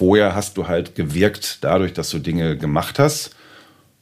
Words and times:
vorher 0.00 0.34
hast 0.34 0.56
du 0.56 0.66
halt 0.66 0.94
gewirkt 0.94 1.58
dadurch, 1.60 1.92
dass 1.92 2.08
du 2.08 2.20
Dinge 2.20 2.56
gemacht 2.56 2.98
hast. 2.98 3.36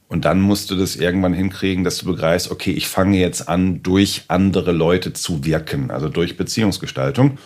Und 0.07 0.23
dann 0.23 0.39
musst 0.39 0.71
du 0.71 0.75
das 0.75 0.95
irgendwann 0.95 1.33
hinkriegen, 1.33 1.83
dass 1.83 1.97
du 1.97 2.05
begreifst, 2.05 2.51
okay, 2.51 2.71
ich 2.71 2.87
fange 2.87 3.19
jetzt 3.19 3.49
an, 3.49 3.83
durch 3.83 4.23
andere 4.29 4.71
Leute 4.71 5.11
zu 5.11 5.43
wirken, 5.43 5.91
also 5.91 6.07
durch 6.07 6.37
Beziehungsgestaltung. 6.37 7.37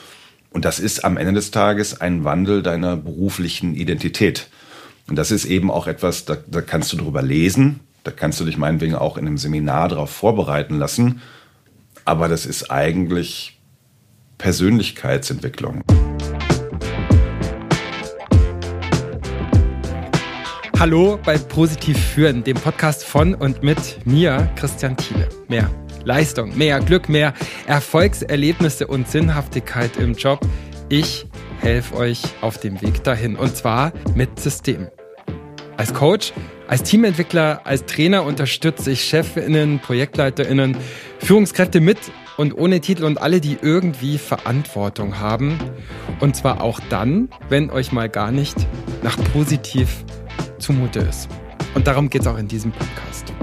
Und 0.52 0.66
das 0.66 0.80
ist 0.80 1.04
am 1.04 1.18
Ende 1.18 1.34
des 1.34 1.50
Tages 1.50 2.00
ein 2.00 2.26
Wandel 2.26 2.62
deiner 2.62 2.96
beruflichen 2.96 3.74
Identität. 3.74 4.50
Und 5.08 5.16
das 5.16 5.32
ist 5.32 5.46
eben 5.46 5.72
auch 5.72 5.88
etwas, 5.88 6.26
da, 6.26 6.38
da 6.46 6.62
kannst 6.62 6.94
du 6.94 6.98
drüber 6.98 7.24
lesen, 7.24 7.80
da 8.04 8.12
kannst 8.12 8.40
du 8.40 8.46
dich 8.46 8.58
meinetwegen 8.58 8.94
auch 8.94 9.18
in 9.18 9.26
einem 9.26 9.40
Seminar 9.40 9.90
darauf 9.90 10.12
vorbereiten 10.12 10.78
lassen. 10.78 11.24
Aber 12.06 12.28
das 12.28 12.46
ist 12.46 12.70
eigentlich 12.70 13.60
Persönlichkeitsentwicklung. 14.38 15.84
Hallo 20.84 21.18
bei 21.24 21.38
Positiv 21.38 21.98
Führen, 21.98 22.44
dem 22.44 22.58
Podcast 22.58 23.06
von 23.06 23.36
und 23.36 23.64
mit 23.64 24.06
mir, 24.06 24.50
Christian 24.58 24.98
Thiele. 24.98 25.30
Mehr 25.48 25.72
Leistung, 26.04 26.58
mehr 26.58 26.82
Glück, 26.82 27.08
mehr 27.08 27.34
Erfolgserlebnisse 27.68 28.88
und 28.88 29.08
Sinnhaftigkeit 29.08 29.96
im 29.96 30.12
Job. 30.12 30.42
Ich 30.90 31.26
helfe 31.62 31.96
euch 31.96 32.22
auf 32.42 32.58
dem 32.58 32.82
Weg 32.82 33.02
dahin 33.06 33.38
und 33.38 33.56
zwar 33.56 33.94
mit 34.14 34.42
Systemen. 34.42 34.90
Als 35.78 35.94
Coach, 35.94 36.34
als 36.68 36.84
Teamentwickler, 36.84 37.62
als 37.64 37.86
Trainer 37.86 38.26
unterstütze 38.26 38.92
ich 38.92 39.06
Chefinnen, 39.06 39.80
Projektleiterinnen, 39.80 40.76
Führungskräfte 41.20 41.80
mit 41.80 42.00
und 42.36 42.58
ohne 42.58 42.82
Titel 42.82 43.06
und 43.06 43.22
alle, 43.22 43.40
die 43.40 43.58
irgendwie 43.62 44.18
Verantwortung 44.18 45.18
haben. 45.18 45.58
Und 46.20 46.36
zwar 46.36 46.62
auch 46.62 46.82
dann, 46.90 47.30
wenn 47.48 47.70
euch 47.70 47.94
mal 47.94 48.10
gar 48.10 48.32
nicht 48.32 48.58
nach 49.02 49.16
positiv 49.32 50.04
zumute 50.60 51.00
ist. 51.00 51.30
Und 51.76 51.88
darum 51.88 52.10
geht 52.10 52.22
es 52.22 52.28
auch 52.28 52.38
in 52.38 52.48
diesem 52.48 52.72
Podcast. 52.72 53.34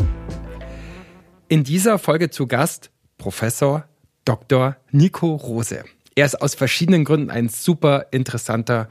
In 1.49 1.65
dieser 1.65 1.99
Folge 1.99 2.31
zu 2.31 2.47
Gast 2.47 2.91
Professor 3.19 3.85
Dr. 4.25 4.77
Nico 4.91 5.35
Rose. 5.35 5.85
Er 6.15 6.27
ist 6.27 6.41
aus 6.41 6.55
verschiedenen 6.55 7.05
Gründen 7.05 7.31
ein 7.31 7.49
super 7.49 8.07
interessanter 8.11 8.89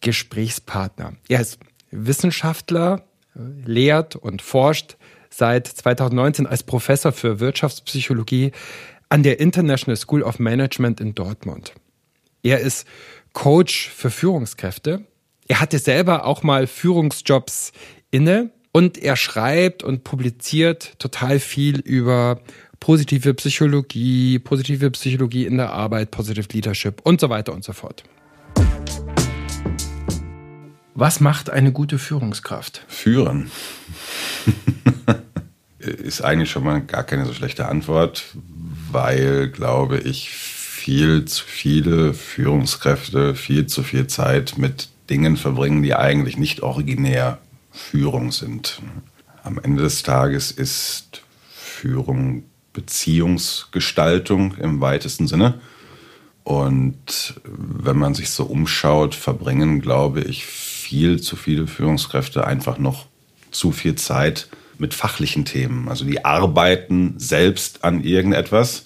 Gesprächspartner. 0.00 1.14
Er 1.28 1.40
ist 1.40 1.58
Wissenschaftler, 1.90 3.04
lehrt 3.34 4.16
und 4.16 4.42
forscht 4.42 4.96
seit 5.30 5.66
2019 5.66 6.46
als 6.46 6.62
Professor 6.62 7.12
für 7.12 7.40
Wirtschaftspsychologie 7.40 8.52
an 9.08 9.22
der 9.22 9.40
International 9.40 9.96
School 9.96 10.22
of 10.22 10.38
Management 10.38 11.00
in 11.00 11.14
Dortmund. 11.14 11.74
Er 12.42 12.60
ist 12.60 12.86
Coach 13.32 13.90
für 13.90 14.10
Führungskräfte 14.10 15.04
er 15.50 15.58
hatte 15.58 15.80
selber 15.80 16.26
auch 16.26 16.44
mal 16.44 16.68
Führungsjobs 16.68 17.72
inne 18.12 18.50
und 18.70 18.96
er 18.98 19.16
schreibt 19.16 19.82
und 19.82 20.04
publiziert 20.04 20.96
total 21.00 21.40
viel 21.40 21.80
über 21.80 22.40
positive 22.78 23.34
Psychologie, 23.34 24.38
positive 24.38 24.92
Psychologie 24.92 25.46
in 25.46 25.56
der 25.56 25.72
Arbeit, 25.72 26.12
Positive 26.12 26.46
Leadership 26.52 27.00
und 27.02 27.20
so 27.20 27.30
weiter 27.30 27.52
und 27.52 27.64
so 27.64 27.72
fort. 27.72 28.04
Was 30.94 31.18
macht 31.18 31.50
eine 31.50 31.72
gute 31.72 31.98
Führungskraft? 31.98 32.84
Führen. 32.86 33.50
Ist 35.80 36.22
eigentlich 36.22 36.52
schon 36.52 36.62
mal 36.62 36.80
gar 36.80 37.02
keine 37.02 37.26
so 37.26 37.32
schlechte 37.32 37.66
Antwort, 37.66 38.36
weil, 38.92 39.48
glaube 39.48 39.98
ich, 39.98 40.30
viel 40.30 41.24
zu 41.24 41.44
viele 41.44 42.14
Führungskräfte 42.14 43.34
viel 43.34 43.66
zu 43.66 43.82
viel 43.82 44.06
Zeit 44.06 44.56
mit 44.56 44.89
Dingen 45.10 45.36
verbringen, 45.36 45.82
die 45.82 45.94
eigentlich 45.94 46.38
nicht 46.38 46.62
originär 46.62 47.38
Führung 47.70 48.32
sind. 48.32 48.80
Am 49.42 49.58
Ende 49.58 49.82
des 49.82 50.02
Tages 50.02 50.50
ist 50.50 51.22
Führung 51.52 52.44
Beziehungsgestaltung 52.72 54.54
im 54.56 54.80
weitesten 54.80 55.26
Sinne. 55.26 55.60
Und 56.44 57.40
wenn 57.44 57.98
man 57.98 58.14
sich 58.14 58.30
so 58.30 58.44
umschaut, 58.44 59.14
verbringen, 59.14 59.80
glaube 59.80 60.20
ich, 60.22 60.46
viel 60.46 61.20
zu 61.20 61.36
viele 61.36 61.66
Führungskräfte 61.66 62.46
einfach 62.46 62.78
noch 62.78 63.06
zu 63.50 63.72
viel 63.72 63.96
Zeit 63.96 64.48
mit 64.78 64.94
fachlichen 64.94 65.44
Themen. 65.44 65.88
Also 65.88 66.04
die 66.04 66.24
arbeiten 66.24 67.14
selbst 67.18 67.84
an 67.84 68.02
irgendetwas 68.02 68.84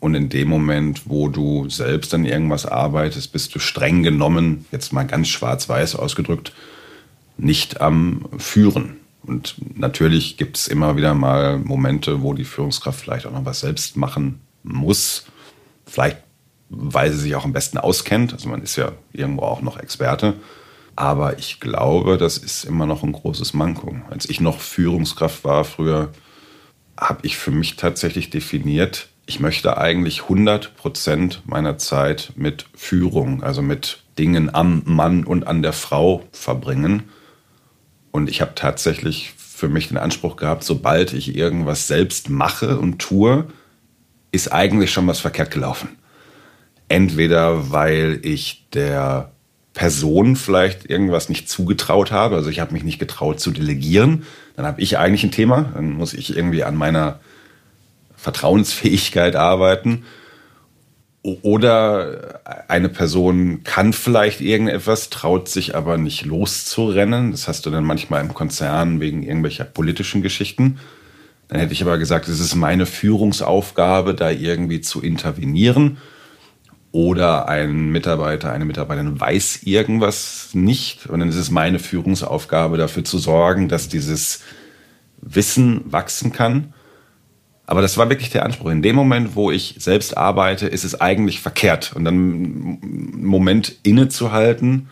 und 0.00 0.14
in 0.14 0.28
dem 0.28 0.48
Moment, 0.48 1.02
wo 1.06 1.28
du 1.28 1.68
selbst 1.68 2.14
an 2.14 2.24
irgendwas 2.24 2.66
arbeitest, 2.66 3.32
bist 3.32 3.54
du 3.54 3.58
streng 3.58 4.02
genommen, 4.02 4.66
jetzt 4.70 4.92
mal 4.92 5.04
ganz 5.04 5.28
schwarz-weiß 5.28 5.96
ausgedrückt, 5.96 6.52
nicht 7.36 7.80
am 7.80 8.28
Führen. 8.38 8.96
Und 9.22 9.56
natürlich 9.76 10.36
gibt 10.36 10.56
es 10.56 10.68
immer 10.68 10.96
wieder 10.96 11.14
mal 11.14 11.58
Momente, 11.58 12.22
wo 12.22 12.32
die 12.32 12.44
Führungskraft 12.44 13.00
vielleicht 13.00 13.26
auch 13.26 13.32
noch 13.32 13.44
was 13.44 13.60
selbst 13.60 13.96
machen 13.96 14.40
muss. 14.62 15.26
Vielleicht, 15.84 16.18
weil 16.70 17.12
sie 17.12 17.18
sich 17.18 17.34
auch 17.34 17.44
am 17.44 17.52
besten 17.52 17.78
auskennt. 17.78 18.32
Also 18.32 18.48
man 18.48 18.62
ist 18.62 18.76
ja 18.76 18.92
irgendwo 19.12 19.42
auch 19.42 19.62
noch 19.62 19.78
Experte. 19.78 20.34
Aber 20.94 21.38
ich 21.38 21.60
glaube, 21.60 22.18
das 22.18 22.38
ist 22.38 22.64
immer 22.64 22.86
noch 22.86 23.02
ein 23.02 23.12
großes 23.12 23.54
Manko. 23.54 23.96
Als 24.10 24.28
ich 24.28 24.40
noch 24.40 24.60
Führungskraft 24.60 25.44
war 25.44 25.64
früher, 25.64 26.12
habe 26.96 27.20
ich 27.22 27.36
für 27.36 27.50
mich 27.50 27.76
tatsächlich 27.76 28.30
definiert, 28.30 29.08
ich 29.28 29.40
möchte 29.40 29.76
eigentlich 29.76 30.22
100 30.22 30.74
Prozent 30.74 31.42
meiner 31.44 31.76
Zeit 31.76 32.32
mit 32.34 32.64
Führung, 32.74 33.42
also 33.42 33.60
mit 33.60 34.02
Dingen 34.18 34.54
am 34.54 34.82
Mann 34.86 35.24
und 35.24 35.46
an 35.46 35.60
der 35.60 35.74
Frau 35.74 36.24
verbringen. 36.32 37.10
Und 38.10 38.30
ich 38.30 38.40
habe 38.40 38.54
tatsächlich 38.54 39.34
für 39.36 39.68
mich 39.68 39.88
den 39.88 39.98
Anspruch 39.98 40.36
gehabt, 40.36 40.64
sobald 40.64 41.12
ich 41.12 41.36
irgendwas 41.36 41.86
selbst 41.86 42.30
mache 42.30 42.78
und 42.78 43.00
tue, 43.00 43.44
ist 44.32 44.50
eigentlich 44.50 44.92
schon 44.92 45.06
was 45.06 45.20
verkehrt 45.20 45.50
gelaufen. 45.50 45.90
Entweder 46.88 47.70
weil 47.70 48.20
ich 48.22 48.66
der 48.72 49.32
Person 49.74 50.36
vielleicht 50.36 50.88
irgendwas 50.88 51.28
nicht 51.28 51.50
zugetraut 51.50 52.12
habe, 52.12 52.36
also 52.36 52.48
ich 52.48 52.60
habe 52.60 52.72
mich 52.72 52.82
nicht 52.82 52.98
getraut 52.98 53.40
zu 53.40 53.50
delegieren, 53.50 54.24
dann 54.56 54.64
habe 54.64 54.80
ich 54.80 54.96
eigentlich 54.96 55.24
ein 55.24 55.32
Thema, 55.32 55.70
dann 55.74 55.92
muss 55.92 56.14
ich 56.14 56.34
irgendwie 56.34 56.64
an 56.64 56.76
meiner 56.76 57.20
Vertrauensfähigkeit 58.18 59.36
arbeiten. 59.36 60.04
Oder 61.22 62.40
eine 62.68 62.88
Person 62.88 63.62
kann 63.64 63.92
vielleicht 63.92 64.40
irgendetwas, 64.40 65.10
traut 65.10 65.48
sich 65.48 65.74
aber 65.74 65.98
nicht 65.98 66.24
loszurennen. 66.24 67.32
Das 67.32 67.48
hast 67.48 67.66
du 67.66 67.70
dann 67.70 67.84
manchmal 67.84 68.22
im 68.22 68.34
Konzern 68.34 69.00
wegen 69.00 69.22
irgendwelcher 69.22 69.64
politischen 69.64 70.22
Geschichten. 70.22 70.78
Dann 71.48 71.60
hätte 71.60 71.72
ich 71.72 71.82
aber 71.82 71.98
gesagt, 71.98 72.28
es 72.28 72.40
ist 72.40 72.54
meine 72.54 72.86
Führungsaufgabe, 72.86 74.14
da 74.14 74.30
irgendwie 74.30 74.80
zu 74.80 75.00
intervenieren. 75.00 75.98
Oder 76.92 77.48
ein 77.48 77.90
Mitarbeiter, 77.90 78.52
eine 78.52 78.64
Mitarbeiterin 78.64 79.20
weiß 79.20 79.62
irgendwas 79.64 80.50
nicht. 80.52 81.06
Und 81.06 81.20
dann 81.20 81.28
ist 81.28 81.36
es 81.36 81.50
meine 81.50 81.78
Führungsaufgabe, 81.78 82.78
dafür 82.78 83.04
zu 83.04 83.18
sorgen, 83.18 83.68
dass 83.68 83.88
dieses 83.88 84.40
Wissen 85.20 85.82
wachsen 85.84 86.32
kann. 86.32 86.72
Aber 87.68 87.82
das 87.82 87.98
war 87.98 88.08
wirklich 88.08 88.30
der 88.30 88.46
Anspruch. 88.46 88.70
In 88.70 88.80
dem 88.80 88.96
Moment, 88.96 89.36
wo 89.36 89.50
ich 89.50 89.74
selbst 89.78 90.16
arbeite, 90.16 90.66
ist 90.66 90.84
es 90.84 91.02
eigentlich 91.02 91.40
verkehrt. 91.40 91.92
Und 91.94 92.06
dann 92.06 92.14
einen 92.14 93.26
Moment 93.26 93.76
innezuhalten 93.82 94.88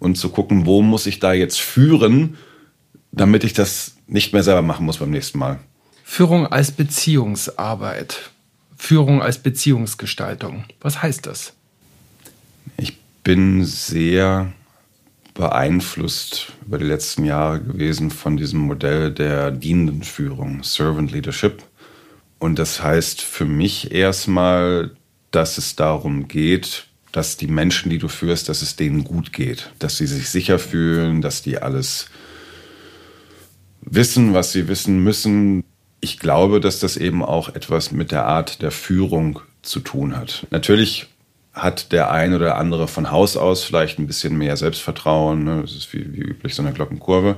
und 0.00 0.16
zu 0.18 0.30
gucken, 0.30 0.66
wo 0.66 0.82
muss 0.82 1.06
ich 1.06 1.20
da 1.20 1.32
jetzt 1.32 1.60
führen, 1.60 2.38
damit 3.12 3.44
ich 3.44 3.52
das 3.52 3.98
nicht 4.08 4.32
mehr 4.32 4.42
selber 4.42 4.62
machen 4.62 4.84
muss 4.84 4.98
beim 4.98 5.12
nächsten 5.12 5.38
Mal. 5.38 5.60
Führung 6.02 6.48
als 6.48 6.72
Beziehungsarbeit. 6.72 8.30
Führung 8.76 9.22
als 9.22 9.38
Beziehungsgestaltung. 9.38 10.64
Was 10.80 11.02
heißt 11.02 11.24
das? 11.26 11.52
Ich 12.78 12.98
bin 13.22 13.64
sehr 13.64 14.52
beeinflusst 15.34 16.52
über 16.66 16.78
die 16.78 16.84
letzten 16.84 17.24
Jahre 17.24 17.60
gewesen 17.62 18.10
von 18.10 18.36
diesem 18.36 18.58
Modell 18.58 19.12
der 19.12 19.52
dienenden 19.52 20.02
Führung, 20.02 20.64
Servant 20.64 21.12
Leadership. 21.12 21.62
Und 22.38 22.58
das 22.58 22.82
heißt 22.82 23.22
für 23.22 23.46
mich 23.46 23.92
erstmal, 23.92 24.90
dass 25.30 25.58
es 25.58 25.76
darum 25.76 26.28
geht, 26.28 26.86
dass 27.12 27.36
die 27.36 27.46
Menschen, 27.46 27.88
die 27.90 27.98
du 27.98 28.08
führst, 28.08 28.48
dass 28.48 28.62
es 28.62 28.76
denen 28.76 29.04
gut 29.04 29.32
geht, 29.32 29.70
dass 29.78 29.96
sie 29.96 30.06
sich 30.06 30.28
sicher 30.28 30.58
fühlen, 30.58 31.22
dass 31.22 31.42
die 31.42 31.58
alles 31.58 32.08
wissen, 33.80 34.34
was 34.34 34.52
sie 34.52 34.68
wissen 34.68 35.02
müssen. 35.02 35.64
Ich 36.00 36.18
glaube, 36.18 36.60
dass 36.60 36.78
das 36.78 36.96
eben 36.96 37.24
auch 37.24 37.48
etwas 37.48 37.90
mit 37.90 38.10
der 38.12 38.26
Art 38.26 38.60
der 38.60 38.70
Führung 38.70 39.40
zu 39.62 39.80
tun 39.80 40.16
hat. 40.16 40.46
Natürlich 40.50 41.06
hat 41.54 41.90
der 41.90 42.10
ein 42.10 42.34
oder 42.34 42.58
andere 42.58 42.86
von 42.86 43.10
Haus 43.10 43.36
aus 43.36 43.64
vielleicht 43.64 43.98
ein 43.98 44.06
bisschen 44.06 44.36
mehr 44.36 44.58
Selbstvertrauen. 44.58 45.44
Ne? 45.44 45.62
Das 45.62 45.74
ist 45.74 45.92
wie, 45.94 46.12
wie 46.12 46.20
üblich 46.20 46.54
so 46.54 46.62
eine 46.62 46.72
Glockenkurve. 46.72 47.36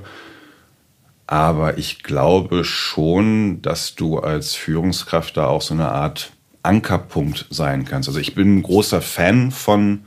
Aber 1.31 1.77
ich 1.77 2.01
glaube 2.01 2.63
schon, 2.63 3.61
dass 3.61 3.93
du 3.93 4.17
als 4.17 4.55
Führungskraft 4.55 5.37
da 5.37 5.45
auch 5.45 5.61
so 5.61 5.75
eine 5.75 5.89
Art 5.89 6.31
Ankerpunkt 6.63 7.45
sein 7.51 7.85
kannst. 7.85 8.09
Also 8.09 8.19
ich 8.19 8.33
bin 8.33 8.55
ein 8.55 8.63
großer 8.63 8.99
Fan 8.99 9.51
von 9.51 10.05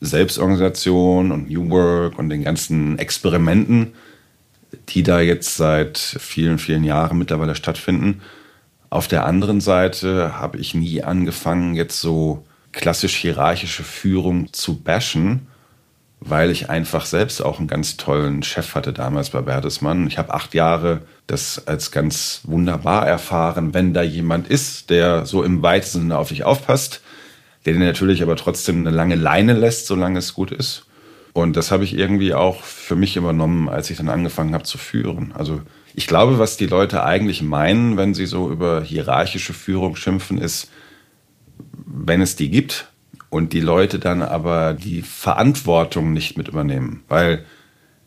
Selbstorganisation 0.00 1.32
und 1.32 1.50
New 1.50 1.70
Work 1.70 2.20
und 2.20 2.28
den 2.28 2.44
ganzen 2.44 3.00
Experimenten, 3.00 3.94
die 4.90 5.02
da 5.02 5.20
jetzt 5.20 5.56
seit 5.56 5.98
vielen, 5.98 6.60
vielen 6.60 6.84
Jahren 6.84 7.18
mittlerweile 7.18 7.56
stattfinden. 7.56 8.20
Auf 8.90 9.08
der 9.08 9.26
anderen 9.26 9.60
Seite 9.60 10.38
habe 10.38 10.58
ich 10.58 10.76
nie 10.76 11.02
angefangen, 11.02 11.74
jetzt 11.74 12.00
so 12.00 12.44
klassisch 12.70 13.16
hierarchische 13.16 13.82
Führung 13.82 14.52
zu 14.52 14.80
bashen, 14.80 15.48
weil 16.20 16.50
ich 16.50 16.68
einfach 16.68 17.06
selbst 17.06 17.40
auch 17.40 17.58
einen 17.58 17.68
ganz 17.68 17.96
tollen 17.96 18.42
Chef 18.42 18.74
hatte 18.74 18.92
damals 18.92 19.30
bei 19.30 19.40
Bertelsmann. 19.40 20.06
Ich 20.06 20.18
habe 20.18 20.34
acht 20.34 20.54
Jahre 20.54 21.00
das 21.26 21.66
als 21.66 21.90
ganz 21.90 22.42
wunderbar 22.44 23.06
erfahren, 23.06 23.72
wenn 23.72 23.94
da 23.94 24.02
jemand 24.02 24.46
ist, 24.48 24.90
der 24.90 25.24
so 25.24 25.42
im 25.42 25.62
weitesten 25.62 26.00
Sinne 26.00 26.18
auf 26.18 26.28
dich 26.28 26.44
aufpasst, 26.44 27.00
der 27.64 27.72
dir 27.72 27.78
natürlich 27.80 28.22
aber 28.22 28.36
trotzdem 28.36 28.80
eine 28.80 28.94
lange 28.94 29.14
Leine 29.14 29.54
lässt, 29.54 29.86
solange 29.86 30.18
es 30.18 30.34
gut 30.34 30.52
ist. 30.52 30.84
Und 31.32 31.56
das 31.56 31.70
habe 31.70 31.84
ich 31.84 31.96
irgendwie 31.96 32.34
auch 32.34 32.62
für 32.64 32.96
mich 32.96 33.16
übernommen, 33.16 33.68
als 33.68 33.88
ich 33.88 33.96
dann 33.96 34.08
angefangen 34.08 34.52
habe 34.52 34.64
zu 34.64 34.76
führen. 34.76 35.32
Also 35.32 35.62
ich 35.94 36.06
glaube, 36.06 36.38
was 36.38 36.56
die 36.56 36.66
Leute 36.66 37.02
eigentlich 37.04 37.40
meinen, 37.40 37.96
wenn 37.96 38.14
sie 38.14 38.26
so 38.26 38.50
über 38.50 38.82
hierarchische 38.82 39.54
Führung 39.54 39.96
schimpfen, 39.96 40.38
ist, 40.38 40.70
wenn 41.86 42.20
es 42.20 42.36
die 42.36 42.50
gibt 42.50 42.89
und 43.30 43.52
die 43.52 43.60
Leute 43.60 43.98
dann 43.98 44.22
aber 44.22 44.74
die 44.74 45.02
Verantwortung 45.02 46.12
nicht 46.12 46.36
mit 46.36 46.48
übernehmen. 46.48 47.04
Weil 47.08 47.46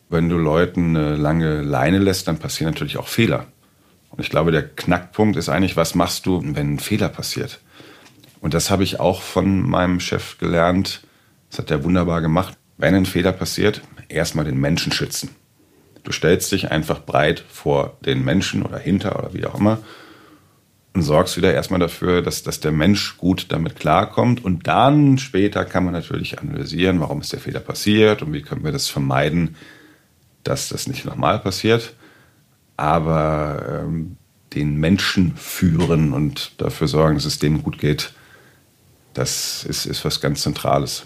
wenn 0.09 0.29
du 0.29 0.37
Leuten 0.37 0.95
eine 0.95 1.15
lange 1.15 1.61
Leine 1.61 1.97
lässt, 1.97 2.27
dann 2.27 2.37
passieren 2.37 2.71
natürlich 2.71 2.97
auch 2.97 3.07
Fehler. 3.07 3.47
Und 4.09 4.19
ich 4.19 4.29
glaube, 4.29 4.51
der 4.51 4.67
Knackpunkt 4.67 5.37
ist 5.37 5.49
eigentlich, 5.49 5.75
was 5.75 5.95
machst 5.95 6.25
du, 6.27 6.41
wenn 6.43 6.75
ein 6.75 6.79
Fehler 6.79 7.09
passiert? 7.09 7.61
Und 8.41 8.53
das 8.53 8.69
habe 8.69 8.83
ich 8.83 8.99
auch 8.99 9.21
von 9.21 9.67
meinem 9.67 9.99
Chef 9.99 10.37
gelernt. 10.37 11.01
Das 11.49 11.59
hat 11.59 11.71
er 11.71 11.83
wunderbar 11.83 12.21
gemacht. 12.21 12.57
Wenn 12.77 12.93
ein 12.93 13.05
Fehler 13.05 13.31
passiert, 13.31 13.81
erstmal 14.09 14.45
den 14.45 14.59
Menschen 14.59 14.91
schützen. 14.91 15.29
Du 16.03 16.11
stellst 16.11 16.51
dich 16.51 16.69
einfach 16.69 16.99
breit 16.99 17.43
vor 17.49 17.97
den 18.05 18.25
Menschen 18.25 18.61
oder 18.61 18.77
hinter 18.77 19.17
oder 19.17 19.33
wie 19.33 19.45
auch 19.45 19.55
immer 19.55 19.79
sorgst 21.01 21.37
wieder 21.37 21.53
erstmal 21.53 21.79
dafür, 21.79 22.21
dass, 22.21 22.43
dass 22.43 22.59
der 22.59 22.71
Mensch 22.71 23.17
gut 23.17 23.47
damit 23.49 23.75
klarkommt. 23.75 24.43
Und 24.43 24.67
dann 24.67 25.17
später 25.17 25.65
kann 25.65 25.83
man 25.83 25.93
natürlich 25.93 26.39
analysieren, 26.39 26.99
warum 26.99 27.21
ist 27.21 27.33
der 27.33 27.39
Fehler 27.39 27.61
passiert 27.61 28.21
und 28.21 28.33
wie 28.33 28.41
können 28.41 28.63
wir 28.63 28.71
das 28.71 28.89
vermeiden, 28.89 29.55
dass 30.43 30.69
das 30.69 30.87
nicht 30.87 31.05
nochmal 31.05 31.39
passiert. 31.39 31.95
Aber 32.77 33.83
ähm, 33.85 34.17
den 34.53 34.77
Menschen 34.77 35.35
führen 35.35 36.13
und 36.13 36.61
dafür 36.61 36.87
sorgen, 36.87 37.15
dass 37.15 37.25
es 37.25 37.39
denen 37.39 37.63
gut 37.63 37.79
geht, 37.79 38.13
das 39.13 39.63
ist, 39.63 39.85
ist 39.85 40.05
was 40.05 40.21
ganz 40.21 40.41
Zentrales. 40.41 41.05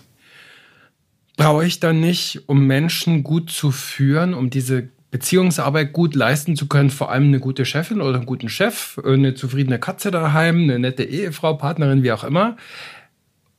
Brauche 1.36 1.66
ich 1.66 1.80
dann 1.80 2.00
nicht, 2.00 2.44
um 2.48 2.66
Menschen 2.66 3.24
gut 3.24 3.52
zu 3.52 3.72
führen, 3.72 4.34
um 4.34 4.50
diese 4.50 4.90
Beziehungsarbeit 5.10 5.94
gut 5.94 6.16
leisten 6.16 6.56
zu 6.56 6.68
können, 6.68 6.90
vor 6.90 7.12
allem 7.12 7.26
eine 7.26 7.40
gute 7.40 7.66
Chefin 7.66 8.02
oder 8.02 8.18
einen 8.18 8.26
guten 8.26 8.50
Chef, 8.50 9.00
eine 9.06 9.36
zufriedene 9.36 9.80
Katze 9.80 10.12
daheim, 10.12 10.64
eine 10.64 10.80
nette 10.80 11.04
Ehefrau, 11.04 11.54
Partnerin, 11.54 12.04
wie 12.04 12.12
auch 12.12 12.26
immer? 12.26 12.58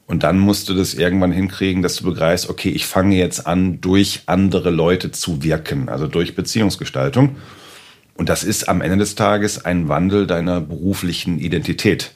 Und 0.08 0.24
dann 0.24 0.40
musst 0.40 0.70
du 0.70 0.74
das 0.74 0.94
irgendwann 0.94 1.34
hinkriegen, 1.34 1.84
dass 1.84 1.98
du 1.98 2.06
begreifst, 2.06 2.50
okay, 2.50 2.70
ich 2.70 2.86
fange 2.86 3.18
jetzt 3.18 3.46
an, 3.46 3.82
durch 3.82 4.22
andere 4.26 4.70
Leute 4.70 5.12
zu 5.12 5.44
wirken, 5.44 5.90
also 5.90 6.08
durch 6.08 6.34
Beziehungsgestaltung. 6.34 7.36
Und 8.20 8.28
das 8.28 8.44
ist 8.44 8.68
am 8.68 8.82
Ende 8.82 8.98
des 8.98 9.16
Tages 9.16 9.64
ein 9.64 9.88
Wandel 9.88 10.28
deiner 10.28 10.60
beruflichen 10.60 11.40
Identität. 11.40 12.12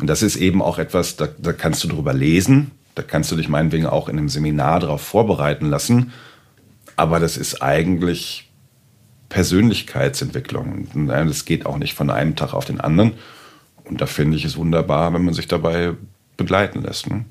Und 0.00 0.08
das 0.08 0.20
ist 0.20 0.34
eben 0.34 0.60
auch 0.60 0.80
etwas, 0.80 1.14
da, 1.14 1.28
da 1.38 1.52
kannst 1.52 1.84
du 1.84 1.88
drüber 1.88 2.12
lesen, 2.12 2.72
da 2.96 3.02
kannst 3.02 3.30
du 3.30 3.36
dich 3.36 3.48
meinetwegen 3.48 3.86
auch 3.86 4.08
in 4.08 4.18
einem 4.18 4.28
Seminar 4.28 4.80
darauf 4.80 5.02
vorbereiten 5.02 5.70
lassen. 5.70 6.12
Aber 6.96 7.20
das 7.20 7.36
ist 7.36 7.62
eigentlich 7.62 8.50
Persönlichkeitsentwicklung. 9.28 10.88
Und 10.92 11.06
das 11.06 11.44
geht 11.44 11.64
auch 11.64 11.78
nicht 11.78 11.94
von 11.94 12.10
einem 12.10 12.34
Tag 12.34 12.52
auf 12.52 12.64
den 12.64 12.80
anderen. 12.80 13.12
Und 13.84 14.00
da 14.00 14.06
finde 14.06 14.36
ich 14.36 14.44
es 14.44 14.56
wunderbar, 14.56 15.14
wenn 15.14 15.24
man 15.24 15.32
sich 15.32 15.46
dabei 15.46 15.92
begleiten 16.36 16.82
lässt. 16.82 17.08
Ne? 17.08 17.24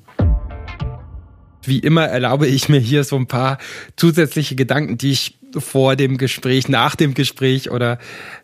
Wie 1.62 1.80
immer 1.80 2.06
erlaube 2.06 2.46
ich 2.46 2.70
mir 2.70 2.80
hier 2.80 3.04
so 3.04 3.16
ein 3.16 3.26
paar 3.26 3.58
zusätzliche 3.96 4.54
Gedanken, 4.54 4.96
die 4.96 5.10
ich 5.10 5.35
vor 5.56 5.96
dem 5.96 6.18
Gespräch, 6.18 6.68
nach 6.68 6.96
dem 6.96 7.14
Gespräch 7.14 7.70
oder 7.70 7.98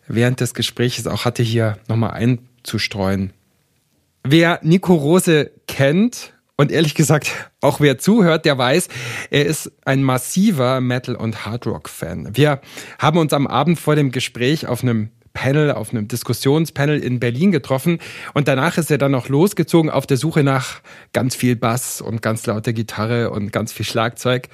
während 0.07 0.39
des 0.39 0.53
Gesprächs 0.53 1.05
auch 1.07 1.25
hatte, 1.25 1.43
hier 1.43 1.77
nochmal 1.87 2.11
einzustreuen. 2.11 3.33
Wer 4.23 4.59
Nico 4.63 4.93
Rose 4.93 5.51
kennt 5.67 6.33
und 6.55 6.71
ehrlich 6.71 6.95
gesagt 6.95 7.31
auch 7.61 7.79
wer 7.79 7.97
zuhört, 7.97 8.45
der 8.45 8.57
weiß, 8.57 8.87
er 9.31 9.45
ist 9.45 9.71
ein 9.85 10.03
massiver 10.03 10.81
Metal- 10.81 11.15
und 11.15 11.45
Hardrock-Fan. 11.45 12.35
Wir 12.35 12.61
haben 12.99 13.17
uns 13.17 13.33
am 13.33 13.47
Abend 13.47 13.79
vor 13.79 13.95
dem 13.95 14.11
Gespräch 14.11 14.67
auf 14.67 14.83
einem 14.83 15.09
Panel, 15.33 15.71
auf 15.71 15.91
einem 15.91 16.07
Diskussionspanel 16.07 16.99
in 16.99 17.19
Berlin 17.19 17.51
getroffen 17.51 17.99
und 18.33 18.47
danach 18.47 18.77
ist 18.77 18.91
er 18.91 18.97
dann 18.97 19.11
noch 19.11 19.29
losgezogen 19.29 19.89
auf 19.89 20.05
der 20.05 20.17
Suche 20.17 20.43
nach 20.43 20.81
ganz 21.11 21.35
viel 21.35 21.55
Bass 21.55 22.01
und 22.01 22.21
ganz 22.21 22.45
lauter 22.45 22.71
Gitarre 22.71 23.31
und 23.31 23.51
ganz 23.51 23.73
viel 23.73 23.85
Schlagzeug. 23.85 24.47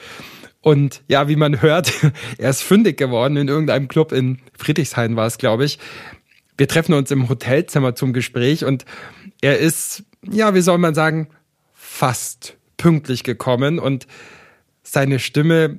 Und 0.61 1.03
ja, 1.07 1.27
wie 1.27 1.35
man 1.35 1.61
hört, 1.61 1.93
er 2.37 2.49
ist 2.49 2.61
fündig 2.61 2.97
geworden 2.97 3.37
in 3.37 3.47
irgendeinem 3.47 3.87
Club 3.87 4.11
in 4.11 4.39
Friedrichshain 4.57 5.15
war 5.15 5.27
es, 5.27 5.37
glaube 5.37 5.65
ich. 5.65 5.79
Wir 6.57 6.67
treffen 6.67 6.93
uns 6.93 7.11
im 7.11 7.29
Hotelzimmer 7.29 7.95
zum 7.95 8.11
Gespräch 8.11 8.65
und 8.65 8.85
er 9.41 9.59
ist, 9.59 10.03
ja, 10.29 10.53
wie 10.53 10.61
soll 10.61 10.77
man 10.77 10.93
sagen, 10.93 11.29
fast 11.73 12.57
pünktlich 12.75 13.23
gekommen 13.23 13.79
und 13.79 14.07
seine 14.83 15.19
Stimme, 15.19 15.77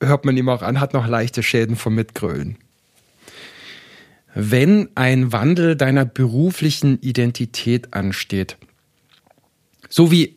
hört 0.00 0.24
man 0.24 0.36
ihm 0.36 0.48
auch 0.48 0.62
an, 0.62 0.80
hat 0.80 0.94
noch 0.94 1.06
leichte 1.06 1.42
Schäden 1.42 1.76
vom 1.76 1.94
Mitgrölen. 1.94 2.56
Wenn 4.34 4.90
ein 4.94 5.32
Wandel 5.32 5.76
deiner 5.76 6.04
beruflichen 6.04 7.00
Identität 7.00 7.94
ansteht, 7.94 8.56
so 9.88 10.10
wie 10.10 10.35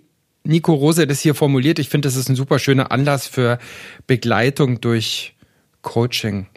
Nico 0.50 0.74
Rose 0.74 1.06
das 1.06 1.20
hier 1.20 1.36
formuliert. 1.36 1.77
Ich 1.77 1.89
finde, 1.89 2.08
das 2.08 2.15
ist 2.15 2.27
ein 2.27 2.36
super 2.36 2.58
schöner 2.58 2.91
Anlass 2.91 3.27
für 3.27 3.60
Begleitung 4.08 4.82
durch 4.82 5.36
Coaching. 5.84 6.48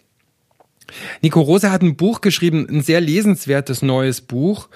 Nico 1.21 1.41
Rose 1.43 1.71
hat 1.71 1.83
ein 1.83 1.97
Buch 1.97 2.23
geschrieben, 2.23 2.67
ein 2.71 2.83
sehr 2.83 3.03
lesenswertes 3.03 3.83
neues 3.83 4.23
Buch. 4.23 4.71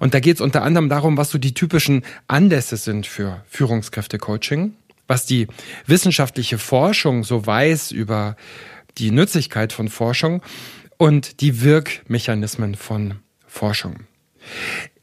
Und 0.00 0.12
da 0.12 0.20
geht 0.20 0.36
es 0.36 0.40
unter 0.40 0.62
anderem 0.62 0.88
darum, 0.88 1.16
was 1.16 1.30
so 1.30 1.38
die 1.38 1.54
typischen 1.54 2.02
Anlässe 2.26 2.76
sind 2.76 3.06
für 3.06 3.44
Führungskräfte-Coaching, 3.48 4.74
was 5.06 5.24
die 5.24 5.46
wissenschaftliche 5.86 6.58
Forschung 6.58 7.22
so 7.22 7.46
weiß 7.46 7.92
über 7.92 8.36
die 8.98 9.12
Nützlichkeit 9.12 9.72
von 9.72 9.88
Forschung 9.88 10.42
und 10.96 11.40
die 11.40 11.62
Wirkmechanismen 11.62 12.74
von 12.74 13.14
Forschung. 13.46 14.00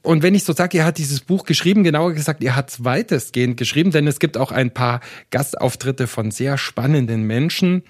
Und 0.05 0.21
wenn 0.21 0.35
ich 0.35 0.43
so 0.43 0.53
sage, 0.53 0.77
er 0.77 0.85
hat 0.85 0.99
dieses 0.99 1.21
Buch 1.21 1.45
geschrieben, 1.45 1.83
genauer 1.83 2.13
gesagt, 2.13 2.43
er 2.43 2.55
hat 2.55 2.69
es 2.69 2.83
weitestgehend 2.83 3.57
geschrieben, 3.57 3.89
denn 3.89 4.05
es 4.05 4.19
gibt 4.19 4.37
auch 4.37 4.51
ein 4.51 4.71
paar 4.71 5.01
Gastauftritte 5.31 6.05
von 6.05 6.29
sehr 6.29 6.59
spannenden 6.59 7.23
Menschen. 7.23 7.81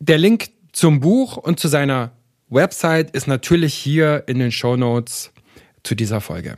Der 0.00 0.18
Link 0.18 0.50
zum 0.72 1.00
Buch 1.00 1.38
und 1.38 1.58
zu 1.58 1.68
seiner 1.68 2.12
Website 2.50 3.10
ist 3.12 3.26
natürlich 3.26 3.72
hier 3.72 4.24
in 4.26 4.38
den 4.38 4.52
Show 4.52 4.76
Notes 4.76 5.32
zu 5.82 5.94
dieser 5.94 6.20
Folge. 6.20 6.56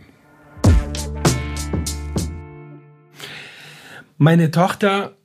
Meine 4.19 4.51
Tochter 4.51 5.17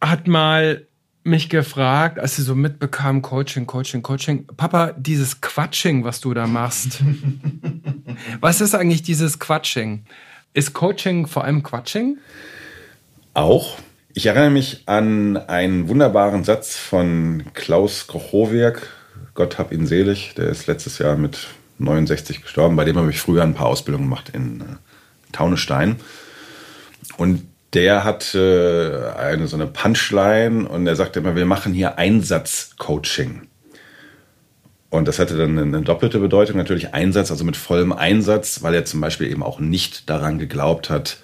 hat 0.00 0.26
mal 0.26 0.86
mich 1.24 1.48
gefragt, 1.48 2.18
als 2.18 2.36
sie 2.36 2.42
so 2.42 2.54
mitbekam, 2.54 3.22
Coaching, 3.22 3.66
Coaching, 3.66 4.02
Coaching, 4.02 4.46
Papa, 4.56 4.92
dieses 4.96 5.40
Quatsching, 5.40 6.04
was 6.04 6.20
du 6.20 6.34
da 6.34 6.46
machst. 6.46 7.02
was 8.40 8.60
ist 8.60 8.74
eigentlich 8.74 9.02
dieses 9.02 9.38
Quatsching? 9.38 10.04
Ist 10.54 10.72
Coaching 10.72 11.26
vor 11.26 11.44
allem 11.44 11.62
Quatsching? 11.62 12.18
Auch. 13.34 13.78
Ich 14.14 14.26
erinnere 14.26 14.50
mich 14.50 14.82
an 14.86 15.38
einen 15.38 15.88
wunderbaren 15.88 16.44
Satz 16.44 16.76
von 16.76 17.44
Klaus 17.54 18.06
Krochowiak. 18.08 18.88
Gott 19.34 19.58
hab 19.58 19.72
ihn 19.72 19.86
selig. 19.86 20.34
Der 20.36 20.48
ist 20.48 20.66
letztes 20.66 20.98
Jahr 20.98 21.16
mit 21.16 21.48
69 21.78 22.42
gestorben. 22.42 22.76
Bei 22.76 22.84
dem 22.84 22.96
habe 22.96 23.10
ich 23.10 23.20
früher 23.20 23.42
ein 23.42 23.54
paar 23.54 23.68
Ausbildungen 23.68 24.08
gemacht 24.08 24.30
in 24.34 24.60
äh, 24.60 24.64
Taunestein. 25.32 25.96
Und 27.16 27.46
der 27.74 28.04
hat 28.04 28.34
äh, 28.34 29.10
eine 29.16 29.46
so 29.46 29.56
eine 29.56 29.66
Punchline 29.66 30.68
und 30.68 30.86
er 30.86 30.96
sagte 30.96 31.20
immer, 31.20 31.36
wir 31.36 31.46
machen 31.46 31.72
hier 31.72 31.98
Einsatzcoaching. 31.98 33.48
Und 34.90 35.08
das 35.08 35.18
hatte 35.18 35.38
dann 35.38 35.58
eine 35.58 35.80
doppelte 35.80 36.18
Bedeutung, 36.18 36.58
natürlich 36.58 36.92
Einsatz, 36.92 37.30
also 37.30 37.44
mit 37.44 37.56
vollem 37.56 37.92
Einsatz, 37.92 38.62
weil 38.62 38.74
er 38.74 38.84
zum 38.84 39.00
Beispiel 39.00 39.30
eben 39.30 39.42
auch 39.42 39.58
nicht 39.58 40.10
daran 40.10 40.38
geglaubt 40.38 40.90
hat, 40.90 41.18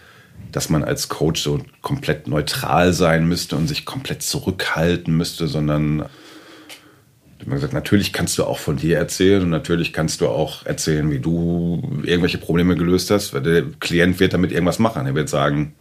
dass 0.52 0.70
man 0.70 0.82
als 0.82 1.10
Coach 1.10 1.42
so 1.42 1.60
komplett 1.82 2.28
neutral 2.28 2.94
sein 2.94 3.28
müsste 3.28 3.56
und 3.56 3.66
sich 3.66 3.84
komplett 3.84 4.22
zurückhalten 4.22 5.14
müsste, 5.14 5.48
sondern 5.48 6.06
man 7.48 7.56
gesagt, 7.56 7.72
natürlich 7.72 8.12
kannst 8.12 8.38
du 8.38 8.44
auch 8.44 8.58
von 8.58 8.76
dir 8.76 8.98
erzählen 8.98 9.42
und 9.42 9.50
natürlich 9.50 9.92
kannst 9.92 10.20
du 10.20 10.28
auch 10.28 10.66
erzählen, 10.66 11.10
wie 11.10 11.18
du 11.18 11.82
irgendwelche 12.02 12.38
Probleme 12.38 12.76
gelöst 12.76 13.10
hast, 13.10 13.32
weil 13.32 13.42
der 13.42 13.62
Klient 13.80 14.20
wird 14.20 14.34
damit 14.34 14.52
irgendwas 14.52 14.78
machen. 14.78 15.06
Er 15.06 15.14
wird 15.14 15.28
sagen, 15.28 15.74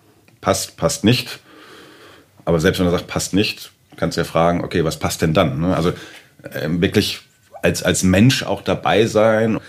passt, 0.47 0.77
passt 0.77 1.03
nicht. 1.03 1.39
Aber 2.45 2.61
selbst 2.61 2.79
wenn 2.79 2.87
er 2.87 2.91
sagt, 2.91 3.07
passt 3.07 3.33
nicht, 3.33 3.69
kannst 3.97 4.15
du 4.15 4.21
ja 4.21 4.25
fragen, 4.25 4.63
okay, 4.63 4.85
was 4.85 4.97
passt 4.97 5.21
denn 5.21 5.33
dann? 5.33 5.59
Ne? 5.59 5.75
Also 5.75 5.89
äh, 6.43 6.69
wirklich 6.69 7.19
als, 7.61 7.83
als 7.83 8.03
Mensch 8.03 8.43
auch 8.43 8.61
dabei 8.61 9.07
sein. 9.07 9.59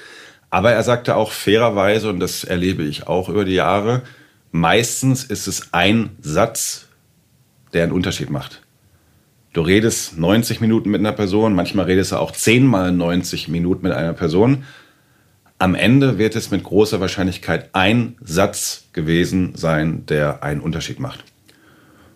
Aber 0.51 0.71
er 0.71 0.85
sagte 0.85 1.17
auch 1.17 1.33
fairerweise, 1.33 2.09
und 2.09 2.21
das 2.21 2.45
erlebe 2.45 2.85
ich 2.85 3.09
auch 3.09 3.29
über 3.29 3.45
die 3.45 3.55
Jahre, 3.55 4.03
meistens 4.53 5.25
ist 5.25 5.49
es 5.49 5.75
ein 5.75 6.11
Satz, 6.21 6.87
der 7.73 7.83
einen 7.83 7.93
Unterschied 7.93 8.31
macht. 8.31 8.63
Du 9.55 9.63
redest 9.63 10.17
90 10.17 10.61
Minuten 10.61 10.91
mit 10.91 11.01
einer 11.01 11.11
Person, 11.11 11.57
manchmal 11.57 11.87
redest 11.87 12.13
du 12.13 12.17
auch 12.19 12.31
zehnmal 12.31 12.93
90 12.93 13.49
Minuten 13.49 13.83
mit 13.83 13.93
einer 13.93 14.13
Person. 14.13 14.63
Am 15.61 15.75
Ende 15.75 16.19
wird 16.19 16.37
es 16.37 16.51
mit 16.51 16.63
großer 16.63 17.01
Wahrscheinlichkeit 17.01 17.71
ein 17.73 18.17
Satz 18.21 18.85
gewesen 18.93 19.55
sein, 19.57 20.07
der 20.07 20.45
einen 20.45 20.61
Unterschied 20.61 21.01
macht. 21.01 21.25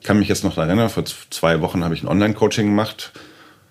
Ich 0.00 0.06
kann 0.06 0.18
mich 0.18 0.28
jetzt 0.28 0.44
noch 0.44 0.58
erinnern, 0.58 0.88
vor 0.90 1.04
zwei 1.04 1.60
Wochen 1.60 1.82
habe 1.82 1.94
ich 1.94 2.02
ein 2.02 2.08
Online-Coaching 2.08 2.66
gemacht 2.66 3.12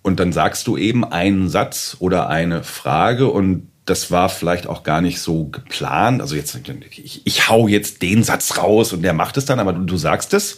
und 0.02 0.20
dann 0.20 0.34
sagst 0.34 0.68
du 0.68 0.78
eben 0.78 1.06
einen 1.06 1.50
Satz 1.50 1.96
oder 2.00 2.28
eine 2.28 2.64
Frage 2.64 3.28
und 3.28 3.68
das 3.86 4.12
war 4.12 4.30
vielleicht 4.30 4.68
auch 4.68 4.84
gar 4.84 5.02
nicht 5.02 5.20
so 5.20 5.46
geplant. 5.46 6.22
Also 6.22 6.36
jetzt, 6.36 6.58
ich, 6.92 7.22
ich 7.26 7.50
hau 7.50 7.68
jetzt 7.68 8.02
den 8.02 8.24
Satz 8.24 8.58
raus 8.58 8.94
und 8.94 9.02
der 9.02 9.14
macht 9.14 9.38
es 9.38 9.46
dann, 9.46 9.60
aber 9.60 9.74
du, 9.74 9.84
du 9.84 9.98
sagst 9.98 10.34
es. 10.34 10.58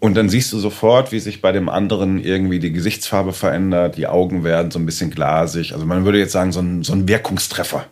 Und 0.00 0.14
dann 0.14 0.30
siehst 0.30 0.52
du 0.52 0.58
sofort, 0.58 1.12
wie 1.12 1.20
sich 1.20 1.42
bei 1.42 1.52
dem 1.52 1.68
anderen 1.68 2.24
irgendwie 2.24 2.58
die 2.58 2.72
Gesichtsfarbe 2.72 3.34
verändert, 3.34 3.98
die 3.98 4.06
Augen 4.06 4.44
werden 4.44 4.70
so 4.70 4.78
ein 4.78 4.86
bisschen 4.86 5.10
glasig. 5.10 5.74
Also 5.74 5.84
man 5.84 6.06
würde 6.06 6.18
jetzt 6.18 6.32
sagen, 6.32 6.52
so 6.52 6.60
ein, 6.60 6.82
so 6.82 6.94
ein 6.94 7.06
Wirkungstreffer. 7.06 7.84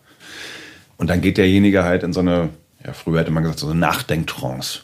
Und 0.97 1.11
dann 1.11 1.21
geht 1.21 1.37
derjenige 1.37 1.85
halt 1.85 2.03
in 2.03 2.15
so 2.15 2.21
eine, 2.21 2.49
ja, 2.85 2.95
früher 2.95 3.21
hätte 3.21 3.31
man 3.31 3.43
gesagt, 3.43 3.59
so 3.59 3.69
eine 3.69 3.79
Nachdenktrance. 3.79 4.81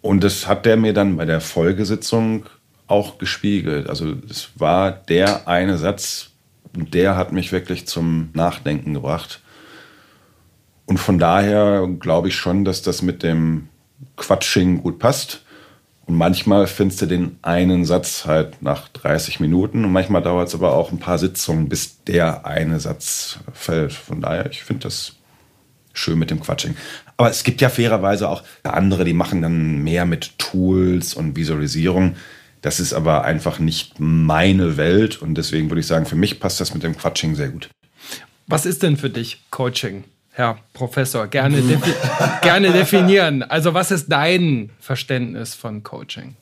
Und 0.00 0.24
das 0.24 0.46
hat 0.48 0.64
der 0.64 0.78
mir 0.78 0.94
dann 0.94 1.16
bei 1.16 1.26
der 1.26 1.42
Folgesitzung 1.42 2.46
auch 2.86 3.18
gespiegelt. 3.18 3.88
Also 3.88 4.14
es 4.28 4.50
war 4.56 4.90
der 4.90 5.46
eine 5.46 5.76
Satz, 5.76 6.30
der 6.74 7.16
hat 7.16 7.32
mich 7.32 7.52
wirklich 7.52 7.86
zum 7.86 8.30
Nachdenken 8.32 8.94
gebracht. 8.94 9.40
Und 10.86 10.98
von 10.98 11.18
daher 11.18 11.86
glaube 12.00 12.28
ich 12.28 12.36
schon, 12.36 12.64
dass 12.64 12.82
das 12.82 13.02
mit 13.02 13.22
dem 13.22 13.68
Quatsching 14.16 14.82
gut 14.82 14.98
passt. 14.98 15.43
Und 16.06 16.16
manchmal 16.16 16.66
findest 16.66 17.02
du 17.02 17.06
den 17.06 17.38
einen 17.42 17.84
Satz 17.84 18.26
halt 18.26 18.62
nach 18.62 18.88
30 18.88 19.40
Minuten 19.40 19.84
und 19.84 19.92
manchmal 19.92 20.22
dauert 20.22 20.48
es 20.48 20.54
aber 20.54 20.74
auch 20.74 20.92
ein 20.92 20.98
paar 20.98 21.18
Sitzungen, 21.18 21.68
bis 21.68 22.02
der 22.04 22.46
eine 22.46 22.78
Satz 22.78 23.38
fällt. 23.52 23.92
Von 23.92 24.20
daher, 24.20 24.50
ich 24.50 24.62
finde 24.64 24.82
das 24.82 25.14
schön 25.94 26.18
mit 26.18 26.30
dem 26.30 26.40
Quatsching. 26.40 26.76
Aber 27.16 27.30
es 27.30 27.44
gibt 27.44 27.60
ja 27.60 27.70
fairerweise 27.70 28.28
auch 28.28 28.42
andere, 28.64 29.04
die 29.04 29.14
machen 29.14 29.40
dann 29.40 29.82
mehr 29.82 30.04
mit 30.04 30.38
Tools 30.38 31.14
und 31.14 31.36
Visualisierung. 31.36 32.16
Das 32.60 32.80
ist 32.80 32.92
aber 32.92 33.24
einfach 33.24 33.58
nicht 33.58 34.00
meine 34.00 34.76
Welt 34.76 35.22
und 35.22 35.36
deswegen 35.36 35.70
würde 35.70 35.80
ich 35.80 35.86
sagen, 35.86 36.06
für 36.06 36.16
mich 36.16 36.40
passt 36.40 36.60
das 36.60 36.74
mit 36.74 36.82
dem 36.82 36.96
Quatsching 36.96 37.34
sehr 37.34 37.48
gut. 37.48 37.70
Was 38.46 38.66
ist 38.66 38.82
denn 38.82 38.96
für 38.96 39.10
dich 39.10 39.42
Coaching? 39.50 40.04
Herr 40.36 40.58
Professor, 40.72 41.28
gerne, 41.28 41.62
defi 41.62 41.92
gerne 42.42 42.72
definieren. 42.72 43.44
Also 43.44 43.72
was 43.72 43.92
ist 43.92 44.08
dein 44.08 44.70
Verständnis 44.80 45.54
von 45.54 45.84
Coaching? 45.84 46.34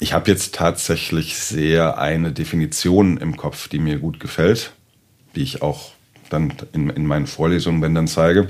Ich 0.00 0.12
habe 0.12 0.28
jetzt 0.28 0.56
tatsächlich 0.56 1.38
sehr 1.38 1.98
eine 1.98 2.32
Definition 2.32 3.16
im 3.16 3.36
Kopf, 3.36 3.68
die 3.68 3.78
mir 3.78 4.00
gut 4.00 4.18
gefällt, 4.18 4.72
die 5.36 5.42
ich 5.42 5.62
auch 5.62 5.92
dann 6.28 6.52
in, 6.72 6.90
in 6.90 7.06
meinen 7.06 7.28
Vorlesungen, 7.28 7.82
wenn 7.82 7.94
dann 7.94 8.08
zeige. 8.08 8.48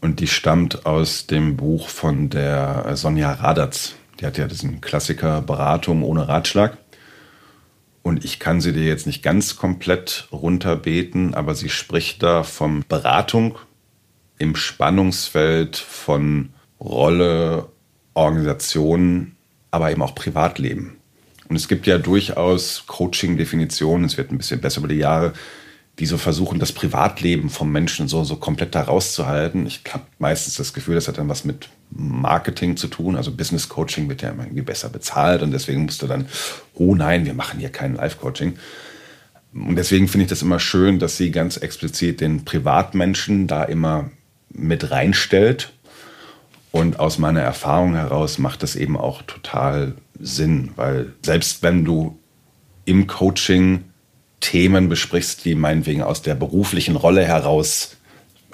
Und 0.00 0.20
die 0.20 0.28
stammt 0.28 0.86
aus 0.86 1.26
dem 1.26 1.56
Buch 1.56 1.88
von 1.88 2.30
der 2.30 2.96
Sonja 2.96 3.32
Radatz. 3.32 3.94
Die 4.20 4.26
hat 4.26 4.38
ja 4.38 4.46
diesen 4.46 4.80
Klassiker 4.80 5.42
Beratung 5.42 6.04
ohne 6.04 6.28
Ratschlag. 6.28 6.78
Und 8.02 8.24
ich 8.24 8.38
kann 8.38 8.60
sie 8.60 8.72
dir 8.72 8.84
jetzt 8.84 9.06
nicht 9.06 9.22
ganz 9.22 9.56
komplett 9.56 10.26
runterbeten, 10.32 11.34
aber 11.34 11.54
sie 11.54 11.68
spricht 11.68 12.22
da 12.22 12.42
von 12.42 12.84
Beratung 12.88 13.58
im 14.38 14.56
Spannungsfeld 14.56 15.76
von 15.76 16.50
Rolle, 16.80 17.68
Organisation, 18.14 19.36
aber 19.70 19.90
eben 19.92 20.02
auch 20.02 20.16
Privatleben. 20.16 20.96
Und 21.48 21.56
es 21.56 21.68
gibt 21.68 21.86
ja 21.86 21.98
durchaus 21.98 22.84
Coaching-Definitionen, 22.86 24.04
es 24.04 24.16
wird 24.16 24.32
ein 24.32 24.38
bisschen 24.38 24.60
besser 24.60 24.78
über 24.78 24.88
die 24.88 24.96
Jahre, 24.96 25.32
die 25.98 26.06
so 26.06 26.16
versuchen, 26.16 26.58
das 26.58 26.72
Privatleben 26.72 27.50
vom 27.50 27.70
Menschen 27.70 28.08
so, 28.08 28.24
so 28.24 28.36
komplett 28.36 28.74
da 28.74 28.82
rauszuhalten. 28.82 29.66
Ich 29.66 29.82
habe 29.92 30.04
meistens 30.18 30.56
das 30.56 30.72
Gefühl, 30.72 30.94
das 30.94 31.06
hat 31.06 31.18
dann 31.18 31.28
was 31.28 31.44
mit 31.44 31.68
Marketing 31.90 32.76
zu 32.76 32.88
tun. 32.88 33.16
Also 33.16 33.30
Business 33.30 33.68
Coaching 33.68 34.08
wird 34.08 34.22
ja 34.22 34.30
immer 34.30 34.44
irgendwie 34.44 34.62
besser 34.62 34.88
bezahlt 34.88 35.42
und 35.42 35.50
deswegen 35.50 35.84
musst 35.84 36.00
du 36.00 36.06
dann, 36.06 36.26
oh 36.74 36.94
nein, 36.94 37.26
wir 37.26 37.34
machen 37.34 37.60
hier 37.60 37.68
kein 37.68 37.94
Live-Coaching. 37.94 38.56
Und 39.54 39.76
deswegen 39.76 40.08
finde 40.08 40.24
ich 40.24 40.30
das 40.30 40.40
immer 40.40 40.58
schön, 40.58 40.98
dass 40.98 41.18
sie 41.18 41.30
ganz 41.30 41.58
explizit 41.58 42.22
den 42.22 42.46
Privatmenschen 42.46 43.46
da 43.46 43.64
immer 43.64 44.10
mit 44.48 44.90
reinstellt. 44.90 45.74
Und 46.70 46.98
aus 46.98 47.18
meiner 47.18 47.42
Erfahrung 47.42 47.94
heraus 47.94 48.38
macht 48.38 48.62
das 48.62 48.76
eben 48.76 48.96
auch 48.96 49.20
total 49.22 49.94
Sinn, 50.18 50.70
weil 50.76 51.12
selbst 51.22 51.62
wenn 51.62 51.84
du 51.84 52.18
im 52.86 53.06
Coaching 53.06 53.84
Themen 54.42 54.88
besprichst, 54.88 55.44
die 55.44 55.54
meinetwegen 55.54 56.02
aus 56.02 56.20
der 56.20 56.34
beruflichen 56.34 56.96
Rolle 56.96 57.24
heraus 57.24 57.96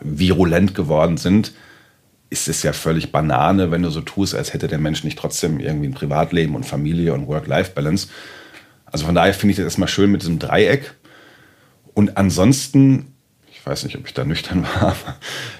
virulent 0.00 0.74
geworden 0.74 1.16
sind, 1.16 1.54
ist 2.30 2.46
es 2.46 2.62
ja 2.62 2.72
völlig 2.72 3.10
Banane, 3.10 3.70
wenn 3.70 3.82
du 3.82 3.90
so 3.90 4.02
tust, 4.02 4.34
als 4.34 4.52
hätte 4.52 4.68
der 4.68 4.78
Mensch 4.78 5.02
nicht 5.02 5.18
trotzdem 5.18 5.58
irgendwie 5.58 5.88
ein 5.88 5.94
Privatleben 5.94 6.54
und 6.54 6.66
Familie 6.66 7.14
und 7.14 7.26
Work-Life-Balance. 7.26 8.08
Also 8.84 9.06
von 9.06 9.14
daher 9.14 9.32
finde 9.32 9.52
ich 9.52 9.56
das 9.56 9.64
erstmal 9.64 9.88
schön 9.88 10.12
mit 10.12 10.20
diesem 10.20 10.38
Dreieck. 10.38 10.92
Und 11.94 12.18
ansonsten, 12.18 13.14
ich 13.50 13.64
weiß 13.64 13.84
nicht, 13.84 13.96
ob 13.96 14.06
ich 14.06 14.14
da 14.14 14.24
nüchtern 14.24 14.64
war, 14.80 14.94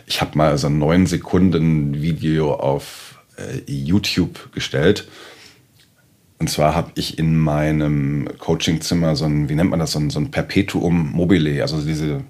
ich 0.06 0.20
habe 0.20 0.36
mal 0.36 0.58
so 0.58 0.66
ein 0.66 0.78
neun 0.78 1.06
Sekunden 1.06 2.02
Video 2.02 2.52
auf 2.52 3.18
äh, 3.36 3.62
YouTube 3.66 4.52
gestellt 4.52 5.08
und 6.38 6.48
zwar 6.48 6.74
habe 6.74 6.92
ich 6.94 7.18
in 7.18 7.36
meinem 7.36 8.28
Coachingzimmer 8.38 9.16
so 9.16 9.24
ein, 9.24 9.48
wie 9.48 9.54
nennt 9.54 9.70
man 9.70 9.80
das, 9.80 9.92
so 9.92 9.98
ein, 9.98 10.10
so 10.10 10.20
ein 10.20 10.30
Perpetuum 10.30 11.10
mobile, 11.10 11.62
also 11.62 11.80
diese, 11.80 12.22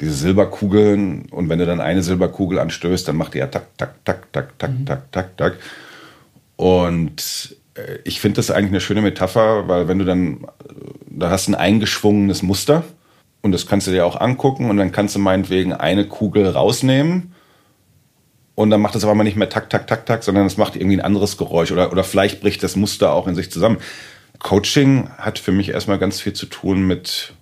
diese 0.00 0.12
Silberkugeln. 0.12 1.26
Und 1.30 1.48
wenn 1.50 1.58
du 1.58 1.66
dann 1.66 1.80
eine 1.80 2.02
Silberkugel 2.02 2.58
anstößt, 2.58 3.06
dann 3.06 3.16
macht 3.16 3.34
die 3.34 3.38
ja 3.38 3.48
tak, 3.48 3.76
tak, 3.76 4.02
tak, 4.04 4.32
tak, 4.32 4.58
tak, 4.58 4.70
mhm. 4.70 4.86
tak, 4.86 5.12
tak, 5.12 5.36
tak. 5.36 5.58
Und 6.56 7.56
äh, 7.74 7.98
ich 8.04 8.20
finde 8.20 8.36
das 8.36 8.50
eigentlich 8.50 8.70
eine 8.70 8.80
schöne 8.80 9.02
Metapher, 9.02 9.68
weil 9.68 9.88
wenn 9.88 9.98
du 9.98 10.06
dann, 10.06 10.46
da 11.06 11.28
hast 11.28 11.48
ein 11.48 11.54
eingeschwungenes 11.54 12.42
Muster 12.42 12.82
und 13.42 13.52
das 13.52 13.66
kannst 13.66 13.86
du 13.86 13.90
dir 13.90 14.06
auch 14.06 14.18
angucken 14.18 14.70
und 14.70 14.78
dann 14.78 14.90
kannst 14.90 15.16
du 15.16 15.18
meinetwegen 15.18 15.74
eine 15.74 16.06
Kugel 16.06 16.46
rausnehmen 16.48 17.34
und 18.54 18.70
dann 18.70 18.80
macht 18.80 18.94
es 18.94 19.04
aber 19.04 19.14
mal 19.14 19.24
nicht 19.24 19.36
mehr 19.36 19.48
tak, 19.48 19.70
tak, 19.70 19.86
tak, 19.86 20.04
tak, 20.06 20.22
sondern 20.22 20.46
es 20.46 20.56
macht 20.56 20.76
irgendwie 20.76 20.96
ein 20.96 21.04
anderes 21.04 21.36
Geräusch 21.36 21.72
oder, 21.72 21.90
oder 21.90 22.04
vielleicht 22.04 22.40
bricht 22.40 22.62
das 22.62 22.76
Muster 22.76 23.12
auch 23.12 23.26
in 23.26 23.34
sich 23.34 23.50
zusammen. 23.50 23.78
Coaching 24.38 25.08
hat 25.18 25.38
für 25.38 25.52
mich 25.52 25.70
erstmal 25.70 25.98
ganz 25.98 26.20
viel 26.20 26.32
zu 26.32 26.46
tun 26.46 26.86
mit 26.86 27.32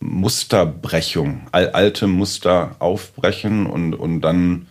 Musterbrechung, 0.00 1.46
alte 1.52 2.06
Muster 2.06 2.76
aufbrechen 2.78 3.66
und, 3.66 3.94
und 3.94 4.20
dann, 4.20 4.66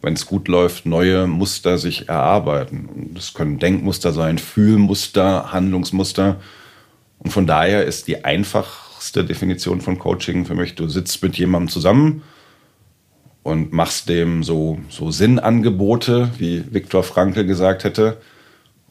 wenn 0.00 0.14
es 0.14 0.24
gut 0.24 0.48
läuft, 0.48 0.86
neue 0.86 1.26
Muster 1.26 1.76
sich 1.76 2.08
erarbeiten. 2.08 3.10
Das 3.14 3.34
können 3.34 3.58
Denkmuster 3.58 4.12
sein, 4.12 4.38
Fühlmuster, 4.38 5.52
Handlungsmuster. 5.52 6.40
Und 7.18 7.30
von 7.30 7.46
daher 7.46 7.84
ist 7.84 8.08
die 8.08 8.24
einfachste 8.24 9.24
Definition 9.24 9.82
von 9.82 9.98
Coaching 9.98 10.46
für 10.46 10.54
mich, 10.54 10.76
du 10.76 10.88
sitzt 10.88 11.22
mit 11.22 11.36
jemandem 11.36 11.68
zusammen 11.68 12.22
und 13.42 13.72
machst 13.72 14.08
dem 14.08 14.42
so, 14.42 14.78
so 14.88 15.10
Sinnangebote, 15.10 16.30
wie 16.38 16.64
Viktor 16.70 17.02
Frankl 17.02 17.44
gesagt 17.44 17.84
hätte. 17.84 18.18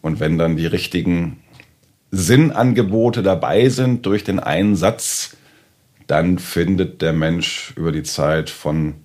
Und 0.01 0.19
wenn 0.19 0.37
dann 0.37 0.57
die 0.57 0.65
richtigen 0.65 1.41
Sinnangebote 2.11 3.21
dabei 3.21 3.69
sind 3.69 4.05
durch 4.05 4.23
den 4.23 4.39
einen 4.39 4.75
Satz, 4.75 5.37
dann 6.07 6.39
findet 6.39 7.01
der 7.01 7.13
Mensch 7.13 7.73
über 7.75 7.91
die 7.91 8.03
Zeit 8.03 8.49
von 8.49 8.95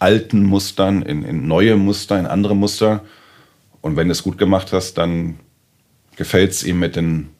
alten 0.00 0.44
Mustern 0.44 1.02
in, 1.02 1.24
in 1.24 1.46
neue 1.46 1.76
Muster, 1.76 2.18
in 2.18 2.26
andere 2.26 2.56
Muster. 2.56 3.04
Und 3.80 3.96
wenn 3.96 4.08
du 4.08 4.12
es 4.12 4.24
gut 4.24 4.38
gemacht 4.38 4.72
hast, 4.72 4.94
dann 4.94 5.38
gefällt 6.16 6.50
es 6.50 6.64
ihm 6.64 6.80
mit 6.80 6.96
den 6.96 7.30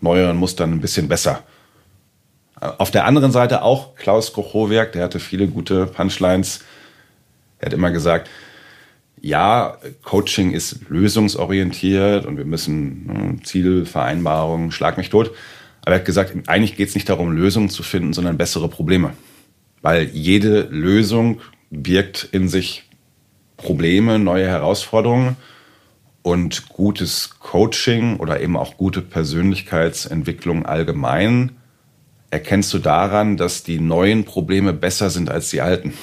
neueren 0.00 0.36
Mustern 0.36 0.72
ein 0.72 0.80
bisschen 0.80 1.08
besser. 1.08 1.42
Auf 2.60 2.90
der 2.90 3.04
anderen 3.04 3.30
Seite 3.30 3.62
auch 3.62 3.94
Klaus 3.94 4.32
Kochowiak, 4.32 4.92
der 4.92 5.04
hatte 5.04 5.20
viele 5.20 5.46
gute 5.46 5.86
Punchlines. 5.86 6.64
Er 7.58 7.66
hat 7.66 7.72
immer 7.72 7.90
gesagt, 7.90 8.28
ja, 9.20 9.78
Coaching 10.02 10.52
ist 10.52 10.88
lösungsorientiert 10.88 12.26
und 12.26 12.36
wir 12.36 12.44
müssen 12.44 13.06
ne, 13.06 13.42
Zielvereinbarungen, 13.42 14.70
schlag 14.70 14.96
mich 14.96 15.10
tot. 15.10 15.32
Aber 15.82 15.94
er 15.94 16.00
hat 16.00 16.06
gesagt, 16.06 16.34
eigentlich 16.48 16.76
geht 16.76 16.88
es 16.88 16.94
nicht 16.94 17.08
darum, 17.08 17.32
Lösungen 17.32 17.68
zu 17.68 17.82
finden, 17.82 18.12
sondern 18.12 18.36
bessere 18.36 18.68
Probleme. 18.68 19.12
Weil 19.80 20.04
jede 20.04 20.62
Lösung 20.62 21.40
birgt 21.70 22.28
in 22.32 22.48
sich 22.48 22.84
Probleme, 23.56 24.18
neue 24.18 24.46
Herausforderungen. 24.46 25.36
Und 26.22 26.68
gutes 26.68 27.38
Coaching 27.38 28.18
oder 28.18 28.40
eben 28.40 28.56
auch 28.56 28.76
gute 28.76 29.00
Persönlichkeitsentwicklung 29.00 30.66
allgemein 30.66 31.57
erkennst 32.30 32.72
du 32.74 32.78
daran, 32.78 33.36
dass 33.36 33.62
die 33.62 33.80
neuen 33.80 34.24
Probleme 34.24 34.72
besser 34.72 35.10
sind 35.10 35.30
als 35.30 35.50
die 35.50 35.60
alten. 35.60 35.94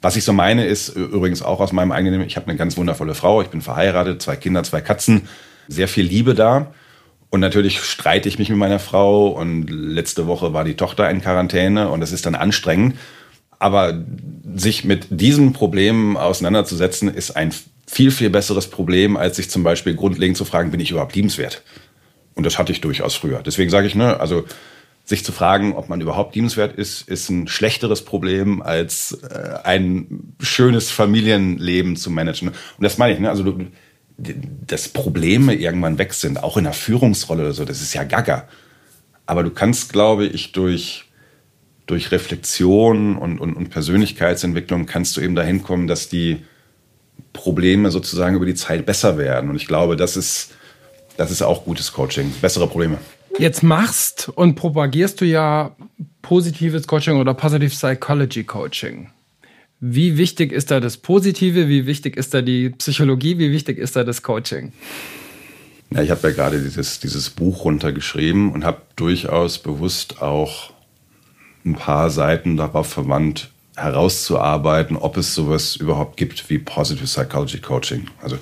Was 0.00 0.16
ich 0.16 0.24
so 0.24 0.32
meine, 0.32 0.64
ist 0.64 0.90
übrigens 0.90 1.42
auch 1.42 1.60
aus 1.60 1.72
meinem 1.72 1.92
eigenen, 1.92 2.20
ich 2.22 2.36
habe 2.36 2.48
eine 2.48 2.56
ganz 2.56 2.76
wundervolle 2.76 3.14
Frau, 3.14 3.42
ich 3.42 3.48
bin 3.48 3.62
verheiratet, 3.62 4.22
zwei 4.22 4.36
Kinder, 4.36 4.62
zwei 4.62 4.80
Katzen, 4.80 5.28
sehr 5.66 5.88
viel 5.88 6.04
Liebe 6.04 6.34
da. 6.34 6.72
Und 7.30 7.40
natürlich 7.40 7.80
streite 7.80 8.28
ich 8.28 8.38
mich 8.38 8.48
mit 8.48 8.58
meiner 8.58 8.78
Frau 8.78 9.28
und 9.28 9.68
letzte 9.68 10.26
Woche 10.26 10.54
war 10.54 10.64
die 10.64 10.76
Tochter 10.76 11.10
in 11.10 11.20
Quarantäne 11.20 11.90
und 11.90 12.00
das 12.00 12.12
ist 12.12 12.26
dann 12.26 12.34
anstrengend. 12.34 12.96
Aber 13.58 14.02
sich 14.54 14.84
mit 14.84 15.08
diesen 15.10 15.52
Problemen 15.52 16.16
auseinanderzusetzen, 16.16 17.12
ist 17.12 17.32
ein 17.32 17.52
viel, 17.86 18.10
viel 18.10 18.30
besseres 18.30 18.68
Problem, 18.68 19.16
als 19.16 19.36
sich 19.36 19.50
zum 19.50 19.62
Beispiel 19.62 19.94
grundlegend 19.94 20.36
zu 20.36 20.44
fragen, 20.44 20.70
bin 20.70 20.80
ich 20.80 20.90
überhaupt 20.90 21.16
liebenswert? 21.16 21.62
Und 22.34 22.44
das 22.44 22.56
hatte 22.56 22.70
ich 22.70 22.80
durchaus 22.80 23.16
früher. 23.16 23.42
Deswegen 23.44 23.68
sage 23.68 23.88
ich, 23.88 23.94
ne, 23.94 24.20
also 24.20 24.44
sich 25.08 25.24
zu 25.24 25.32
fragen, 25.32 25.72
ob 25.72 25.88
man 25.88 26.02
überhaupt 26.02 26.34
liebenswert 26.34 26.76
ist, 26.76 27.08
ist 27.08 27.30
ein 27.30 27.48
schlechteres 27.48 28.04
Problem, 28.04 28.60
als 28.60 29.12
äh, 29.22 29.54
ein 29.64 30.34
schönes 30.38 30.90
Familienleben 30.90 31.96
zu 31.96 32.10
managen. 32.10 32.48
Und 32.48 32.84
das 32.84 32.98
meine 32.98 33.14
ich, 33.14 33.18
ne? 33.18 33.30
Also 33.30 33.42
du, 33.42 33.66
dass 34.18 34.88
Probleme 34.88 35.54
irgendwann 35.54 35.96
weg 35.96 36.12
sind, 36.12 36.42
auch 36.42 36.58
in 36.58 36.64
der 36.64 36.74
Führungsrolle 36.74 37.44
oder 37.44 37.52
so, 37.54 37.64
das 37.64 37.80
ist 37.80 37.94
ja 37.94 38.04
gaga. 38.04 38.48
Aber 39.24 39.42
du 39.42 39.50
kannst, 39.50 39.94
glaube 39.94 40.26
ich, 40.26 40.52
durch, 40.52 41.06
durch 41.86 42.12
Reflexion 42.12 43.16
und, 43.16 43.38
und, 43.38 43.54
und 43.54 43.70
Persönlichkeitsentwicklung 43.70 44.84
kannst 44.84 45.16
du 45.16 45.22
eben 45.22 45.34
dahin 45.34 45.62
kommen, 45.62 45.86
dass 45.86 46.10
die 46.10 46.44
Probleme 47.32 47.90
sozusagen 47.90 48.36
über 48.36 48.46
die 48.46 48.54
Zeit 48.54 48.84
besser 48.84 49.16
werden. 49.16 49.48
Und 49.48 49.56
ich 49.56 49.66
glaube, 49.66 49.96
das 49.96 50.18
ist, 50.18 50.50
das 51.16 51.30
ist 51.30 51.40
auch 51.40 51.64
gutes 51.64 51.94
Coaching, 51.94 52.30
bessere 52.42 52.66
Probleme. 52.66 52.98
Jetzt 53.38 53.62
machst 53.62 54.30
und 54.34 54.54
propagierst 54.54 55.20
du 55.20 55.24
ja 55.24 55.76
positives 56.22 56.86
Coaching 56.86 57.16
oder 57.16 57.34
Positive 57.34 57.70
Psychology 57.70 58.44
Coaching. 58.44 59.10
Wie 59.80 60.16
wichtig 60.16 60.52
ist 60.52 60.70
da 60.70 60.80
das 60.80 60.96
Positive? 60.96 61.68
Wie 61.68 61.86
wichtig 61.86 62.16
ist 62.16 62.34
da 62.34 62.42
die 62.42 62.70
Psychologie? 62.70 63.38
Wie 63.38 63.52
wichtig 63.52 63.78
ist 63.78 63.94
da 63.94 64.02
das 64.02 64.22
Coaching? 64.22 64.72
Ja, 65.90 66.02
ich 66.02 66.10
habe 66.10 66.28
ja 66.28 66.34
gerade 66.34 66.60
dieses, 66.60 67.00
dieses 67.00 67.30
Buch 67.30 67.64
runtergeschrieben 67.64 68.52
und 68.52 68.64
habe 68.64 68.82
durchaus 68.96 69.58
bewusst 69.58 70.20
auch 70.20 70.72
ein 71.64 71.76
paar 71.76 72.10
Seiten 72.10 72.56
darauf 72.56 72.88
verwandt, 72.88 73.50
herauszuarbeiten, 73.76 74.96
ob 74.96 75.16
es 75.16 75.34
sowas 75.34 75.76
überhaupt 75.76 76.16
gibt 76.16 76.50
wie 76.50 76.58
Positive 76.58 77.06
Psychology 77.06 77.58
Coaching. 77.58 78.08
Also 78.20 78.38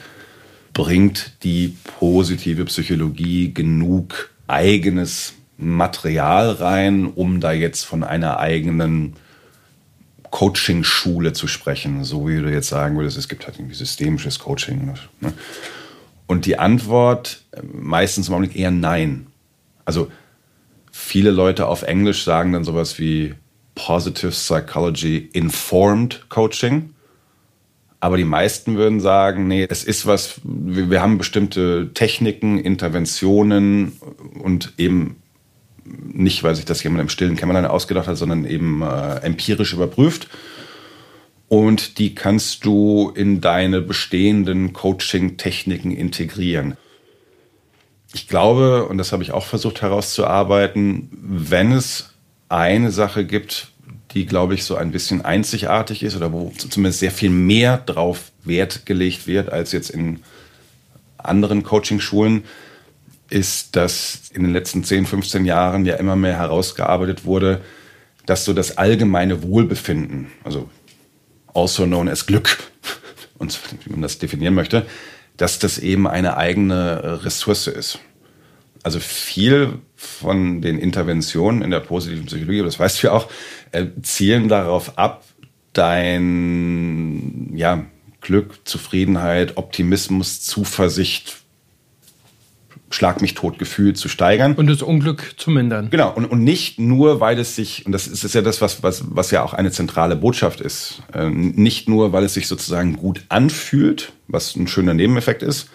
bringt 0.72 1.32
die 1.42 1.76
positive 1.98 2.64
Psychologie 2.64 3.52
genug 3.52 4.30
eigenes 4.48 5.34
Material 5.58 6.52
rein, 6.52 7.06
um 7.06 7.40
da 7.40 7.52
jetzt 7.52 7.84
von 7.84 8.04
einer 8.04 8.38
eigenen 8.38 9.14
Coaching-Schule 10.30 11.32
zu 11.32 11.46
sprechen, 11.46 12.04
so 12.04 12.28
wie 12.28 12.36
du 12.36 12.50
jetzt 12.50 12.68
sagen 12.68 12.96
würdest, 12.96 13.16
es 13.16 13.28
gibt 13.28 13.46
halt 13.46 13.58
irgendwie 13.58 13.74
systemisches 13.74 14.38
Coaching. 14.38 14.94
Ne? 15.20 15.32
Und 16.26 16.46
die 16.46 16.58
Antwort 16.58 17.42
äh, 17.52 17.62
meistens 17.62 18.28
im 18.28 18.34
Augenblick 18.34 18.56
eher 18.56 18.70
nein. 18.70 19.28
Also 19.84 20.10
viele 20.90 21.30
Leute 21.30 21.66
auf 21.66 21.82
Englisch 21.82 22.24
sagen 22.24 22.52
dann 22.52 22.64
sowas 22.64 22.98
wie 22.98 23.34
Positive 23.74 24.32
Psychology 24.32 25.30
Informed 25.32 26.28
Coaching. 26.28 26.90
Aber 28.00 28.16
die 28.16 28.24
meisten 28.24 28.76
würden 28.76 29.00
sagen, 29.00 29.48
nee, 29.48 29.66
es 29.68 29.82
ist 29.84 30.06
was, 30.06 30.40
wir 30.44 31.00
haben 31.00 31.18
bestimmte 31.18 31.90
Techniken, 31.94 32.58
Interventionen 32.58 33.92
und 34.42 34.74
eben 34.76 35.16
nicht, 35.84 36.42
weil 36.42 36.54
sich 36.54 36.64
das 36.64 36.82
jemand 36.82 37.02
im 37.02 37.08
stillen 37.08 37.36
Kämmerlein 37.36 37.64
ausgedacht 37.64 38.06
hat, 38.06 38.16
sondern 38.16 38.44
eben 38.44 38.82
äh, 38.82 39.16
empirisch 39.20 39.72
überprüft. 39.72 40.28
Und 41.48 41.98
die 41.98 42.14
kannst 42.14 42.64
du 42.64 43.12
in 43.14 43.40
deine 43.40 43.80
bestehenden 43.80 44.72
Coaching-Techniken 44.72 45.92
integrieren. 45.92 46.76
Ich 48.12 48.26
glaube, 48.26 48.86
und 48.86 48.98
das 48.98 49.12
habe 49.12 49.22
ich 49.22 49.32
auch 49.32 49.44
versucht 49.44 49.82
herauszuarbeiten, 49.82 51.08
wenn 51.12 51.72
es 51.72 52.14
eine 52.48 52.90
Sache 52.90 53.24
gibt, 53.24 53.68
die, 54.12 54.26
glaube 54.26 54.54
ich, 54.54 54.64
so 54.64 54.76
ein 54.76 54.92
bisschen 54.92 55.24
einzigartig 55.24 56.02
ist 56.02 56.16
oder 56.16 56.32
wo 56.32 56.52
zumindest 56.56 57.00
sehr 57.00 57.10
viel 57.10 57.30
mehr 57.30 57.78
drauf 57.78 58.32
Wert 58.44 58.86
gelegt 58.86 59.26
wird 59.26 59.50
als 59.50 59.72
jetzt 59.72 59.90
in 59.90 60.20
anderen 61.18 61.62
Coaching-Schulen, 61.62 62.44
ist, 63.28 63.74
dass 63.74 64.30
in 64.32 64.42
den 64.42 64.52
letzten 64.52 64.84
10, 64.84 65.06
15 65.06 65.44
Jahren 65.44 65.84
ja 65.84 65.96
immer 65.96 66.14
mehr 66.14 66.38
herausgearbeitet 66.38 67.24
wurde, 67.24 67.60
dass 68.24 68.44
so 68.44 68.52
das 68.52 68.78
allgemeine 68.78 69.42
Wohlbefinden, 69.42 70.28
also 70.44 70.68
also 71.52 71.86
known 71.86 72.08
as 72.08 72.26
Glück, 72.26 72.58
und 73.38 73.58
wie 73.84 73.90
man 73.90 74.02
das 74.02 74.18
definieren 74.18 74.54
möchte, 74.54 74.86
dass 75.36 75.58
das 75.58 75.78
eben 75.78 76.06
eine 76.06 76.36
eigene 76.36 77.24
Ressource 77.24 77.66
ist. 77.66 77.98
Also 78.82 79.00
viel 79.00 79.80
von 79.96 80.60
den 80.60 80.78
Interventionen 80.78 81.62
in 81.62 81.70
der 81.70 81.80
positiven 81.80 82.26
Psychologie, 82.26 82.62
das 82.62 82.78
weißt 82.78 83.02
du 83.02 83.06
ja 83.08 83.12
auch, 83.14 83.28
äh, 83.72 83.86
zielen 84.02 84.48
darauf 84.48 84.98
ab, 84.98 85.24
dein 85.72 87.52
ja, 87.54 87.84
Glück, 88.20 88.60
Zufriedenheit, 88.64 89.56
Optimismus, 89.56 90.42
Zuversicht, 90.42 91.36
Schlag 92.88 93.20
mich 93.20 93.34
tot 93.34 93.58
Gefühl 93.58 93.94
zu 93.94 94.08
steigern. 94.08 94.54
Und 94.54 94.68
das 94.68 94.80
Unglück 94.80 95.34
zu 95.36 95.50
mindern. 95.50 95.90
Genau. 95.90 96.12
Und, 96.14 96.24
und 96.26 96.44
nicht 96.44 96.78
nur, 96.78 97.20
weil 97.20 97.36
es 97.38 97.56
sich, 97.56 97.84
und 97.84 97.90
das 97.90 98.06
ist, 98.06 98.22
ist 98.22 98.34
ja 98.34 98.42
das, 98.42 98.60
was, 98.60 98.82
was, 98.84 99.04
was 99.08 99.32
ja 99.32 99.42
auch 99.42 99.54
eine 99.54 99.72
zentrale 99.72 100.14
Botschaft 100.14 100.60
ist, 100.60 101.02
äh, 101.12 101.28
nicht 101.28 101.88
nur, 101.88 102.12
weil 102.12 102.22
es 102.22 102.34
sich 102.34 102.46
sozusagen 102.46 102.96
gut 102.96 103.24
anfühlt, 103.28 104.12
was 104.28 104.54
ein 104.54 104.68
schöner 104.68 104.94
Nebeneffekt 104.94 105.42
ist, 105.42 105.68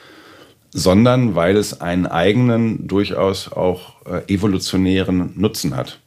sondern 0.73 1.35
weil 1.35 1.57
es 1.57 1.81
einen 1.81 2.05
eigenen, 2.05 2.87
durchaus 2.87 3.51
auch 3.51 4.05
äh, 4.05 4.33
evolutionären 4.33 5.33
Nutzen 5.35 5.75
hat. 5.75 5.99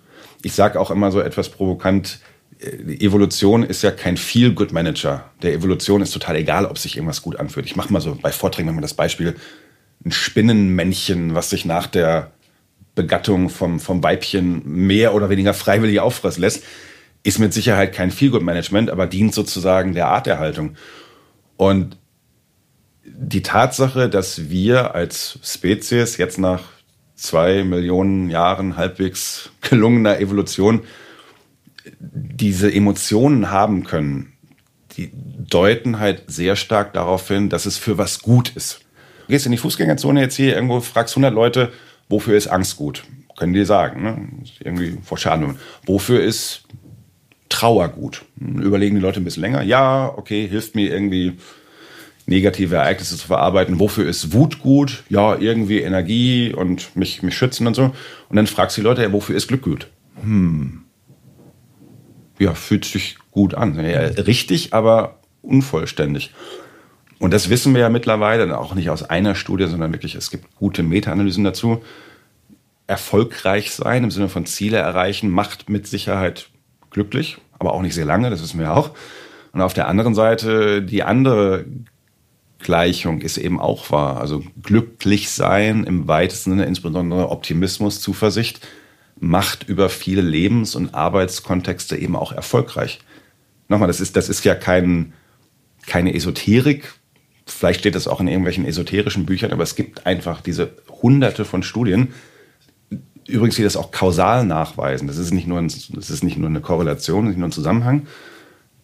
Ich 0.42 0.54
sage 0.54 0.80
auch 0.80 0.90
immer 0.90 1.12
so 1.12 1.20
etwas 1.20 1.50
provokant, 1.50 2.20
äh, 2.58 2.76
die 2.82 3.04
Evolution 3.04 3.62
ist 3.62 3.82
ja 3.82 3.90
kein 3.90 4.16
Feel-Good-Manager. 4.16 5.30
Der 5.42 5.52
Evolution 5.52 6.00
ist 6.00 6.12
total 6.12 6.36
egal, 6.36 6.66
ob 6.66 6.78
sich 6.78 6.96
irgendwas 6.96 7.22
gut 7.22 7.36
anfühlt. 7.36 7.66
Ich 7.66 7.76
mache 7.76 7.92
mal 7.92 8.00
so 8.00 8.16
bei 8.20 8.32
Vorträgen 8.32 8.68
immer 8.68 8.80
das 8.80 8.94
Beispiel, 8.94 9.36
ein 10.04 10.12
Spinnenmännchen, 10.12 11.34
was 11.34 11.50
sich 11.50 11.64
nach 11.64 11.86
der 11.86 12.32
Begattung 12.94 13.48
vom, 13.48 13.80
vom 13.80 14.02
Weibchen 14.02 14.62
mehr 14.64 15.14
oder 15.14 15.30
weniger 15.30 15.54
freiwillig 15.54 16.00
auffressen 16.00 16.42
lässt, 16.42 16.64
ist 17.22 17.38
mit 17.38 17.52
Sicherheit 17.52 17.92
kein 17.92 18.10
Feelgood-Management, 18.10 18.90
aber 18.90 19.06
dient 19.06 19.34
sozusagen 19.34 19.94
der 19.94 20.08
Arterhaltung. 20.08 20.76
Und 21.56 21.96
die 23.04 23.42
Tatsache, 23.42 24.08
dass 24.08 24.48
wir 24.50 24.94
als 24.94 25.38
Spezies 25.42 26.16
jetzt 26.16 26.38
nach 26.38 26.62
zwei 27.14 27.62
Millionen 27.64 28.30
Jahren 28.30 28.76
halbwegs 28.76 29.50
gelungener 29.60 30.18
Evolution 30.18 30.82
diese 32.00 32.72
Emotionen 32.72 33.50
haben 33.50 33.84
können, 33.84 34.32
die 34.96 35.10
deuten 35.12 35.98
halt 35.98 36.24
sehr 36.28 36.56
stark 36.56 36.92
darauf 36.92 37.28
hin, 37.28 37.48
dass 37.48 37.66
es 37.66 37.76
für 37.76 37.98
was 37.98 38.20
gut 38.20 38.50
ist. 38.56 38.80
Du 39.26 39.32
gehst 39.32 39.46
in 39.46 39.52
die 39.52 39.58
Fußgängerzone 39.58 40.20
jetzt 40.20 40.36
hier 40.36 40.54
irgendwo, 40.54 40.80
fragst 40.80 41.14
100 41.14 41.32
Leute, 41.32 41.72
wofür 42.08 42.36
ist 42.36 42.46
Angst 42.46 42.76
gut? 42.76 43.04
Können 43.36 43.52
die 43.52 43.64
sagen, 43.64 44.02
ne? 44.02 44.28
Irgendwie 44.60 44.98
vor 45.02 45.18
Schaden. 45.18 45.58
Wofür 45.86 46.22
ist 46.22 46.62
Trauer 47.48 47.88
gut? 47.88 48.24
Überlegen 48.38 48.94
die 48.94 49.02
Leute 49.02 49.20
ein 49.20 49.24
bisschen 49.24 49.42
länger. 49.42 49.62
Ja, 49.62 50.12
okay, 50.16 50.46
hilft 50.46 50.74
mir 50.76 50.92
irgendwie 50.92 51.36
negative 52.26 52.76
Ereignisse 52.76 53.16
zu 53.16 53.26
verarbeiten. 53.26 53.80
Wofür 53.80 54.08
ist 54.08 54.32
Wut 54.32 54.60
gut? 54.60 55.04
Ja, 55.08 55.36
irgendwie 55.36 55.80
Energie 55.80 56.52
und 56.52 56.96
mich, 56.96 57.22
mich 57.22 57.36
schützen 57.36 57.66
und 57.66 57.74
so. 57.74 57.94
Und 58.28 58.36
dann 58.36 58.46
fragst 58.46 58.76
du 58.76 58.80
die 58.80 58.86
Leute, 58.86 59.02
ja, 59.02 59.12
wofür 59.12 59.36
ist 59.36 59.48
Glück 59.48 59.62
gut? 59.62 59.88
Hm. 60.22 60.82
Ja, 62.38 62.54
fühlt 62.54 62.84
sich 62.84 63.16
gut 63.30 63.54
an. 63.54 63.74
Ja, 63.84 64.00
richtig, 64.00 64.72
aber 64.72 65.18
unvollständig. 65.42 66.32
Und 67.18 67.32
das 67.32 67.48
wissen 67.48 67.74
wir 67.74 67.82
ja 67.82 67.88
mittlerweile, 67.90 68.58
auch 68.58 68.74
nicht 68.74 68.90
aus 68.90 69.02
einer 69.02 69.34
Studie, 69.34 69.66
sondern 69.66 69.92
wirklich, 69.92 70.14
es 70.14 70.30
gibt 70.30 70.56
gute 70.56 70.82
Meta-Analysen 70.82 71.44
dazu. 71.44 71.82
Erfolgreich 72.86 73.72
sein 73.72 74.04
im 74.04 74.10
Sinne 74.10 74.28
von 74.28 74.46
Ziele 74.46 74.76
erreichen 74.78 75.30
macht 75.30 75.70
mit 75.70 75.86
Sicherheit 75.86 76.50
glücklich, 76.90 77.38
aber 77.58 77.72
auch 77.72 77.82
nicht 77.82 77.94
sehr 77.94 78.04
lange, 78.04 78.30
das 78.30 78.42
wissen 78.42 78.60
wir 78.60 78.76
auch. 78.76 78.90
Und 79.52 79.60
auf 79.60 79.72
der 79.72 79.88
anderen 79.88 80.14
Seite 80.14 80.82
die 80.82 81.02
andere 81.02 81.64
Gleichung 82.64 83.20
ist 83.20 83.38
eben 83.38 83.60
auch 83.60 83.92
wahr. 83.92 84.20
Also 84.20 84.42
glücklich 84.62 85.30
sein 85.30 85.84
im 85.84 86.08
weitesten 86.08 86.50
Sinne, 86.50 86.64
insbesondere 86.64 87.28
Optimismus, 87.30 88.00
Zuversicht, 88.00 88.66
macht 89.20 89.68
über 89.68 89.88
viele 89.88 90.22
Lebens- 90.22 90.74
und 90.74 90.94
Arbeitskontexte 90.94 91.96
eben 91.96 92.16
auch 92.16 92.32
erfolgreich. 92.32 92.98
Nochmal, 93.68 93.86
das 93.86 94.00
ist, 94.00 94.16
das 94.16 94.28
ist 94.28 94.44
ja 94.44 94.56
kein, 94.56 95.12
keine 95.86 96.14
Esoterik. 96.14 96.94
Vielleicht 97.46 97.80
steht 97.80 97.94
das 97.94 98.08
auch 98.08 98.20
in 98.20 98.28
irgendwelchen 98.28 98.66
esoterischen 98.66 99.26
Büchern, 99.26 99.52
aber 99.52 99.62
es 99.62 99.76
gibt 99.76 100.06
einfach 100.06 100.40
diese 100.40 100.72
hunderte 101.02 101.44
von 101.44 101.62
Studien. 101.62 102.14
Übrigens, 103.28 103.56
die 103.56 103.62
das 103.62 103.76
auch 103.76 103.90
kausal 103.90 104.44
nachweisen. 104.44 105.06
Das 105.06 105.18
ist 105.18 105.32
nicht 105.32 105.46
nur, 105.46 105.58
ein, 105.58 105.68
das 105.68 106.10
ist 106.10 106.24
nicht 106.24 106.38
nur 106.38 106.48
eine 106.48 106.60
Korrelation, 106.60 107.28
nicht 107.28 107.38
nur 107.38 107.48
ein 107.48 107.52
Zusammenhang, 107.52 108.06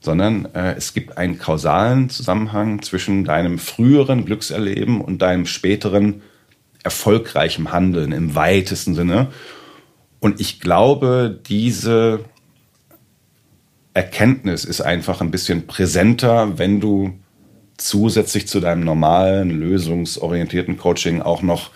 sondern 0.00 0.46
äh, 0.54 0.74
es 0.76 0.94
gibt 0.94 1.18
einen 1.18 1.38
kausalen 1.38 2.08
Zusammenhang 2.08 2.82
zwischen 2.82 3.24
deinem 3.24 3.58
früheren 3.58 4.24
Glückserleben 4.24 5.00
und 5.00 5.20
deinem 5.20 5.46
späteren 5.46 6.22
erfolgreichen 6.82 7.72
Handeln 7.72 8.12
im 8.12 8.34
weitesten 8.34 8.94
Sinne. 8.94 9.28
Und 10.18 10.40
ich 10.40 10.60
glaube, 10.60 11.38
diese 11.46 12.24
Erkenntnis 13.92 14.64
ist 14.64 14.80
einfach 14.80 15.20
ein 15.20 15.30
bisschen 15.30 15.66
präsenter, 15.66 16.58
wenn 16.58 16.80
du 16.80 17.18
zusätzlich 17.76 18.46
zu 18.46 18.60
deinem 18.60 18.84
normalen, 18.84 19.50
lösungsorientierten 19.50 20.76
Coaching 20.76 21.22
auch 21.22 21.42
noch 21.42 21.70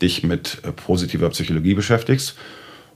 dich 0.00 0.22
mit 0.22 0.58
äh, 0.64 0.72
positiver 0.72 1.30
Psychologie 1.30 1.74
beschäftigst. 1.74 2.36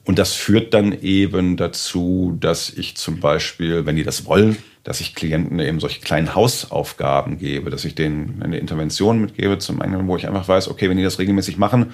Und 0.07 0.19
das 0.19 0.35
führt 0.35 0.73
dann 0.73 0.93
eben 1.03 1.57
dazu, 1.57 2.37
dass 2.41 2.71
ich 2.71 2.97
zum 2.97 3.21
Beispiel, 3.21 3.87
wenn 3.87 3.97
die 3.97 4.05
das 4.05 4.25
wollen, 4.25 4.57
dass 4.85 5.01
ich 5.01 5.17
Klienten 5.17 5.59
eben 5.59 5.81
solche 5.81 6.01
kleinen 6.01 6.35
Hausaufgaben 6.35 7.39
gebe, 7.39 7.71
dass 7.71 7.85
ich 7.85 7.97
denen 7.97 8.41
eine 8.43 8.59
Intervention 8.59 9.21
mitgebe, 9.21 9.59
zum 9.59 9.83
einen, 9.83 10.07
wo 10.07 10.17
ich 10.17 10.29
einfach 10.29 10.47
weiß, 10.47 10.69
okay, 10.69 10.89
wenn 10.89 10.97
die 10.97 11.03
das 11.03 11.19
regelmäßig 11.19 11.59
machen, 11.59 11.93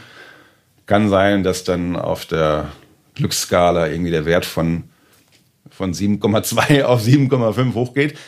kann 0.85 1.09
sein, 1.09 1.43
dass 1.43 1.65
dann 1.65 1.97
auf 1.97 2.27
der 2.27 2.71
Glücksskala 3.15 3.89
irgendwie 3.89 4.11
der 4.11 4.27
Wert 4.27 4.45
von 4.45 4.85
von 5.71 5.95
7,2 5.95 6.83
auf 6.85 7.03
7,5 7.03 7.75
hochgeht. 7.75 8.19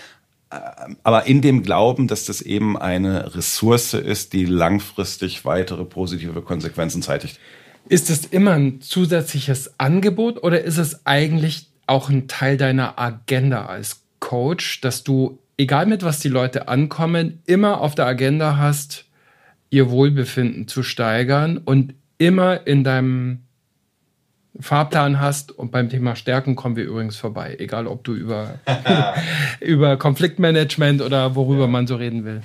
Aber 1.03 1.27
in 1.27 1.43
dem 1.43 1.63
Glauben, 1.63 2.07
dass 2.09 2.25
das 2.27 2.41
eben 2.41 2.79
eine 2.79 3.35
Ressource 3.35 3.95
ist, 3.95 4.33
die 4.33 4.45
langfristig 4.45 5.45
weitere 5.45 5.85
positive 5.85 6.43
Konsequenzen 6.43 7.03
zeitigt. 7.03 7.41
Ist 7.89 8.11
es 8.11 8.25
immer 8.25 8.53
ein 8.53 8.81
zusätzliches 8.81 9.79
Angebot 9.79 10.43
oder 10.43 10.63
ist 10.63 10.79
es 10.79 11.05
eigentlich 11.07 11.69
auch 11.87 12.09
ein 12.09 12.29
Teil 12.29 12.57
deiner 12.57 12.99
Agenda 12.99 13.67
als 13.67 14.03
Coach, 14.21 14.81
dass 14.81 15.05
du, 15.05 15.39
egal 15.59 15.87
mit 15.87 16.03
was 16.03 16.21
die 16.21 16.29
Leute 16.29 16.69
ankommen, 16.69 17.43
immer 17.45 17.81
auf 17.81 17.95
der 17.95 18.07
Agenda 18.07 18.57
hast, 18.57 19.05
ihr 19.69 19.91
Wohlbefinden 19.91 20.67
zu 20.67 20.83
steigern 20.83 21.59
und 21.59 21.95
immer 22.17 22.67
in 22.67 22.85
deinem 22.85 23.41
Fahrplan 24.61 25.21
hast 25.21 25.51
und 25.51 25.73
beim 25.73 25.89
Thema 25.89 26.15
Stärken 26.15 26.55
kommen 26.55 26.77
wir 26.77 26.85
übrigens 26.85 27.17
vorbei, 27.17 27.57
egal 27.59 27.87
ob 27.87 28.05
du 28.05 28.15
über, 28.15 28.61
über 29.61 29.97
Konfliktmanagement 29.97 31.03
oder 31.03 31.35
worüber 31.35 31.63
ja. 31.63 31.69
man 31.69 31.87
so 31.87 31.97
reden 31.97 32.25
will. 32.25 32.43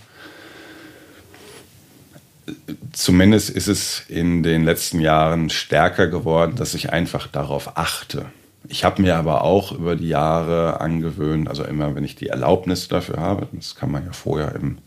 Zumindest 2.91 3.49
ist 3.49 3.67
es 3.67 4.03
in 4.07 4.43
den 4.43 4.63
letzten 4.63 4.99
Jahren 4.99 5.49
stärker 5.49 6.07
geworden, 6.07 6.55
dass 6.55 6.73
ich 6.73 6.91
einfach 6.91 7.27
darauf 7.27 7.77
achte. 7.77 8.25
Ich 8.67 8.83
habe 8.83 9.01
mir 9.01 9.15
aber 9.15 9.43
auch 9.43 9.71
über 9.71 9.95
die 9.95 10.09
Jahre 10.09 10.81
angewöhnt, 10.81 11.47
also 11.47 11.63
immer, 11.63 11.95
wenn 11.95 12.03
ich 12.03 12.15
die 12.15 12.27
Erlaubnis 12.27 12.87
dafür 12.87 13.17
habe, 13.17 13.47
das 13.53 13.75
kann 13.75 13.91
man 13.91 14.05
ja 14.05 14.11
vorher 14.11 14.53
im 14.55 14.77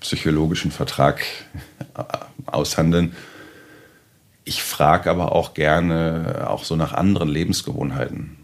psychologischen 0.00 0.70
Vertrag 0.70 1.22
aushandeln, 2.46 3.14
ich 4.48 4.62
frage 4.62 5.10
aber 5.10 5.32
auch 5.32 5.54
gerne 5.54 6.46
auch 6.48 6.62
so 6.62 6.76
nach 6.76 6.92
anderen 6.92 7.28
Lebensgewohnheiten. 7.28 8.36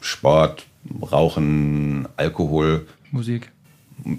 Sport, 0.00 0.64
Rauchen, 1.12 2.08
Alkohol. 2.16 2.86
Musik. 3.10 3.52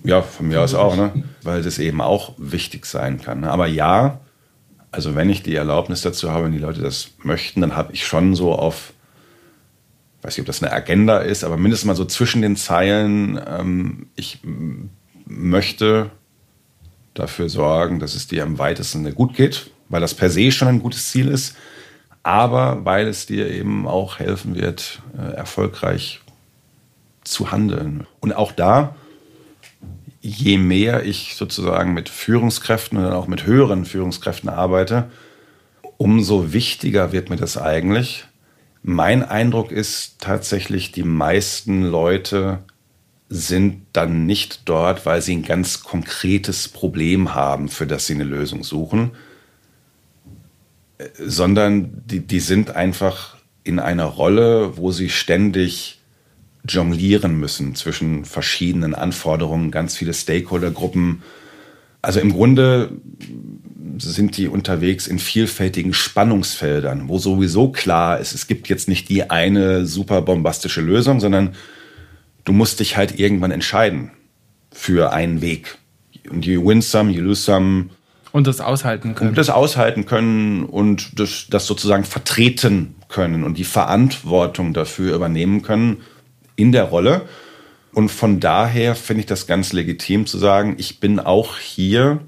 Ja, 0.04 0.22
von 0.22 0.48
mir 0.48 0.62
aus 0.62 0.74
auch, 0.74 0.96
ne? 0.96 1.24
weil 1.44 1.62
das 1.62 1.80
eben 1.80 2.02
auch 2.02 2.34
wichtig 2.38 2.86
sein 2.86 3.22
kann. 3.22 3.41
Ne? 3.41 3.52
Aber 3.52 3.67
ja, 3.67 4.20
also 4.91 5.15
wenn 5.15 5.30
ich 5.30 5.44
die 5.44 5.56
Erlaubnis 5.56 6.02
dazu 6.02 6.32
habe, 6.32 6.46
wenn 6.46 6.52
die 6.52 6.60
Leute 6.60 6.82
das 6.82 7.12
möchten, 7.24 7.62
dann 7.62 7.76
habe 7.76 7.94
ich 7.94 8.06
schon 8.06 8.36
so 8.36 8.54
auf, 8.54 8.94
weiß 10.22 10.36
nicht, 10.36 10.41
ob 10.41 10.48
das 10.48 10.62
eine 10.62 10.72
Agenda 10.72 11.20
ist, 11.20 11.44
aber 11.44 11.58
mindestens 11.58 11.88
mal 11.88 11.96
so 11.96 12.06
zwischen 12.06 12.41
den 12.41 12.56
Zeilen, 12.56 13.39
ähm, 13.48 14.08
ich 14.15 14.39
möchte 15.26 16.12
dafür 17.13 17.50
sorgen, 17.50 18.00
dass 18.00 18.15
es 18.15 18.28
dir 18.28 18.44
am 18.44 18.60
weitesten 18.60 19.13
gut 19.15 19.36
geht 19.36 19.72
weil 19.91 20.02
das 20.02 20.13
per 20.13 20.30
se 20.30 20.52
schon 20.52 20.70
ein 20.70 20.82
gutes 20.82 21.12
Ziel 21.12 21.28
ist, 21.28 21.56
aber 22.24 22.86
weil 22.86 23.08
es 23.08 23.26
dir 23.26 23.50
eben 23.50 23.88
auch 23.88 24.20
helfen 24.20 24.56
wird, 24.56 25.02
äh, 25.17 25.34
erfolgreich 25.34 26.22
zu 27.24 27.52
handeln. 27.52 28.08
Und 28.20 28.34
auch 28.34 28.52
da, 28.54 28.96
je 30.22 30.58
mehr 30.58 31.04
ich 31.04 31.36
sozusagen 31.36 31.94
mit 31.94 32.08
Führungskräften 32.08 32.98
und 32.98 33.04
dann 33.04 33.14
auch 33.14 33.28
mit 33.28 33.46
höheren 33.46 33.86
Führungskräften 33.86 34.50
arbeite, 34.50 35.10
umso 35.98 36.54
wichtiger 36.54 37.12
wird 37.12 37.30
mir 37.30 37.38
das 37.38 37.58
eigentlich. 37.58 38.26
Mein 38.84 39.24
Eindruck 39.24 39.72
ist 39.72 40.16
tatsächlich, 40.20 40.92
die 40.92 41.04
meisten 41.04 41.84
Leute 41.84 42.60
sind 43.30 43.86
dann 43.94 44.26
nicht 44.26 44.62
dort, 44.66 45.06
weil 45.06 45.22
sie 45.22 45.36
ein 45.36 45.44
ganz 45.44 45.84
konkretes 45.84 46.68
Problem 46.68 47.34
haben, 47.34 47.70
für 47.70 47.88
das 47.88 48.08
sie 48.08 48.16
eine 48.16 48.24
Lösung 48.24 48.64
suchen, 48.64 49.12
sondern 51.18 52.04
die, 52.06 52.20
die 52.20 52.40
sind 52.40 52.76
einfach 52.76 53.38
in 53.64 53.80
einer 53.80 54.06
Rolle, 54.06 54.78
wo 54.78 54.92
sie 54.92 55.10
ständig 55.10 56.01
jonglieren 56.67 57.39
müssen 57.39 57.76
zwischen 57.76 58.26
verschiedenen 58.26 58.93
Anforderungen, 58.95 59.71
ganz 59.71 59.95
viele 59.95 60.13
Stakeholdergruppen. 60.13 61.24
Also 62.02 62.19
im 62.19 62.32
Grunde 62.32 62.91
sind 63.97 64.38
die 64.38 64.47
unterwegs 64.47 65.08
in 65.08 65.19
vielfältigen 65.19 65.93
Spannungsfeldern, 65.93 67.08
wo 67.08 67.17
sowieso 67.17 67.69
klar 67.69 68.19
ist, 68.19 68.34
es 68.34 68.47
gibt 68.47 68.69
jetzt 68.69 68.88
nicht 68.88 69.10
die 69.10 69.30
eine 69.30 69.86
super 69.86 70.21
bombastische 70.21 70.82
Lösung, 70.82 71.19
sondern 71.19 71.56
du 72.43 72.54
musst 72.54 72.80
dich 72.80 72.97
halt 72.97 73.19
irgendwann 73.19 73.52
entscheiden 73.52 74.12
für 74.71 75.12
einen 75.13 75.41
Weg. 75.41 75.78
Und 76.30 76.45
you 76.45 76.65
win 76.65 76.82
some, 76.82 77.12
you 77.12 77.21
lose 77.21 77.41
some, 77.41 77.89
und 78.32 78.47
das 78.47 78.62
aushalten 78.62 79.13
können. 79.13 79.32
Und 79.32 79.38
das 79.38 79.50
aushalten 79.50 80.06
können 80.06 80.63
und 80.63 81.19
das, 81.19 81.47
das 81.50 81.67
sozusagen 81.67 82.06
vertreten 82.06 82.95
können 83.10 83.43
und 83.43 83.58
die 83.58 83.65
Verantwortung 83.65 84.74
dafür 84.74 85.15
übernehmen 85.15 85.63
können 85.63 85.97
in 86.56 86.72
der 86.72 86.86
Rolle. 86.86 87.28
Und 87.94 88.10
von 88.10 88.40
daher 88.40 88.96
finde 88.96 89.22
ich 89.22 89.26
das 89.26 89.48
ganz 89.48 89.74
legitim 89.74 90.26
zu 90.26 90.38
sagen, 90.38 90.76
ich 90.78 91.00
bin 91.00 91.20
auch 91.20 91.58
hier, 91.58 92.20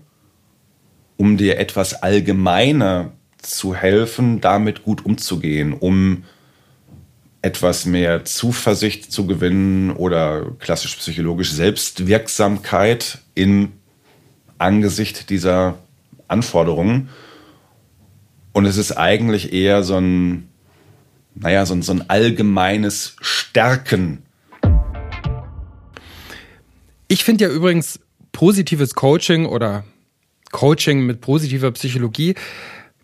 um 1.18 1.38
dir 1.38 1.58
etwas 1.58 2.04
allgemeiner 2.04 3.12
zu 3.38 3.76
helfen, 3.76 4.42
damit 4.42 4.84
gut 4.84 5.06
umzugehen, 5.06 5.74
um 5.74 6.24
etwas 7.42 7.86
mehr 7.86 8.24
Zuversicht 8.24 9.12
zu 9.12 9.28
gewinnen 9.28 9.92
oder 9.92 10.52
klassisch 10.60 10.96
psychologisch 10.96 11.52
Und 18.54 18.66
es 18.66 18.78
ist 18.78 18.94
eigentlich 18.94 19.52
eher 19.52 19.84
so 19.84 19.98
ein, 19.98 20.48
naja, 21.36 21.66
so 21.66 21.74
ein, 21.74 21.82
so 21.82 21.94
ein 21.94 22.10
allgemeines 22.10 23.16
Stärken. 23.22 24.24
Ich 27.08 27.24
finde 27.24 27.46
ja 27.46 27.52
übrigens 27.52 28.00
positives 28.32 28.96
Coaching 28.96 29.46
oder 29.46 29.84
Coaching 30.52 31.06
mit 31.06 31.22
positiver 31.22 31.72
Psychologie 31.72 32.36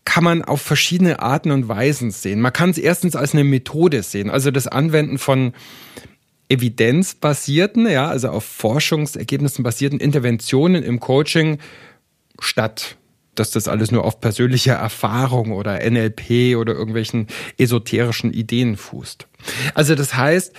kann 0.05 0.23
man 0.23 0.43
auf 0.43 0.61
verschiedene 0.61 1.19
Arten 1.19 1.51
und 1.51 1.67
Weisen 1.67 2.09
sehen. 2.09 2.41
Man 2.41 2.53
kann 2.53 2.71
es 2.71 2.79
erstens 2.79 3.15
als 3.15 3.33
eine 3.33 3.43
Methode 3.43 4.01
sehen, 4.01 4.31
also 4.31 4.49
das 4.49 4.67
Anwenden 4.67 5.19
von 5.19 5.53
evidenzbasierten, 6.49 7.87
ja, 7.87 8.07
also 8.07 8.29
auf 8.29 8.43
Forschungsergebnissen 8.43 9.63
basierten 9.63 9.99
Interventionen 9.99 10.81
im 10.83 10.99
Coaching 10.99 11.59
statt 12.39 12.97
dass 13.35 13.51
das 13.51 13.67
alles 13.67 13.91
nur 13.91 14.03
auf 14.03 14.19
persönlicher 14.19 14.73
Erfahrung 14.73 15.51
oder 15.51 15.79
NLP 15.89 16.57
oder 16.57 16.73
irgendwelchen 16.73 17.27
esoterischen 17.57 18.33
Ideen 18.33 18.75
fußt. 18.75 19.27
Also 19.73 19.95
das 19.95 20.15
heißt, 20.15 20.53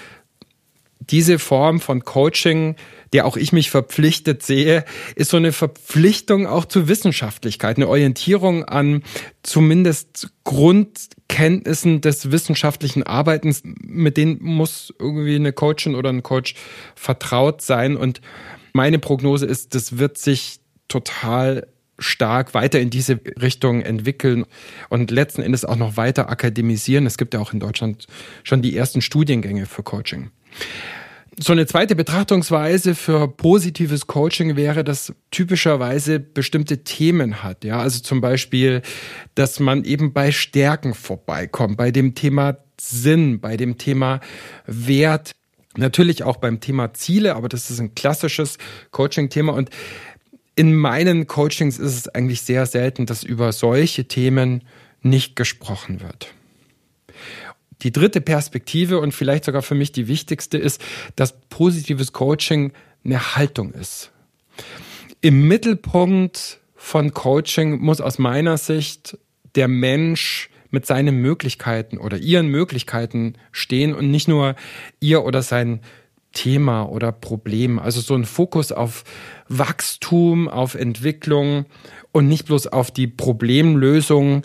diese 1.11 1.38
Form 1.38 1.80
von 1.80 2.04
Coaching, 2.04 2.76
der 3.12 3.26
auch 3.26 3.37
ich 3.37 3.52
mich 3.52 3.70
verpflichtet 3.70 4.42
sehe, 4.42 4.85
ist 5.16 5.30
so 5.30 5.37
eine 5.37 5.52
Verpflichtung 5.52 6.46
auch 6.46 6.64
zur 6.64 6.88
Wissenschaftlichkeit, 6.88 7.76
eine 7.76 7.88
Orientierung 7.88 8.64
an 8.64 9.02
zumindest 9.42 10.30
Grundkenntnissen 10.44 12.00
des 12.00 12.30
wissenschaftlichen 12.30 13.02
Arbeitens, 13.02 13.62
mit 13.64 14.16
denen 14.16 14.38
muss 14.42 14.94
irgendwie 14.98 15.37
eine 15.37 15.52
Coachin 15.52 15.94
oder 15.94 16.11
ein 16.11 16.22
Coach 16.22 16.54
vertraut 16.94 17.62
sein. 17.62 17.96
Und 17.96 18.20
meine 18.72 18.98
Prognose 18.98 19.46
ist, 19.46 19.74
das 19.74 19.98
wird 19.98 20.18
sich 20.18 20.61
total 20.87 21.66
stark 22.01 22.55
weiter 22.55 22.81
in 22.81 22.91
diese 22.91 23.21
Richtung 23.41 23.83
entwickeln 23.83 24.45
und 24.89 25.11
letzten 25.11 25.43
Endes 25.43 25.65
auch 25.65 25.77
noch 25.77 25.97
weiter 25.97 26.29
akademisieren. 26.29 27.07
Es 27.07 27.19
gibt 27.19 27.35
ja 27.35 27.41
auch 27.41 27.53
in 27.53 27.61
Deutschland 27.61 28.07
schon 28.43 28.63
die 28.63 28.77
ersten 28.77 29.03
Studiengänge 29.03 29.67
für 29.67 29.83
Coaching. 29.83 30.31
So 31.39 31.53
eine 31.53 31.67
zweite 31.67 31.95
Betrachtungsweise 31.95 32.95
für 32.95 33.29
positives 33.29 34.07
Coaching 34.07 34.57
wäre, 34.57 34.85
dass 34.85 35.15
typischerweise 35.31 36.21
bestimmte 36.21 36.85
Themen 36.85 37.43
hat. 37.43 37.65
Ja, 37.65 37.79
also 37.79 38.01
zum 38.01 38.21
Beispiel, 38.21 38.83
dass 39.37 39.61
man 39.61 39.85
eben 39.85 40.13
bei 40.13 40.33
Stärken 40.33 40.93
vorbeikommt, 40.93 41.77
bei 41.77 41.93
dem 41.93 42.15
Thema 42.15 42.59
Sinn, 42.81 43.41
bei 43.41 43.57
dem 43.57 43.79
Thema 43.79 44.21
Wert, 44.67 45.33
natürlich 45.77 46.25
auch 46.25 46.37
beim 46.37 46.61
Thema 46.61 46.93
Ziele, 46.95 47.37
aber 47.37 47.49
das 47.49 47.71
ist 47.71 47.81
ein 47.81 47.95
klassisches 47.95 48.59
Coaching-Thema 48.91 49.53
und 49.53 49.71
in 50.61 50.75
meinen 50.75 51.27
Coachings 51.27 51.79
ist 51.79 51.96
es 51.96 52.09
eigentlich 52.09 52.42
sehr 52.42 52.66
selten, 52.66 53.07
dass 53.07 53.23
über 53.23 53.51
solche 53.51 54.05
Themen 54.05 54.62
nicht 55.01 55.35
gesprochen 55.35 56.03
wird. 56.03 56.35
Die 57.81 57.92
dritte 57.92 58.20
Perspektive 58.20 59.01
und 59.01 59.12
vielleicht 59.12 59.46
sogar 59.46 59.62
für 59.62 59.75
mich 59.75 59.90
die 59.92 60.07
wichtigste 60.07 60.59
ist, 60.59 60.83
dass 61.16 61.40
positives 61.49 62.12
Coaching 62.12 62.75
eine 63.07 63.37
Haltung 63.37 63.73
ist. 63.73 64.12
Im 65.23 65.49
Mittelpunkt 65.49 66.61
von 66.77 67.14
Coaching 67.14 67.81
muss 67.81 68.03
aus 68.03 68.18
meiner 68.18 68.59
Sicht 68.59 69.16
der 69.55 69.66
Mensch 69.66 70.51
mit 70.70 70.85
seinen 70.85 71.23
Möglichkeiten 71.23 71.96
oder 71.96 72.18
ihren 72.18 72.49
Möglichkeiten 72.49 73.37
stehen 73.51 73.94
und 73.94 74.11
nicht 74.11 74.29
nur 74.29 74.57
ihr 75.01 75.25
oder 75.25 75.40
sein 75.40 75.81
Thema 76.33 76.85
oder 76.85 77.12
Problem. 77.12 77.79
Also 77.79 78.01
so 78.01 78.14
ein 78.14 78.25
Fokus 78.25 78.73
auf 78.73 79.05
Wachstum, 79.49 80.49
auf 80.49 80.75
Entwicklung 80.75 81.66
und 82.12 82.29
nicht 82.29 82.47
bloß 82.47 82.69
auf 82.69 82.90
die 82.90 83.07
Problemlösung 83.07 84.43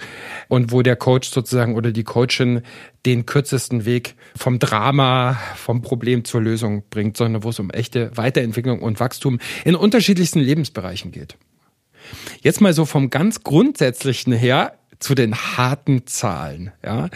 und 0.48 0.72
wo 0.72 0.82
der 0.82 0.96
Coach 0.96 1.30
sozusagen 1.30 1.76
oder 1.76 1.92
die 1.92 2.04
Coachin 2.04 2.62
den 3.06 3.26
kürzesten 3.26 3.86
Weg 3.86 4.16
vom 4.36 4.60
Drama, 4.60 5.40
vom 5.56 5.82
Problem 5.82 6.26
zur 6.26 6.42
Lösung 6.42 6.84
bringt, 6.90 7.18
sondern 7.18 7.44
wo 7.44 7.50
es 7.50 7.60
um 7.60 7.70
echte 7.70 8.16
Weiterentwicklung 8.16 8.82
und 8.82 9.00
Wachstum 9.00 9.40
in 9.64 9.76
unterschiedlichsten 9.76 10.40
Lebensbereichen 10.40 11.12
geht. 11.12 11.38
Jetzt 12.42 12.62
mal 12.62 12.74
so 12.74 12.86
vom 12.86 13.10
ganz 13.10 13.44
grundsätzlichen 13.44 14.34
her 14.34 14.78
zu 15.00 15.16
den 15.16 15.36
harten 15.36 16.08
Zahlen, 16.08 16.72
ja, 16.84 17.10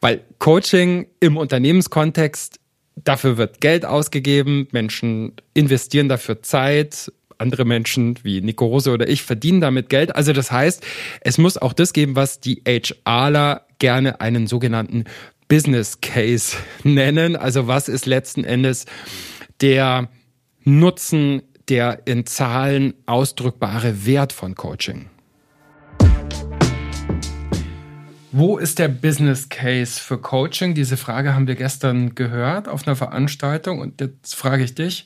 weil 0.00 0.24
Coaching 0.38 1.06
im 1.20 1.36
Unternehmenskontext 1.36 2.58
Dafür 2.96 3.36
wird 3.36 3.60
Geld 3.60 3.84
ausgegeben, 3.84 4.68
Menschen 4.70 5.32
investieren 5.54 6.08
dafür 6.08 6.42
Zeit, 6.42 7.10
andere 7.38 7.64
Menschen 7.64 8.18
wie 8.22 8.40
Nico 8.40 8.66
Rose 8.66 8.90
oder 8.90 9.08
ich 9.08 9.22
verdienen 9.22 9.60
damit 9.60 9.88
Geld. 9.88 10.14
Also 10.14 10.32
das 10.32 10.52
heißt, 10.52 10.84
es 11.20 11.38
muss 11.38 11.58
auch 11.58 11.72
das 11.72 11.92
geben, 11.92 12.16
was 12.16 12.40
die 12.40 12.62
HRler 12.66 13.66
gerne 13.78 14.20
einen 14.20 14.46
sogenannten 14.46 15.04
Business 15.48 16.00
Case 16.00 16.56
nennen. 16.84 17.36
Also 17.36 17.66
was 17.66 17.88
ist 17.88 18.06
letzten 18.06 18.44
Endes 18.44 18.86
der 19.60 20.08
Nutzen, 20.64 21.42
der 21.68 22.06
in 22.06 22.26
Zahlen 22.26 22.94
ausdrückbare 23.06 24.06
Wert 24.06 24.32
von 24.32 24.54
Coaching? 24.54 25.08
Wo 28.34 28.56
ist 28.56 28.78
der 28.78 28.88
Business 28.88 29.50
Case 29.50 30.00
für 30.00 30.16
Coaching? 30.16 30.74
Diese 30.74 30.96
Frage 30.96 31.34
haben 31.34 31.46
wir 31.46 31.54
gestern 31.54 32.14
gehört 32.14 32.66
auf 32.66 32.86
einer 32.86 32.96
Veranstaltung 32.96 33.78
und 33.78 34.00
jetzt 34.00 34.34
frage 34.34 34.64
ich 34.64 34.74
dich, 34.74 35.04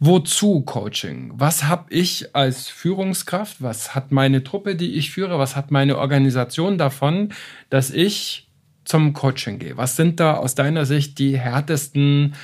wozu 0.00 0.60
Coaching? 0.60 1.32
Was 1.34 1.64
habe 1.64 1.86
ich 1.88 2.36
als 2.36 2.68
Führungskraft? 2.68 3.62
Was 3.62 3.94
hat 3.94 4.12
meine 4.12 4.44
Truppe, 4.44 4.76
die 4.76 4.96
ich 4.96 5.12
führe? 5.12 5.38
Was 5.38 5.56
hat 5.56 5.70
meine 5.70 5.96
Organisation 5.96 6.76
davon, 6.76 7.32
dass 7.70 7.90
ich 7.90 8.50
zum 8.84 9.14
Coaching 9.14 9.58
gehe? 9.58 9.78
Was 9.78 9.96
sind 9.96 10.20
da 10.20 10.34
aus 10.34 10.54
deiner 10.54 10.84
Sicht 10.84 11.18
die 11.18 11.38
härtesten 11.38 12.34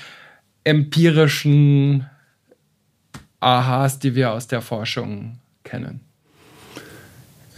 empirischen 0.64 2.09
Aha's, 3.40 3.98
die 3.98 4.14
wir 4.14 4.33
aus 4.33 4.46
der 4.46 4.62
Forschung 4.62 5.38
kennen? 5.64 6.00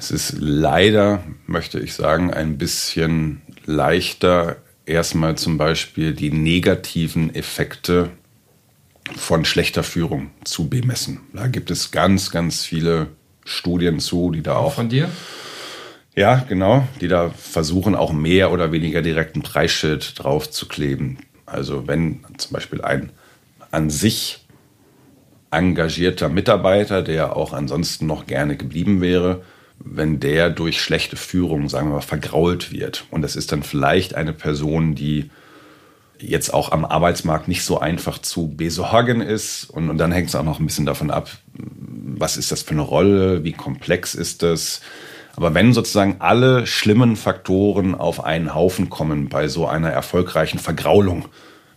Es 0.04 0.10
ist 0.10 0.36
leider, 0.38 1.24
möchte 1.46 1.80
ich 1.80 1.94
sagen, 1.94 2.30
ein 2.30 2.58
bisschen 2.58 3.40
leichter, 3.64 4.56
erstmal 4.84 5.38
zum 5.38 5.56
Beispiel 5.56 6.12
die 6.12 6.30
negativen 6.30 7.34
Effekte 7.34 8.10
von 9.16 9.46
schlechter 9.46 9.82
Führung 9.82 10.30
zu 10.44 10.68
bemessen. 10.68 11.20
Da 11.32 11.46
gibt 11.46 11.70
es 11.70 11.90
ganz, 11.90 12.30
ganz 12.30 12.66
viele 12.66 13.06
Studien 13.46 13.98
zu, 13.98 14.30
die 14.30 14.42
da 14.42 14.56
auch. 14.56 14.74
Von 14.74 14.90
dir? 14.90 15.08
Ja, 16.14 16.44
genau, 16.46 16.86
die 17.00 17.08
da 17.08 17.30
versuchen, 17.30 17.94
auch 17.94 18.12
mehr 18.12 18.52
oder 18.52 18.72
weniger 18.72 19.00
direkten 19.00 19.40
Preisschild 19.40 20.22
drauf 20.22 20.50
zu 20.50 20.68
kleben. 20.68 21.16
Also 21.46 21.88
wenn 21.88 22.26
zum 22.36 22.52
Beispiel 22.52 22.82
ein 22.82 23.10
an 23.70 23.88
sich 23.88 24.44
engagierter 25.50 26.28
Mitarbeiter, 26.28 27.00
der 27.00 27.38
auch 27.38 27.54
ansonsten 27.54 28.06
noch 28.06 28.26
gerne 28.26 28.58
geblieben 28.58 29.00
wäre, 29.00 29.40
wenn 29.78 30.20
der 30.20 30.50
durch 30.50 30.80
schlechte 30.80 31.16
Führung, 31.16 31.68
sagen 31.68 31.88
wir 31.88 31.94
mal, 31.94 32.00
vergrault 32.00 32.72
wird. 32.72 33.04
Und 33.10 33.22
das 33.22 33.36
ist 33.36 33.52
dann 33.52 33.62
vielleicht 33.62 34.14
eine 34.14 34.32
Person, 34.32 34.94
die 34.94 35.30
jetzt 36.18 36.54
auch 36.54 36.72
am 36.72 36.84
Arbeitsmarkt 36.84 37.48
nicht 37.48 37.64
so 37.64 37.78
einfach 37.80 38.18
zu 38.18 38.48
besorgen 38.48 39.20
ist. 39.20 39.64
Und, 39.64 39.90
und 39.90 39.98
dann 39.98 40.12
hängt 40.12 40.28
es 40.28 40.34
auch 40.34 40.44
noch 40.44 40.60
ein 40.60 40.66
bisschen 40.66 40.86
davon 40.86 41.10
ab, 41.10 41.30
was 41.52 42.36
ist 42.36 42.52
das 42.52 42.62
für 42.62 42.72
eine 42.72 42.82
Rolle, 42.82 43.44
wie 43.44 43.52
komplex 43.52 44.14
ist 44.14 44.42
das. 44.42 44.80
Aber 45.36 45.52
wenn 45.54 45.72
sozusagen 45.72 46.16
alle 46.20 46.66
schlimmen 46.66 47.16
Faktoren 47.16 47.94
auf 47.94 48.24
einen 48.24 48.54
Haufen 48.54 48.88
kommen 48.88 49.28
bei 49.28 49.48
so 49.48 49.66
einer 49.66 49.90
erfolgreichen 49.90 50.58
Vergraulung, 50.58 51.26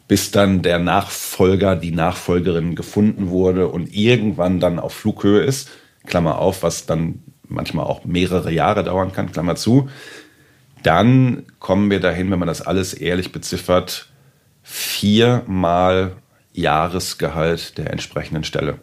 bis 0.08 0.32
dann 0.32 0.62
der 0.62 0.80
Nachfolger, 0.80 1.76
die 1.76 1.92
Nachfolgerin 1.92 2.76
gefunden 2.76 3.30
wurde 3.30 3.68
und 3.68 3.94
irgendwann 3.94 4.60
dann 4.60 4.80
auf 4.80 4.94
Flughöhe 4.94 5.42
ist, 5.42 5.70
Klammer 6.06 6.40
auf, 6.40 6.64
was 6.64 6.86
dann 6.86 7.24
manchmal 7.48 7.86
auch 7.86 8.06
mehrere 8.06 8.52
Jahre 8.52 8.84
dauern 8.84 9.14
kann, 9.14 9.32
Klammer 9.32 9.56
zu, 9.56 9.90
dann 10.84 11.46
kommen 11.60 11.90
wir 11.90 12.00
dahin, 12.00 12.32
wenn 12.32 12.40
man 12.40 12.48
das 12.48 12.62
alles 12.62 12.94
ehrlich 12.94 13.32
beziffert, 13.32 14.08
viermal 14.64 16.18
Jahresgehalt 16.54 17.78
der 17.78 17.92
entsprechenden 17.92 18.44
Stelle. 18.44 18.80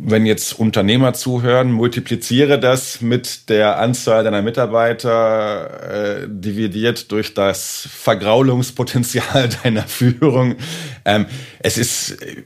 Wenn 0.00 0.24
jetzt 0.24 0.58
Unternehmer 0.58 1.12
zuhören, 1.12 1.72
multipliziere 1.72 2.58
das 2.58 3.00
mit 3.02 3.48
der 3.50 3.78
Anzahl 3.78 4.24
deiner 4.24 4.42
Mitarbeiter 4.42 6.22
äh, 6.22 6.28
dividiert 6.28 7.10
durch 7.12 7.34
das 7.34 7.88
Vergraulungspotenzial 7.90 9.50
deiner 9.62 9.82
Führung. 9.82 10.56
Ähm, 11.04 11.26
es 11.58 11.76
ist, 11.76 12.22
äh, 12.22 12.42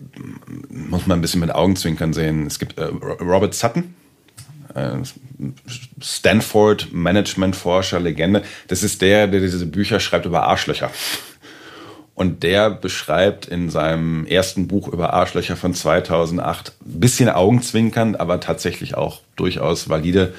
muss 0.68 1.07
man 1.07 1.18
ein 1.18 1.23
bisschen 1.23 1.40
mit 1.40 1.55
Augenzwinkern 1.55 2.12
sehen. 2.12 2.47
Es 2.47 2.59
gibt 2.59 2.79
äh, 2.79 2.85
Robert 2.85 3.55
Sutton, 3.55 3.95
äh, 4.74 4.96
Stanford 6.00 6.92
Management-Forscher, 6.92 8.00
Legende. 8.00 8.42
Das 8.68 8.82
ist 8.82 9.02
der, 9.02 9.26
der 9.26 9.40
diese 9.40 9.66
Bücher 9.66 10.00
schreibt 10.00 10.26
über 10.26 10.44
Arschlöcher. 10.44 10.90
Und 12.14 12.42
der 12.42 12.70
beschreibt 12.70 13.46
in 13.46 13.70
seinem 13.70 14.26
ersten 14.26 14.68
Buch 14.68 14.88
über 14.88 15.12
Arschlöcher 15.14 15.56
von 15.56 15.74
2008, 15.74 16.72
ein 16.85 17.00
bisschen 17.00 17.28
augenzwinkernd, 17.28 18.20
aber 18.20 18.38
tatsächlich 18.38 18.96
auch 18.96 19.22
durchaus 19.35 19.88
valide, 19.88 20.35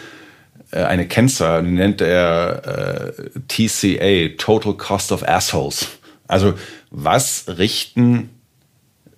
äh, 0.71 0.83
eine 0.83 1.07
Kennzahl, 1.07 1.63
die 1.63 1.71
nennt 1.71 2.01
er 2.01 3.13
äh, 3.15 3.39
TCA, 3.47 4.35
Total 4.37 4.73
Cost 4.73 5.11
of 5.11 5.27
Assholes. 5.27 5.87
Also 6.27 6.53
was 6.91 7.45
richten 7.47 8.29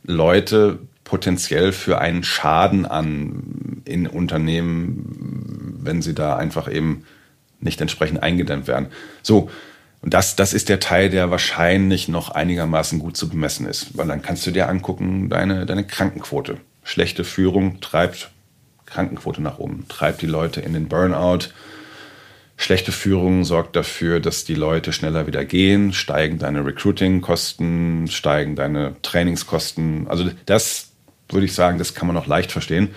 Leute 0.04 0.80
potenziell 1.06 1.72
für 1.72 2.00
einen 2.00 2.24
Schaden 2.24 2.86
an 2.86 3.82
in 3.86 4.08
Unternehmen, 4.08 5.78
wenn 5.80 6.02
sie 6.02 6.14
da 6.14 6.36
einfach 6.36 6.70
eben 6.70 7.06
nicht 7.62 7.80
entsprechend 7.80 8.22
eingedämmt 8.22 8.68
werden. 8.68 8.88
So, 9.22 9.50
und 10.02 10.14
das, 10.14 10.36
das 10.36 10.54
ist 10.54 10.68
der 10.68 10.80
Teil, 10.80 11.10
der 11.10 11.32
wahrscheinlich 11.32 12.10
noch 12.10 12.30
einigermaßen 12.30 13.00
gut 13.00 13.16
zu 13.16 13.30
bemessen 13.30 13.66
ist, 13.66 13.98
weil 13.98 14.08
dann 14.08 14.22
kannst 14.22 14.46
du 14.46 14.52
dir 14.52 14.68
angucken, 14.68 15.30
deine, 15.30 15.66
deine 15.66 15.86
Krankenquote. 15.86 16.58
Schlechte 16.84 17.24
Führung 17.24 17.80
treibt 17.82 18.30
Krankenquote 18.86 19.42
nach 19.42 19.58
oben, 19.58 19.86
treibt 19.88 20.22
die 20.22 20.28
Leute 20.28 20.62
in 20.62 20.74
den 20.74 20.88
Burnout. 20.88 21.50
Schlechte 22.58 22.92
Führung 22.92 23.44
sorgt 23.44 23.76
dafür, 23.76 24.20
dass 24.20 24.44
die 24.44 24.56
Leute 24.56 24.94
schneller 24.94 25.28
wieder 25.28 25.44
gehen, 25.44 25.92
steigen 25.92 26.40
deine 26.40 26.66
Recruiting-Kosten, 26.66 28.08
steigen 28.08 28.56
deine 28.56 28.96
Trainingskosten. 29.02 30.08
Also 30.08 30.30
das 30.46 30.92
würde 31.30 31.46
ich 31.46 31.54
sagen, 31.54 31.78
das 31.78 31.94
kann 31.94 32.08
man 32.08 32.18
auch 32.18 32.28
leicht 32.28 32.52
verstehen. 32.52 32.90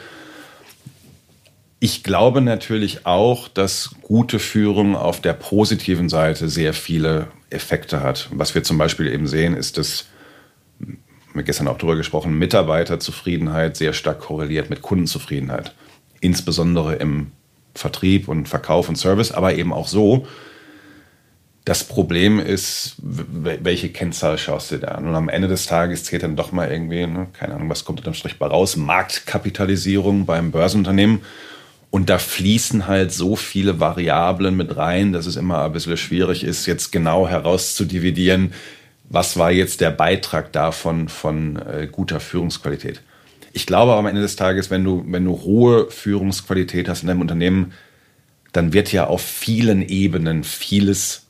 Ich 1.81 2.03
glaube 2.03 2.41
natürlich 2.41 3.07
auch, 3.07 3.47
dass 3.49 3.95
gute 4.03 4.38
Führung 4.38 4.97
auf 4.97 5.21
der 5.21 5.33
positiven 5.33 6.09
Seite 6.09 6.49
sehr 6.49 6.75
viele 6.75 7.29
Effekte 7.51 8.01
hat. 8.01 8.29
Was 8.33 8.55
wir 8.55 8.64
zum 8.64 8.79
Beispiel 8.79 9.07
eben 9.07 9.29
sehen, 9.29 9.55
ist, 9.55 9.79
dass, 9.79 10.07
wir 11.33 11.45
gestern 11.45 11.69
auch 11.69 11.79
darüber 11.79 11.97
gesprochen, 11.97 12.37
Mitarbeiterzufriedenheit 12.37 13.77
sehr 13.77 13.93
stark 13.93 14.21
korreliert 14.21 14.71
mit 14.71 14.83
Kundenzufriedenheit. 14.83 15.73
Insbesondere 16.21 16.97
im 16.97 17.31
Vertrieb 17.75 18.27
und 18.27 18.49
Verkauf 18.49 18.88
und 18.88 18.97
Service, 18.97 19.31
aber 19.31 19.55
eben 19.55 19.73
auch 19.73 19.87
so, 19.87 20.27
das 21.68 21.85
Problem 21.85 22.40
ist, 22.40 22.94
welche 22.96 23.90
Kennzahl 23.90 24.38
schaust 24.38 24.70
du 24.70 24.78
dir 24.78 24.94
an? 24.94 25.07
Und 25.07 25.14
am 25.14 25.28
Ende 25.28 25.48
des 25.48 25.66
Tages 25.66 26.04
zählt 26.04 26.22
dann 26.22 26.35
doch 26.35 26.50
mal 26.50 26.72
irgendwie, 26.72 27.07
ne, 27.07 27.26
keine 27.35 27.54
Ahnung, 27.54 27.68
was 27.68 27.85
kommt 27.85 27.98
unterm 27.98 28.14
Strich 28.14 28.38
bei 28.38 28.46
raus, 28.46 28.76
Marktkapitalisierung 28.76 30.24
beim 30.24 30.50
Börsenunternehmen. 30.50 31.20
Und 31.90 32.09
da 32.09 32.16
fließen 32.16 32.87
halt 32.87 33.12
so 33.12 33.37
viele 33.37 33.81
Variablen 33.81 34.57
mit 34.57 34.78
rein, 34.78 35.12
dass 35.12 35.26
es 35.26 35.37
immer 35.37 35.64
ein 35.64 35.72
bisschen 35.72 35.98
schwierig 35.98 36.42
ist, 36.42 36.64
jetzt 36.64 36.90
genau 36.90 37.28
herauszudividieren, 37.28 38.54
was 39.11 39.37
war 39.37 39.50
jetzt 39.50 39.83
der 39.83 39.90
Beitrag 39.90 40.54
davon 40.54 41.11
von 41.11 41.57
äh, 41.57 41.87
guter 41.92 42.20
Führungsqualität. 42.20 43.02
Ich 43.52 43.66
glaube 43.66 43.92
am 43.92 44.07
Ende 44.07 44.22
des 44.22 44.37
Tages, 44.37 44.70
wenn 44.70 44.85
du, 44.85 45.04
wenn 45.07 45.26
du 45.26 45.42
hohe 45.42 45.90
Führungsqualität 45.90 46.88
hast 46.88 47.02
in 47.02 47.09
deinem 47.09 47.20
Unternehmen, 47.20 47.74
dann 48.54 48.72
wird 48.72 48.90
ja 48.90 49.07
auf 49.07 49.20
vielen 49.20 49.87
Ebenen 49.87 50.44
vieles 50.44 51.28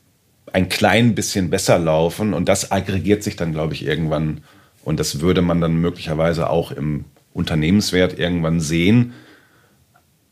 ein 0.53 0.69
klein 0.69 1.15
bisschen 1.15 1.49
besser 1.49 1.79
laufen 1.79 2.33
und 2.33 2.49
das 2.49 2.71
aggregiert 2.71 3.23
sich 3.23 3.35
dann, 3.35 3.51
glaube 3.51 3.73
ich, 3.73 3.85
irgendwann 3.85 4.43
und 4.83 4.99
das 4.99 5.19
würde 5.19 5.41
man 5.41 5.61
dann 5.61 5.75
möglicherweise 5.75 6.49
auch 6.49 6.71
im 6.71 7.05
Unternehmenswert 7.33 8.17
irgendwann 8.17 8.59
sehen. 8.59 9.13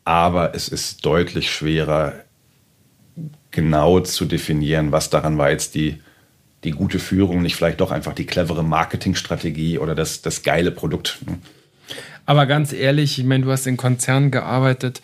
Aber 0.03 0.55
es 0.55 0.67
ist 0.69 1.05
deutlich 1.05 1.51
schwerer, 1.51 2.13
genau 3.51 3.99
zu 3.99 4.25
definieren, 4.25 4.91
was 4.91 5.09
daran 5.09 5.37
war 5.37 5.51
jetzt 5.51 5.75
die, 5.75 6.01
die 6.63 6.71
gute 6.71 6.99
Führung, 6.99 7.41
nicht 7.41 7.55
vielleicht 7.55 7.81
doch 7.81 7.91
einfach 7.91 8.13
die 8.13 8.25
clevere 8.25 8.63
Marketingstrategie 8.63 9.79
oder 9.79 9.95
das, 9.95 10.21
das 10.21 10.43
geile 10.43 10.71
Produkt. 10.71 11.19
Aber 12.25 12.45
ganz 12.45 12.73
ehrlich, 12.73 13.19
ich 13.19 13.25
meine, 13.25 13.45
du 13.45 13.51
hast 13.51 13.67
in 13.67 13.77
Konzernen 13.77 14.31
gearbeitet. 14.31 15.01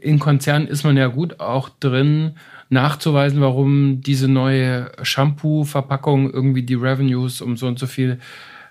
In 0.00 0.18
Konzernen 0.18 0.68
ist 0.68 0.84
man 0.84 0.96
ja 0.96 1.06
gut 1.06 1.40
auch 1.40 1.68
drin, 1.68 2.36
nachzuweisen, 2.68 3.40
warum 3.40 4.00
diese 4.00 4.28
neue 4.28 4.90
Shampoo-Verpackung 5.02 6.30
irgendwie 6.32 6.62
die 6.62 6.74
Revenues 6.74 7.40
um 7.40 7.56
so 7.56 7.66
und 7.66 7.78
so 7.78 7.86
viel 7.86 8.18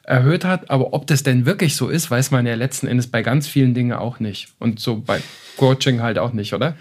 erhöht 0.04 0.46
hat. 0.46 0.70
Aber 0.70 0.94
ob 0.94 1.08
das 1.08 1.24
denn 1.24 1.46
wirklich 1.46 1.76
so 1.76 1.90
ist, 1.90 2.12
weiß 2.12 2.32
man 2.32 2.46
ja 2.46 2.56
letzten 2.56 2.88
Endes 2.88 3.08
bei 3.08 3.22
ganz 3.22 3.48
vielen 3.48 3.74
Dingen 3.74 3.94
auch 3.94 4.20
nicht. 4.20 4.50
Und 4.60 4.80
so 4.80 4.98
bei 4.98 5.22
Coaching 5.58 6.02
halt 6.02 6.20
auch 6.20 6.34
nicht, 6.34 6.54
oder? 6.54 6.76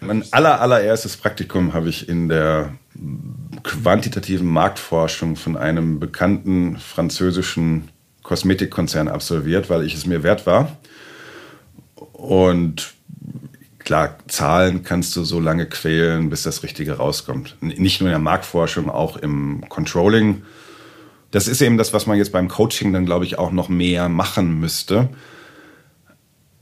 Mein 0.00 0.24
aller, 0.32 0.60
allererstes 0.60 1.16
Praktikum 1.16 1.74
habe 1.74 1.88
ich 1.88 2.08
in 2.08 2.28
der 2.28 2.74
quantitativen 3.62 4.48
Marktforschung 4.48 5.36
von 5.36 5.56
einem 5.56 6.00
bekannten 6.00 6.76
französischen 6.78 7.88
Kosmetikkonzern 8.22 9.08
absolviert, 9.08 9.70
weil 9.70 9.84
ich 9.84 9.94
es 9.94 10.06
mir 10.06 10.22
wert 10.22 10.46
war. 10.46 10.76
Und 12.12 12.94
klar, 13.84 14.18
Zahlen 14.28 14.82
kannst 14.82 15.16
du 15.16 15.24
so 15.24 15.40
lange 15.40 15.66
quälen, 15.66 16.30
bis 16.30 16.42
das 16.42 16.62
Richtige 16.62 16.98
rauskommt. 16.98 17.56
Nicht 17.60 18.00
nur 18.00 18.08
in 18.08 18.12
der 18.12 18.18
Marktforschung, 18.18 18.90
auch 18.90 19.16
im 19.16 19.64
Controlling. 19.68 20.42
Das 21.30 21.48
ist 21.48 21.62
eben 21.62 21.78
das, 21.78 21.92
was 21.92 22.06
man 22.06 22.18
jetzt 22.18 22.32
beim 22.32 22.48
Coaching 22.48 22.92
dann, 22.92 23.06
glaube 23.06 23.24
ich, 23.24 23.38
auch 23.38 23.52
noch 23.52 23.68
mehr 23.68 24.08
machen 24.08 24.60
müsste. 24.60 25.08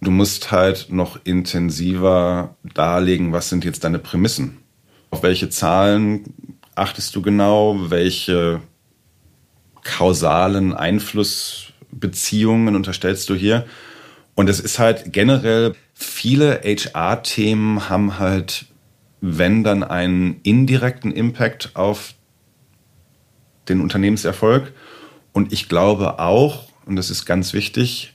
Du 0.00 0.10
musst 0.10 0.50
halt 0.50 0.86
noch 0.90 1.18
intensiver 1.24 2.54
darlegen, 2.74 3.32
was 3.32 3.50
sind 3.50 3.64
jetzt 3.64 3.84
deine 3.84 3.98
Prämissen. 3.98 4.58
Auf 5.10 5.22
welche 5.22 5.50
Zahlen 5.50 6.54
achtest 6.74 7.14
du 7.16 7.22
genau? 7.22 7.90
Welche 7.90 8.60
kausalen 9.82 10.72
Einflussbeziehungen 10.72 12.76
unterstellst 12.76 13.28
du 13.28 13.34
hier? 13.34 13.66
Und 14.40 14.48
es 14.48 14.58
ist 14.58 14.78
halt 14.78 15.12
generell 15.12 15.74
viele 15.92 16.62
HR-Themen 16.64 17.90
haben 17.90 18.18
halt, 18.18 18.64
wenn 19.20 19.64
dann 19.64 19.82
einen 19.84 20.40
indirekten 20.44 21.12
Impact 21.12 21.72
auf 21.74 22.14
den 23.68 23.82
Unternehmenserfolg. 23.82 24.72
Und 25.32 25.52
ich 25.52 25.68
glaube 25.68 26.20
auch, 26.20 26.70
und 26.86 26.96
das 26.96 27.10
ist 27.10 27.26
ganz 27.26 27.52
wichtig, 27.52 28.14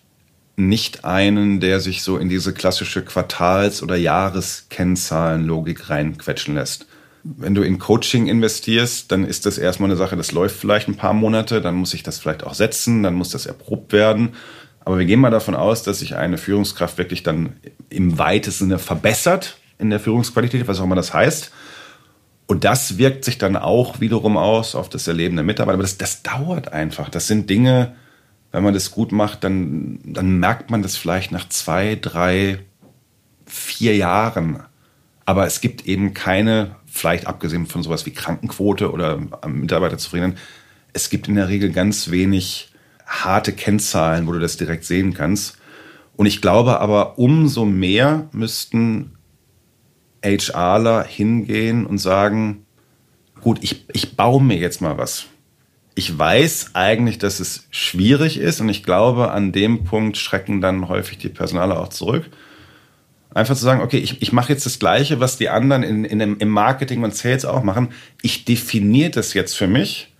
nicht 0.55 1.05
einen, 1.05 1.59
der 1.59 1.79
sich 1.79 2.01
so 2.01 2.17
in 2.17 2.27
diese 2.27 2.53
klassische 2.53 3.03
Quartals- 3.03 3.83
oder 3.83 3.95
Jahreskennzahlenlogik 3.95 5.91
reinquetschen 5.91 6.55
lässt. 6.55 6.87
Wenn 7.23 7.53
du 7.53 7.61
in 7.61 7.77
Coaching 7.77 8.25
investierst, 8.25 9.11
dann 9.11 9.25
ist 9.25 9.45
das 9.45 9.59
erstmal 9.59 9.91
eine 9.91 9.97
Sache, 9.97 10.17
das 10.17 10.31
läuft 10.31 10.55
vielleicht 10.55 10.87
ein 10.87 10.97
paar 10.97 11.13
Monate, 11.13 11.61
dann 11.61 11.75
muss 11.75 11.93
ich 11.93 12.01
das 12.01 12.17
vielleicht 12.17 12.43
auch 12.43 12.55
setzen, 12.55 13.03
dann 13.03 13.13
muss 13.13 13.29
das 13.29 13.45
erprobt 13.45 13.93
werden. 13.93 14.33
Aber 14.85 14.99
wir 14.99 15.05
gehen 15.05 15.19
mal 15.19 15.31
davon 15.31 15.55
aus, 15.55 15.83
dass 15.83 15.99
sich 15.99 16.15
eine 16.15 16.37
Führungskraft 16.37 16.97
wirklich 16.99 17.23
dann 17.23 17.57
im 17.89 18.17
weitesten 18.19 18.65
Sinne 18.65 18.79
verbessert 18.79 19.57
in 19.79 19.89
der 19.89 19.99
Führungsqualität, 19.99 20.67
was 20.67 20.79
auch 20.79 20.83
immer 20.83 20.95
das 20.95 21.13
heißt. 21.13 21.51
Und 22.45 22.63
das 22.63 22.99
wirkt 22.99 23.25
sich 23.25 23.39
dann 23.39 23.55
auch 23.55 23.99
wiederum 23.99 24.37
aus 24.37 24.75
auf 24.75 24.87
das 24.87 25.07
Erleben 25.07 25.35
der 25.35 25.43
Mitarbeiter. 25.43 25.73
Aber 25.73 25.83
das, 25.83 25.97
das 25.97 26.21
dauert 26.21 26.71
einfach. 26.71 27.09
Das 27.09 27.25
sind 27.25 27.49
Dinge, 27.49 27.95
wenn 28.51 28.63
man 28.63 28.75
das 28.75 28.91
gut 28.91 29.11
macht, 29.11 29.43
dann, 29.43 29.99
dann 30.03 30.39
merkt 30.39 30.69
man 30.69 30.83
das 30.83 30.95
vielleicht 30.95 31.31
nach 31.31 31.49
zwei, 31.49 31.97
drei, 31.99 32.59
vier 33.47 33.95
Jahren. 33.95 34.63
Aber 35.25 35.47
es 35.47 35.61
gibt 35.61 35.87
eben 35.87 36.13
keine, 36.13 36.75
vielleicht 36.85 37.25
abgesehen 37.25 37.65
von 37.65 37.81
sowas 37.81 38.05
wie 38.05 38.11
Krankenquote 38.11 38.91
oder 38.91 39.19
Mitarbeiterzufriedenheit, 39.47 40.37
es 40.93 41.09
gibt 41.09 41.27
in 41.27 41.35
der 41.35 41.49
Regel 41.49 41.71
ganz 41.71 42.11
wenig 42.11 42.71
harte 43.05 43.53
Kennzahlen, 43.53 44.27
wo 44.27 44.31
du 44.31 44.39
das 44.39 44.57
direkt 44.57 44.85
sehen 44.85 45.13
kannst. 45.13 45.57
Und 46.15 46.25
ich 46.25 46.41
glaube 46.41 46.79
aber, 46.79 47.19
umso 47.19 47.65
mehr 47.65 48.29
müssten 48.31 49.17
HRler 50.23 51.03
hingehen 51.03 51.85
und 51.85 51.97
sagen, 51.99 52.65
gut, 53.41 53.59
ich, 53.61 53.85
ich 53.93 54.15
baue 54.15 54.41
mir 54.41 54.57
jetzt 54.57 54.81
mal 54.81 54.97
was. 54.97 55.25
Ich 55.93 56.17
weiß 56.17 56.71
eigentlich, 56.73 57.19
dass 57.19 57.39
es 57.39 57.67
schwierig 57.69 58.37
ist 58.37 58.59
und 58.59 58.69
ich 58.69 58.83
glaube, 58.83 59.31
an 59.31 59.51
dem 59.51 59.83
Punkt 59.83 60.17
schrecken 60.17 60.61
dann 60.61 60.89
häufig 60.89 61.17
die 61.17 61.29
Personale 61.29 61.79
auch 61.79 61.89
zurück. 61.89 62.29
Einfach 63.33 63.55
zu 63.55 63.63
sagen, 63.63 63.81
okay, 63.81 63.97
ich, 63.97 64.21
ich 64.21 64.31
mache 64.31 64.51
jetzt 64.51 64.65
das 64.65 64.79
Gleiche, 64.79 65.19
was 65.19 65.37
die 65.37 65.49
anderen 65.49 65.83
in, 65.83 66.05
in 66.05 66.19
im 66.19 66.49
Marketing 66.49 67.03
und 67.03 67.15
Sales 67.15 67.45
auch 67.45 67.63
machen. 67.63 67.89
Ich 68.21 68.45
definiere 68.45 69.11
das 69.11 69.33
jetzt 69.33 69.55
für 69.55 69.67
mich 69.67 70.14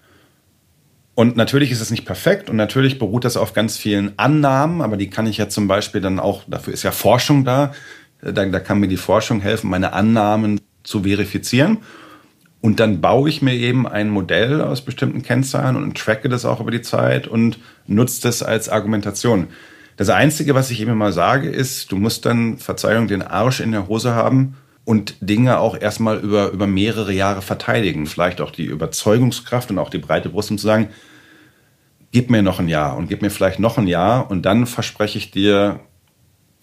und 1.16 1.38
natürlich 1.38 1.72
ist 1.72 1.80
es 1.80 1.92
nicht 1.92 2.06
perfekt 2.06 2.50
und 2.50 2.58
natürlich 2.58 3.00
beruht 3.00 3.24
das 3.24 3.38
auf 3.38 3.54
ganz 3.54 3.78
vielen 3.78 4.20
Annahmen, 4.20 4.82
aber 4.82 4.98
die 4.98 5.10
kann 5.10 5.28
ich 5.28 5.38
ja 5.38 5.48
zum 5.48 5.68
Beispiel 5.68 6.02
dann 6.02 6.20
auch, 6.20 6.44
dafür 6.46 6.74
ist 6.74 6.84
ja 6.84 6.92
Forschung 6.92 7.46
da, 7.46 7.74
da, 8.22 8.46
da 8.46 8.60
kann 8.60 8.80
mir 8.80 8.90
die 8.90 8.98
Forschung 8.98 9.40
helfen, 9.40 9.70
meine 9.70 9.94
Annahmen 9.94 10.60
zu 10.84 11.04
verifizieren. 11.04 11.78
Und 12.60 12.80
dann 12.80 13.00
baue 13.00 13.30
ich 13.30 13.42
mir 13.42 13.54
eben 13.54 13.88
ein 13.88 14.10
Modell 14.10 14.60
aus 14.60 14.82
bestimmten 14.84 15.22
Kennzahlen 15.22 15.76
und 15.76 15.98
tracke 15.98 16.30
das 16.30 16.46
auch 16.46 16.60
über 16.60 16.72
die 16.72 16.82
Zeit 16.82 17.28
und 17.28 17.60
nutze 17.86 18.24
das 18.24 18.42
als 18.44 18.70
Argumentation. 18.70 19.48
Das 19.98 20.10
Einzige, 20.10 20.56
was 20.56 20.72
ich 20.72 20.82
eben 20.82 20.98
mal 20.98 21.14
sage, 21.14 21.48
ist, 21.48 21.92
du 21.92 21.98
musst 21.98 22.26
dann, 22.26 22.58
Verzeihung, 22.58 23.08
den 23.08 23.22
Arsch 23.22 23.62
in 23.62 23.72
der 23.72 23.88
Hose 23.88 24.16
haben 24.16 24.56
und 24.86 25.16
Dinge 25.20 25.58
auch 25.60 25.80
erstmal 25.80 26.20
über, 26.20 26.52
über 26.52 26.68
mehrere 26.68 27.12
Jahre 27.12 27.42
verteidigen. 27.42 28.06
Vielleicht 28.06 28.40
auch 28.40 28.52
die 28.52 28.66
Überzeugungskraft 28.66 29.72
und 29.72 29.80
auch 29.80 29.90
die 29.90 29.98
breite 29.98 30.30
Brust, 30.30 30.52
um 30.52 30.58
zu 30.58 30.68
sagen, 30.68 30.90
gib 32.12 32.30
mir 32.30 32.44
noch 32.44 32.60
ein 32.60 32.70
Jahr 32.70 32.96
und 32.96 33.10
gib 33.10 33.22
mir 33.22 33.32
vielleicht 33.32 33.60
noch 33.60 33.78
ein 33.78 33.88
Jahr 33.88 34.30
und 34.30 34.44
dann 34.44 34.68
verspreche 34.68 35.18
ich 35.18 35.32
dir, 35.32 35.82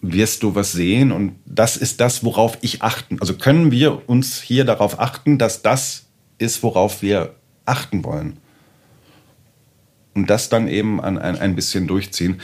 wirst 0.01 0.41
du 0.41 0.55
was 0.55 0.71
sehen 0.71 1.11
und 1.11 1.35
das 1.45 1.77
ist 1.77 1.99
das, 1.99 2.23
worauf 2.23 2.57
ich 2.61 2.81
achten. 2.81 3.19
Also 3.19 3.35
können 3.35 3.71
wir 3.71 4.09
uns 4.09 4.41
hier 4.41 4.65
darauf 4.65 4.99
achten, 4.99 5.37
dass 5.37 5.61
das 5.61 6.05
ist, 6.37 6.63
worauf 6.63 7.01
wir 7.01 7.35
achten 7.65 8.03
wollen. 8.03 8.37
Und 10.15 10.29
das 10.29 10.49
dann 10.49 10.67
eben 10.67 11.01
an, 11.01 11.17
ein, 11.17 11.37
ein 11.37 11.55
bisschen 11.55 11.87
durchziehen. 11.87 12.39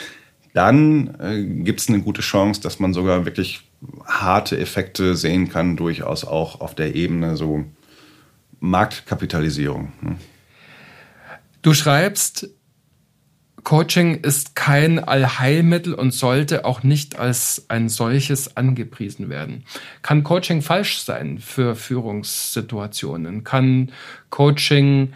Dann 0.53 1.15
äh, 1.19 1.43
gibt 1.63 1.80
es 1.80 1.89
eine 1.89 2.01
gute 2.01 2.21
Chance, 2.21 2.61
dass 2.61 2.80
man 2.80 2.93
sogar 2.93 3.25
wirklich 3.25 3.68
harte 4.05 4.57
Effekte 4.57 5.15
sehen 5.15 5.49
kann, 5.49 5.77
durchaus 5.77 6.25
auch 6.25 6.61
auf 6.61 6.75
der 6.75 6.95
Ebene 6.95 7.38
so 7.38 7.65
Marktkapitalisierung. 8.59 9.93
Ne? 10.01 10.17
Du 11.61 11.73
schreibst, 11.73 12.49
Coaching 13.63 14.21
ist 14.21 14.55
kein 14.55 14.99
Allheilmittel 14.99 15.93
und 15.93 16.11
sollte 16.11 16.65
auch 16.65 16.84
nicht 16.84 17.19
als 17.19 17.65
ein 17.67 17.89
solches 17.89 18.55
angepriesen 18.57 19.30
werden. 19.30 19.63
Kann 20.01 20.23
Coaching 20.23 20.61
falsch 20.61 20.99
sein 20.99 21.39
für 21.39 21.75
Führungssituationen? 21.75 23.43
Kann 23.43 23.91
Coaching 24.30 25.13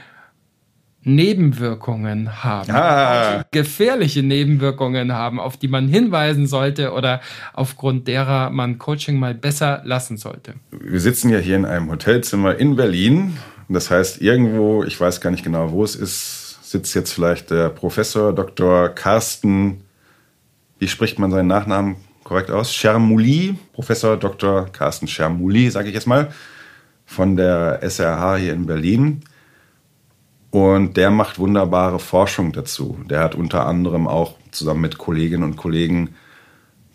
Nebenwirkungen 1.04 2.44
haben, 2.44 2.72
ah. 2.72 3.44
gefährliche 3.52 4.24
Nebenwirkungen 4.24 5.12
haben, 5.12 5.40
auf 5.40 5.58
die 5.58 5.68
man 5.68 5.88
hinweisen 5.88 6.48
sollte 6.48 6.94
oder 6.94 7.22
aufgrund 7.54 8.08
derer 8.08 8.50
man 8.50 8.78
Coaching 8.78 9.20
mal 9.20 9.34
besser 9.34 9.82
lassen 9.84 10.18
sollte. 10.18 10.54
Wir 10.72 11.00
sitzen 11.00 11.30
ja 11.30 11.40
hier 11.40 11.58
in 11.58 11.66
einem 11.66 11.92
Hotelzimmer 11.92 12.56
in 12.56 12.76
Berlin. 12.76 13.38
Das 13.68 13.92
heißt, 13.92 14.22
irgendwo, 14.22 14.84
ich 14.84 15.00
weiß 15.00 15.20
gar 15.20 15.32
nicht 15.32 15.44
genau, 15.44 15.72
wo 15.72 15.84
es 15.84 15.96
ist, 15.96 16.70
sitzt 16.70 16.96
jetzt 16.96 17.14
vielleicht 17.14 17.52
der 17.52 17.70
Professor 17.70 18.34
Dr. 18.34 18.90
Carsten, 18.90 19.82
wie 20.80 20.88
spricht 20.88 21.20
man 21.20 21.32
seinen 21.32 21.48
Nachnamen 21.48 21.96
korrekt 22.24 22.50
aus? 22.50 22.74
Schermouli, 22.74 23.56
Professor 23.74 24.18
Dr. 24.18 24.68
Carsten 24.72 25.08
Schermouli, 25.08 25.70
sage 25.70 25.90
ich 25.90 25.94
jetzt 25.94 26.08
mal, 26.08 26.32
von 27.06 27.36
der 27.36 27.80
SRH 27.82 28.38
hier 28.38 28.54
in 28.54 28.66
Berlin. 28.66 29.22
Und 30.54 30.98
der 30.98 31.10
macht 31.10 31.40
wunderbare 31.40 31.98
Forschung 31.98 32.52
dazu. 32.52 33.00
Der 33.10 33.22
hat 33.22 33.34
unter 33.34 33.66
anderem 33.66 34.08
auch 34.08 34.36
zusammen 34.52 34.82
mit 34.82 35.00
Kolleginnen 35.00 35.42
und 35.42 35.56
Kollegen 35.56 36.14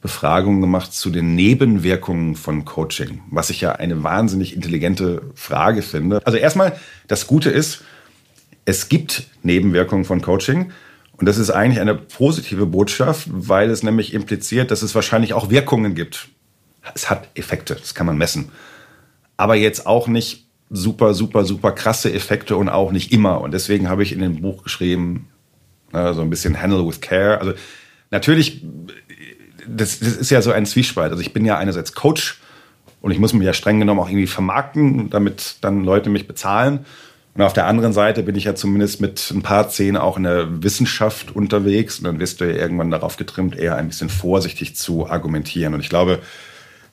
Befragungen 0.01 0.61
gemacht 0.61 0.93
zu 0.93 1.11
den 1.11 1.35
Nebenwirkungen 1.35 2.37
von 2.37 2.65
Coaching, 2.65 3.21
was 3.33 3.51
ich 3.51 3.61
ja 3.61 3.73
eine 3.73 4.05
wahnsinnig 4.05 4.55
intelligente 4.55 5.23
Frage 5.35 5.83
finde. 5.83 6.25
Also 6.25 6.39
erstmal, 6.39 6.79
das 7.09 7.27
Gute 7.27 7.51
ist, 7.51 7.83
es 8.65 8.89
gibt 8.89 9.27
Nebenwirkungen 9.43 10.05
von 10.05 10.23
Coaching. 10.23 10.71
Und 11.17 11.27
das 11.27 11.37
ist 11.37 11.51
eigentlich 11.51 11.81
eine 11.81 11.97
positive 11.97 12.67
Botschaft, 12.67 13.27
weil 13.29 13.71
es 13.71 13.83
nämlich 13.83 14.15
impliziert, 14.15 14.71
dass 14.71 14.83
es 14.83 14.95
wahrscheinlich 14.95 15.33
auch 15.33 15.51
Wirkungen 15.51 15.97
gibt. 15.97 16.29
Es 16.95 17.11
hat 17.11 17.27
Effekte, 17.35 17.75
das 17.75 17.97
kann 17.97 18.07
man 18.07 18.19
messen. 18.19 18.53
Aber 19.37 19.57
jetzt 19.57 19.85
auch 19.85 20.07
nicht 20.07 20.48
super, 20.71 21.15
super, 21.15 21.45
super 21.45 21.73
krasse 21.73 22.13
Effekte 22.13 22.57
und 22.57 22.69
auch 22.69 22.93
nicht 22.93 23.13
immer. 23.13 23.41
Und 23.41 23.53
deswegen 23.53 23.89
habe 23.89 24.03
ich 24.03 24.13
in 24.13 24.21
dem 24.21 24.41
Buch 24.41 24.63
geschrieben, 24.63 25.29
äh, 25.93 26.13
so 26.13 26.21
ein 26.21 26.31
bisschen 26.31 26.61
Handle 26.61 26.87
with 26.87 27.01
Care. 27.01 27.41
Also 27.41 27.55
natürlich, 28.11 28.63
das, 29.67 30.01
das 30.01 30.17
ist 30.17 30.31
ja 30.31 30.43
so 30.43 30.53
ein 30.53 30.67
Zwiespalt. 30.67 31.11
Also 31.11 31.23
ich 31.23 31.33
bin 31.33 31.45
ja 31.45 31.57
einerseits 31.57 31.95
Coach 31.95 32.39
und 33.01 33.13
ich 33.13 33.19
muss 33.19 33.33
mich 33.33 33.47
ja 33.47 33.53
streng 33.53 33.79
genommen 33.79 34.01
auch 34.01 34.09
irgendwie 34.09 34.27
vermarkten, 34.27 35.11
damit 35.11 35.57
dann 35.61 35.85
Leute 35.85 36.11
mich 36.11 36.27
bezahlen. 36.27 36.81
Und 37.35 37.43
auf 37.45 37.53
der 37.53 37.67
anderen 37.67 37.93
Seite 37.93 38.25
bin 38.25 38.35
ich 38.35 38.45
ja 38.45 38.57
zumindest 38.57 39.01
mit 39.01 39.31
ein 39.31 39.43
paar 39.43 39.69
Zehn 39.69 39.97
auch 39.97 40.17
in 40.17 40.25
der 40.25 40.63
Wissenschaft 40.65 41.35
unterwegs. 41.37 41.99
Und 41.99 42.05
dann 42.05 42.19
wirst 42.19 42.41
du 42.41 42.45
ja 42.45 42.57
irgendwann 42.57 42.91
darauf 42.91 43.17
getrimmt, 43.17 43.57
eher 43.57 43.77
ein 43.77 43.87
bisschen 43.87 44.09
vorsichtig 44.09 44.75
zu 44.75 45.09
argumentieren. 45.09 45.73
Und 45.73 45.81
ich 45.81 45.89
glaube, 45.89 46.19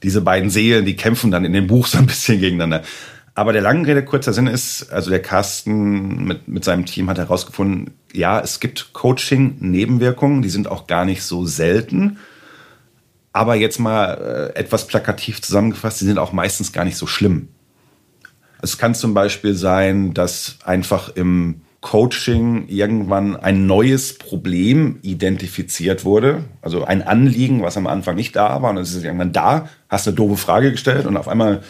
diese 0.03 0.21
beiden 0.21 0.51
Seelen, 0.51 0.85
die 0.85 0.95
kämpfen 0.95 1.31
dann 1.31 1.45
in 1.45 1.53
dem 1.53 1.65
Buch 1.65 1.87
so 1.87 1.97
ein 1.97 2.05
bisschen 2.05 2.39
gegeneinander. 2.39 2.83
Aber 3.37 3.51
der 3.51 3.61
langen 3.61 3.83
Rede, 3.83 4.03
kurzer 4.03 4.31
Sinn 4.31 4.47
ist, 4.47 4.91
also 4.93 5.09
der 5.09 5.21
Carsten 5.21 6.23
mit, 6.23 6.47
mit 6.47 6.63
seinem 6.63 6.85
Team 6.85 7.09
hat 7.09 7.17
herausgefunden, 7.17 7.93
ja, 8.13 8.39
es 8.39 8.61
gibt 8.61 8.93
Coaching-Nebenwirkungen, 8.93 10.41
die 10.41 10.49
sind 10.49 10.69
auch 10.69 10.87
gar 10.87 11.03
nicht 11.03 11.21
so 11.21 11.45
selten. 11.45 12.17
Aber 13.33 13.55
jetzt 13.55 13.77
mal 13.77 14.51
äh, 14.55 14.57
etwas 14.57 14.87
plakativ 14.87 15.41
zusammengefasst, 15.41 15.99
die 15.99 16.05
sind 16.05 16.17
auch 16.17 16.31
meistens 16.31 16.71
gar 16.71 16.85
nicht 16.85 16.95
so 16.95 17.07
schlimm. 17.07 17.49
Es 18.61 18.77
kann 18.77 18.95
zum 18.95 19.13
Beispiel 19.13 19.53
sein, 19.53 20.13
dass 20.13 20.57
einfach 20.63 21.09
im 21.09 21.59
Coaching 21.81 22.69
irgendwann 22.69 23.35
ein 23.35 23.67
neues 23.67 24.17
Problem 24.17 24.99
identifiziert 25.01 26.05
wurde. 26.05 26.45
Also 26.61 26.85
ein 26.85 27.01
Anliegen, 27.03 27.61
was 27.61 27.75
am 27.75 27.85
Anfang 27.85 28.15
nicht 28.15 28.37
da 28.37 28.61
war 28.61 28.69
und 28.69 28.77
es 28.77 28.95
ist 28.95 29.03
irgendwann 29.03 29.33
da, 29.33 29.67
hast 29.89 30.07
eine 30.07 30.15
doofe 30.15 30.37
Frage 30.37 30.71
gestellt 30.71 31.05
und 31.05 31.17
auf 31.17 31.27
einmal 31.27 31.61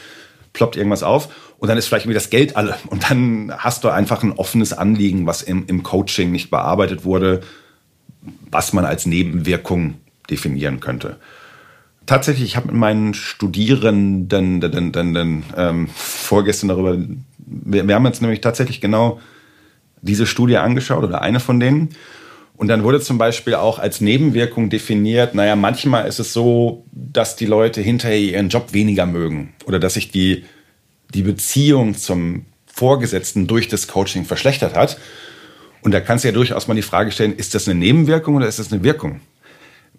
ploppt 0.53 0.77
irgendwas 0.77 1.03
auf 1.03 1.29
und 1.57 1.69
dann 1.69 1.77
ist 1.77 1.87
vielleicht 1.87 2.05
irgendwie 2.05 2.15
das 2.15 2.29
Geld 2.29 2.57
alle. 2.57 2.75
Und 2.87 3.09
dann 3.09 3.51
hast 3.57 3.83
du 3.83 3.89
einfach 3.89 4.23
ein 4.23 4.33
offenes 4.33 4.73
Anliegen, 4.73 5.25
was 5.25 5.41
im, 5.41 5.65
im 5.67 5.83
Coaching 5.83 6.31
nicht 6.31 6.49
bearbeitet 6.49 7.05
wurde, 7.05 7.41
was 8.51 8.73
man 8.73 8.85
als 8.85 9.05
Nebenwirkung 9.05 9.95
definieren 10.29 10.79
könnte. 10.79 11.17
Tatsächlich, 12.05 12.45
ich 12.45 12.55
habe 12.55 12.67
mit 12.67 12.75
meinen 12.75 13.13
Studierenden 13.13 14.27
dann, 14.27 14.91
dann, 14.91 14.91
dann, 14.91 15.43
ähm, 15.57 15.87
vorgestern 15.87 16.69
darüber, 16.69 16.97
wir, 17.37 17.87
wir 17.87 17.95
haben 17.95 18.05
uns 18.05 18.21
nämlich 18.21 18.41
tatsächlich 18.41 18.79
genau 18.79 19.19
diese 20.01 20.27
Studie 20.27 20.57
angeschaut 20.57 21.03
oder 21.03 21.21
eine 21.21 21.39
von 21.39 21.59
denen. 21.59 21.89
Und 22.57 22.67
dann 22.67 22.83
wurde 22.83 23.01
zum 23.01 23.17
Beispiel 23.17 23.55
auch 23.55 23.79
als 23.79 24.01
Nebenwirkung 24.01 24.69
definiert, 24.69 25.35
naja, 25.35 25.55
manchmal 25.55 26.07
ist 26.07 26.19
es 26.19 26.31
so, 26.31 26.85
dass 26.91 27.35
die 27.35 27.47
Leute 27.47 27.81
hinterher 27.81 28.19
ihren 28.19 28.49
Job 28.49 28.71
weniger 28.71 29.05
mögen 29.05 29.53
oder 29.65 29.79
dass 29.79 29.95
sich 29.95 30.11
die 30.11 30.45
die 31.15 31.23
Beziehung 31.23 31.95
zum 31.95 32.45
Vorgesetzten 32.67 33.47
durch 33.47 33.67
das 33.69 33.87
Coaching 33.87 34.25
verschlechtert 34.25 34.75
hat. 34.75 34.99
Und 35.81 35.93
da 35.93 36.01
kannst 36.01 36.23
du 36.23 36.27
ja 36.27 36.33
durchaus 36.33 36.67
mal 36.67 36.73
die 36.73 36.81
Frage 36.81 37.11
stellen, 37.11 37.35
ist 37.35 37.55
das 37.55 37.67
eine 37.67 37.79
Nebenwirkung 37.79 38.35
oder 38.35 38.47
ist 38.47 38.59
das 38.59 38.71
eine 38.71 38.83
Wirkung? 38.83 39.21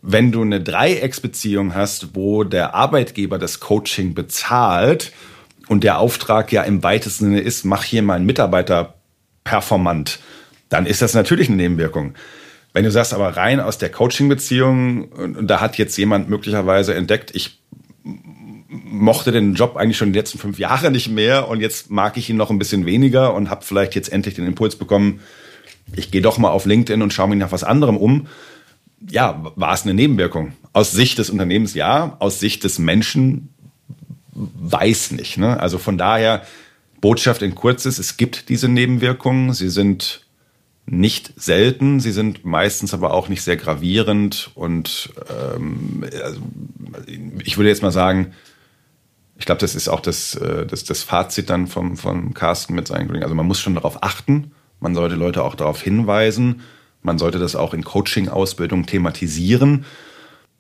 Wenn 0.03 0.31
du 0.31 0.43
eine 0.43 0.61
Dreiecksbeziehung 0.61 1.75
hast, 1.75 2.15
wo 2.15 2.45
der 2.45 2.75
Arbeitgeber 2.75 3.39
das 3.39 3.61
Coaching 3.61 4.15
bezahlt 4.15 5.13
und 5.69 5.85
der 5.85 5.99
Auftrag 5.99 6.53
ja 6.53 6.63
im 6.63 6.83
weitesten 6.83 7.27
Sinne 7.27 7.41
ist, 7.41 7.65
mach 7.65 7.83
hier 7.83 8.03
mal 8.03 8.15
einen 8.15 8.27
Mitarbeiter 8.27 8.95
performant, 9.43 10.19
dann 10.69 10.87
ist 10.87 11.03
das 11.03 11.15
natürlich 11.15 11.49
eine 11.49 11.57
Nebenwirkung. 11.57 12.15
Wenn 12.73 12.85
du 12.85 12.91
sagst 12.91 13.15
aber 13.15 13.37
rein 13.37 13.59
aus 13.59 13.79
der 13.79 13.91
Coaching-Beziehung 13.91 15.47
da 15.47 15.61
hat 15.61 15.79
jetzt 15.79 15.97
jemand 15.97 16.29
möglicherweise 16.29 16.95
entdeckt, 16.95 17.35
ich 17.35 17.63
mochte 18.85 19.33
den 19.33 19.55
Job 19.55 19.77
eigentlich 19.77 19.97
schon 19.97 20.13
die 20.13 20.19
letzten 20.19 20.39
fünf 20.39 20.59
Jahre 20.59 20.91
nicht 20.91 21.09
mehr 21.09 21.49
und 21.49 21.61
jetzt 21.61 21.91
mag 21.91 22.17
ich 22.17 22.31
ihn 22.31 22.37
noch 22.37 22.51
ein 22.51 22.59
bisschen 22.59 22.87
weniger 22.87 23.35
und 23.35 23.51
habe 23.51 23.65
vielleicht 23.65 23.95
jetzt 23.95 24.13
endlich 24.13 24.35
den 24.35 24.47
Impuls 24.47 24.77
bekommen, 24.77 25.21
ich 25.95 26.11
gehe 26.11 26.23
doch 26.23 26.39
mal 26.39 26.51
auf 26.51 26.67
LinkedIn 26.67 27.03
und 27.03 27.13
schaue 27.13 27.29
mich 27.29 27.39
nach 27.39 27.53
was 27.53 27.65
anderem 27.65 27.97
um. 27.97 28.27
Ja, 29.09 29.53
war 29.57 29.75
es 29.75 29.83
eine 29.83 29.95
Nebenwirkung? 29.95 30.53
Aus 30.73 30.93
Sicht 30.93 31.19
des 31.19 31.31
Unternehmens 31.31 31.75
ja, 31.75 32.17
aus 32.19 32.41
Sicht 32.41 32.65
des 32.65 32.79
Menschen 32.79 33.51
weiß 34.33 35.13
nicht. 35.13 35.39
Ne? 35.39 35.61
Also 35.61 35.79
von 35.79 35.97
daher, 35.97 36.43
Botschaft 37.01 37.43
in 37.43 37.55
kurzes, 37.55 37.99
es 37.99 38.17
gibt 38.17 38.49
diese 38.49 38.69
Nebenwirkungen, 38.69 39.53
sie 39.53 39.69
sind 39.69 40.27
nicht 40.87 41.33
selten, 41.37 42.01
sie 42.01 42.13
sind 42.13 42.45
meistens 42.45 42.95
aber 42.95 43.13
auch 43.13 43.29
nicht 43.29 43.43
sehr 43.43 43.57
gravierend 43.57 44.51
und 44.55 45.11
ähm, 45.29 46.05
also 46.23 46.41
ich 47.45 47.57
würde 47.57 47.69
jetzt 47.69 47.83
mal 47.83 47.91
sagen, 47.91 48.33
ich 49.39 49.47
glaube, 49.47 49.61
das 49.61 49.75
ist 49.75 49.89
auch 49.89 50.01
das, 50.01 50.35
äh, 50.35 50.67
das, 50.67 50.85
das 50.85 51.03
Fazit 51.03 51.51
dann 51.51 51.67
vom, 51.67 51.97
vom 51.97 52.35
Carsten 52.35 52.75
mit 52.75 52.89
seinen 52.89 53.07
Kollegen. 53.07 53.25
Also 53.25 53.35
man 53.35 53.47
muss 53.47 53.61
schon 53.61 53.75
darauf 53.75 54.03
achten, 54.03 54.53
man 54.81 54.95
sollte 54.95 55.15
Leute 55.15 55.43
auch 55.43 55.55
darauf 55.55 55.83
hinweisen, 55.83 56.63
man 57.03 57.19
sollte 57.19 57.39
das 57.39 57.55
auch 57.57 57.75
in 57.75 57.85
Coaching-Ausbildung 57.85 58.87
thematisieren. 58.87 59.85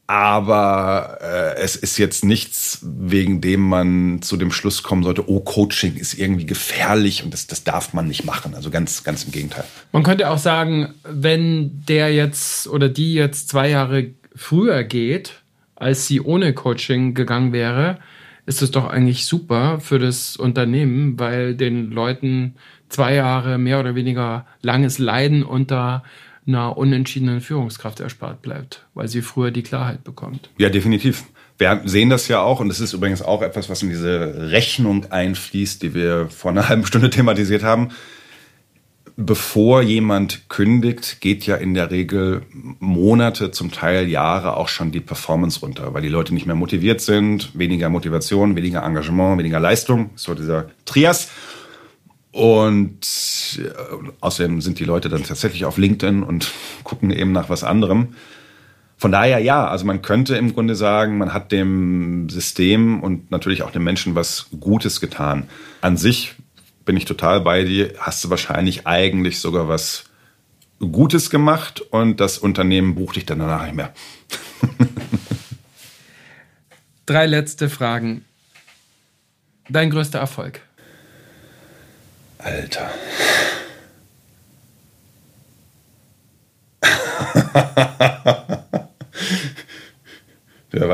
Aber 0.08 1.18
äh, 1.20 1.56
es 1.56 1.74
ist 1.74 1.98
jetzt 1.98 2.24
nichts, 2.24 2.78
wegen 2.82 3.40
dem 3.40 3.60
man 3.60 4.22
zu 4.22 4.36
dem 4.36 4.52
Schluss 4.52 4.84
kommen 4.84 5.02
sollte, 5.02 5.28
oh, 5.28 5.40
Coaching 5.40 5.96
ist 5.96 6.14
irgendwie 6.14 6.46
gefährlich 6.46 7.24
und 7.24 7.32
das, 7.32 7.48
das 7.48 7.64
darf 7.64 7.92
man 7.92 8.06
nicht 8.06 8.24
machen. 8.24 8.54
Also 8.54 8.70
ganz, 8.70 9.02
ganz 9.02 9.24
im 9.24 9.32
Gegenteil. 9.32 9.64
Man 9.90 10.04
könnte 10.04 10.30
auch 10.30 10.38
sagen, 10.38 10.94
wenn 11.02 11.84
der 11.88 12.14
jetzt 12.14 12.68
oder 12.68 12.88
die 12.88 13.14
jetzt 13.14 13.48
zwei 13.48 13.68
Jahre 13.68 14.10
früher 14.36 14.84
geht, 14.84 15.42
als 15.74 16.06
sie 16.06 16.20
ohne 16.20 16.54
Coaching 16.54 17.14
gegangen 17.14 17.52
wäre, 17.52 17.98
ist 18.46 18.62
es 18.62 18.70
doch 18.70 18.88
eigentlich 18.88 19.26
super 19.26 19.80
für 19.80 19.98
das 19.98 20.36
Unternehmen, 20.36 21.18
weil 21.18 21.54
den 21.54 21.90
Leuten 21.90 22.54
zwei 22.88 23.14
Jahre 23.14 23.58
mehr 23.58 23.80
oder 23.80 23.94
weniger 23.94 24.46
langes 24.62 24.98
Leiden 24.98 25.42
unter 25.42 26.04
einer 26.46 26.76
unentschiedenen 26.76 27.40
Führungskraft 27.40 27.98
erspart 27.98 28.40
bleibt, 28.42 28.86
weil 28.94 29.08
sie 29.08 29.20
früher 29.20 29.50
die 29.50 29.64
Klarheit 29.64 30.04
bekommt. 30.04 30.48
Ja, 30.58 30.68
definitiv. 30.68 31.24
Wir 31.58 31.82
sehen 31.86 32.10
das 32.10 32.28
ja 32.28 32.40
auch 32.40 32.60
und 32.60 32.68
das 32.68 32.80
ist 32.80 32.92
übrigens 32.92 33.22
auch 33.22 33.42
etwas, 33.42 33.68
was 33.68 33.82
in 33.82 33.88
diese 33.88 34.50
Rechnung 34.50 35.10
einfließt, 35.10 35.82
die 35.82 35.94
wir 35.94 36.28
vor 36.28 36.52
einer 36.52 36.68
halben 36.68 36.86
Stunde 36.86 37.10
thematisiert 37.10 37.64
haben. 37.64 37.88
Bevor 39.16 39.80
jemand 39.80 40.48
kündigt, 40.50 41.20
geht 41.20 41.46
ja 41.46 41.56
in 41.56 41.74
der 41.74 41.90
Regel 41.90 42.42
Monate, 42.52 43.50
zum 43.50 43.72
Teil 43.72 44.08
Jahre 44.08 44.56
auch 44.56 44.68
schon 44.68 44.92
die 44.92 45.00
Performance 45.00 45.60
runter, 45.60 45.94
weil 45.94 46.02
die 46.02 46.08
Leute 46.08 46.34
nicht 46.34 46.46
mehr 46.46 46.54
motiviert 46.54 47.00
sind, 47.00 47.58
weniger 47.58 47.88
Motivation, 47.88 48.56
weniger 48.56 48.82
Engagement, 48.82 49.38
weniger 49.38 49.58
Leistung, 49.58 50.10
so 50.16 50.34
dieser 50.34 50.66
Trias. 50.84 51.30
Und 52.30 53.58
äh, 53.58 53.70
außerdem 54.20 54.60
sind 54.60 54.78
die 54.78 54.84
Leute 54.84 55.08
dann 55.08 55.24
tatsächlich 55.24 55.64
auf 55.64 55.78
LinkedIn 55.78 56.22
und 56.22 56.52
gucken 56.84 57.10
eben 57.10 57.32
nach 57.32 57.48
was 57.48 57.64
anderem. 57.64 58.08
Von 58.98 59.12
daher 59.12 59.38
ja, 59.38 59.66
also 59.66 59.84
man 59.84 60.00
könnte 60.00 60.36
im 60.36 60.54
Grunde 60.54 60.74
sagen, 60.74 61.18
man 61.18 61.32
hat 61.32 61.52
dem 61.52 62.28
System 62.30 63.02
und 63.02 63.30
natürlich 63.30 63.62
auch 63.62 63.70
dem 63.70 63.84
Menschen 63.84 64.14
was 64.14 64.46
Gutes 64.58 65.00
getan. 65.00 65.48
An 65.82 65.96
sich 65.98 66.34
bin 66.86 66.96
ich 66.96 67.04
total 67.04 67.42
bei 67.42 67.64
dir, 67.64 67.92
hast 67.98 68.24
du 68.24 68.30
wahrscheinlich 68.30 68.86
eigentlich 68.86 69.40
sogar 69.40 69.68
was 69.68 70.04
Gutes 70.78 71.28
gemacht 71.28 71.80
und 71.80 72.20
das 72.20 72.38
Unternehmen 72.38 72.94
bucht 72.94 73.16
dich 73.16 73.26
dann 73.26 73.40
danach 73.40 73.64
nicht 73.64 73.74
mehr. 73.74 73.92
Drei 77.06 77.26
letzte 77.26 77.68
Fragen. 77.68 78.24
Dein 79.68 79.90
größter 79.90 80.18
Erfolg? 80.18 80.60
Alter. 82.38 82.90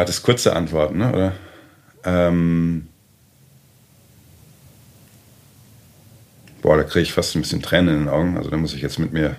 war 0.03 0.05
das 0.07 0.23
kurze 0.23 0.57
Antwort, 0.57 0.95
ne? 0.95 1.13
Oder? 1.13 1.33
Ähm 2.05 2.89
Boah, 6.63 6.77
da 6.77 6.85
kriege 6.85 7.03
ich 7.03 7.13
fast 7.13 7.35
ein 7.35 7.43
bisschen 7.43 7.61
Tränen 7.61 7.95
in 7.95 8.01
den 8.03 8.09
Augen. 8.09 8.37
Also 8.39 8.49
da 8.49 8.57
muss 8.57 8.73
ich 8.73 8.83
jetzt 8.83 9.01
mit 9.01 9.13
mir. 9.13 9.37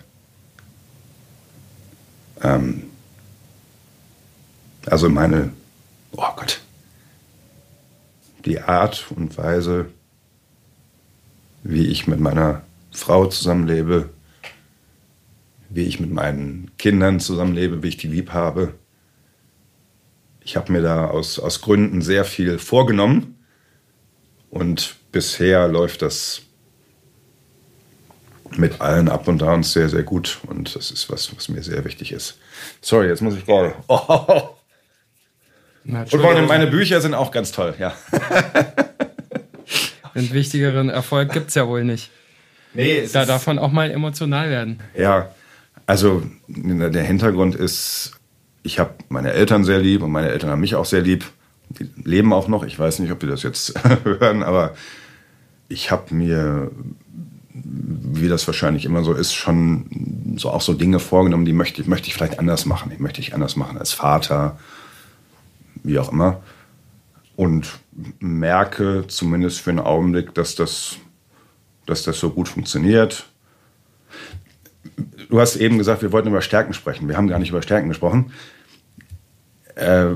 Ähm, 2.42 2.84
also 4.86 5.10
meine. 5.10 5.54
Oh 6.12 6.28
Gott. 6.36 6.60
Die 8.46 8.60
Art 8.60 9.06
und 9.16 9.38
Weise, 9.38 9.86
wie 11.64 11.88
ich 11.88 12.08
mit 12.08 12.20
meiner 12.20 12.64
Frau 12.92 13.26
zusammenlebe, 13.26 14.10
wie 15.70 15.86
ich 15.86 16.02
mit 16.02 16.12
meinen 16.12 16.72
Kindern 16.78 17.22
zusammenlebe, 17.22 17.82
wie 17.82 17.88
ich 17.88 17.98
die 17.98 18.10
lieb 18.10 18.34
habe. 18.34 18.74
Ich 20.42 20.58
habe 20.58 20.74
mir 20.74 20.82
da 20.82 21.08
aus, 21.08 21.40
aus 21.40 21.62
Gründen 21.62 22.02
sehr 22.02 22.26
viel 22.26 22.60
vorgenommen 22.60 23.38
und 24.50 24.98
bisher 25.14 25.70
läuft 25.70 26.02
das 26.02 26.43
mit 28.58 28.82
allen 28.82 29.10
Up 29.10 29.28
und 29.28 29.40
Downs 29.40 29.74
sehr, 29.74 29.90
sehr 29.90 30.04
gut. 30.04 30.40
Und 30.48 30.76
das 30.76 30.92
ist 30.92 31.10
was, 31.10 31.36
was 31.36 31.50
mir 31.50 31.64
sehr 31.64 31.84
wichtig 31.86 32.12
ist. 32.12 32.38
Sorry, 32.82 33.08
jetzt 33.08 33.22
muss 33.22 33.36
ich 33.36 33.46
gerade. 33.46 33.74
Oh. 33.88 34.56
Und 35.86 36.48
meine 36.48 36.68
Bücher 36.68 37.02
sind 37.02 37.14
auch 37.14 37.32
ganz 37.32 37.52
toll, 37.52 37.76
ja. 37.78 37.94
Einen 40.14 40.32
wichtigeren 40.32 40.90
Erfolg 40.90 41.34
gibt 41.34 41.50
es 41.50 41.56
ja 41.56 41.68
wohl 41.68 41.84
nicht. 41.84 42.10
Nee, 42.74 43.08
da 43.12 43.26
darf 43.26 43.48
man 43.48 43.60
auch 43.60 43.72
mal 43.72 43.92
emotional 43.92 44.50
werden. 44.50 44.80
Ja, 44.96 45.30
also 45.86 46.24
der 46.48 47.04
Hintergrund 47.04 47.56
ist, 47.56 48.14
ich 48.64 48.80
habe 48.80 48.94
meine 49.10 49.34
Eltern 49.34 49.64
sehr 49.64 49.80
lieb 49.80 50.02
und 50.02 50.12
meine 50.12 50.30
Eltern 50.30 50.50
haben 50.50 50.62
mich 50.62 50.76
auch 50.76 50.86
sehr 50.86 51.02
lieb. 51.02 51.26
Die 51.70 51.90
leben 52.04 52.34
auch 52.34 52.48
noch. 52.48 52.64
Ich 52.64 52.80
weiß 52.80 53.00
nicht, 53.00 53.12
ob 53.12 53.20
die 53.20 53.28
das 53.28 53.44
jetzt 53.44 53.74
hören, 54.04 54.44
aber 54.44 54.74
ich 55.68 55.92
habe 55.92 56.16
mir 56.16 56.72
wie 57.54 58.30
das 58.30 58.48
wahrscheinlich 58.48 58.86
immer 58.86 59.04
so 59.04 59.14
ist, 59.14 59.34
schon 59.34 60.36
so 60.38 60.50
auch 60.50 60.62
so 60.62 60.74
Dinge 60.74 61.00
vorgenommen, 61.00 61.46
die 61.46 61.54
möchte, 61.54 61.88
möchte 61.88 62.08
ich 62.08 62.16
vielleicht 62.16 62.40
anders 62.40 62.66
machen. 62.66 62.92
Die 62.96 63.02
möchte 63.02 63.22
ich 63.22 63.34
anders 63.34 63.56
machen 63.56 63.78
als 63.78 63.94
Vater, 63.94 64.58
wie 65.84 66.00
auch 66.00 66.12
immer. 66.12 66.42
Und 67.36 67.80
merke 68.20 69.06
zumindest 69.08 69.62
für 69.62 69.70
einen 69.70 69.80
Augenblick, 69.80 70.34
dass 70.34 70.56
das, 70.56 70.98
dass 71.86 72.04
das 72.04 72.20
so 72.20 72.32
gut 72.32 72.48
funktioniert. 72.48 73.28
Du 75.30 75.40
hast 75.40 75.56
eben 75.56 75.78
gesagt, 75.78 76.02
wir 76.02 76.12
wollten 76.12 76.30
über 76.30 76.42
Stärken 76.42 76.74
sprechen. 76.74 77.08
Wir 77.08 77.18
haben 77.18 77.28
gar 77.28 77.40
nicht 77.40 77.50
über 77.50 77.62
Stärken 77.62 77.90
gesprochen. 77.90 78.32
Äh, 79.76 80.16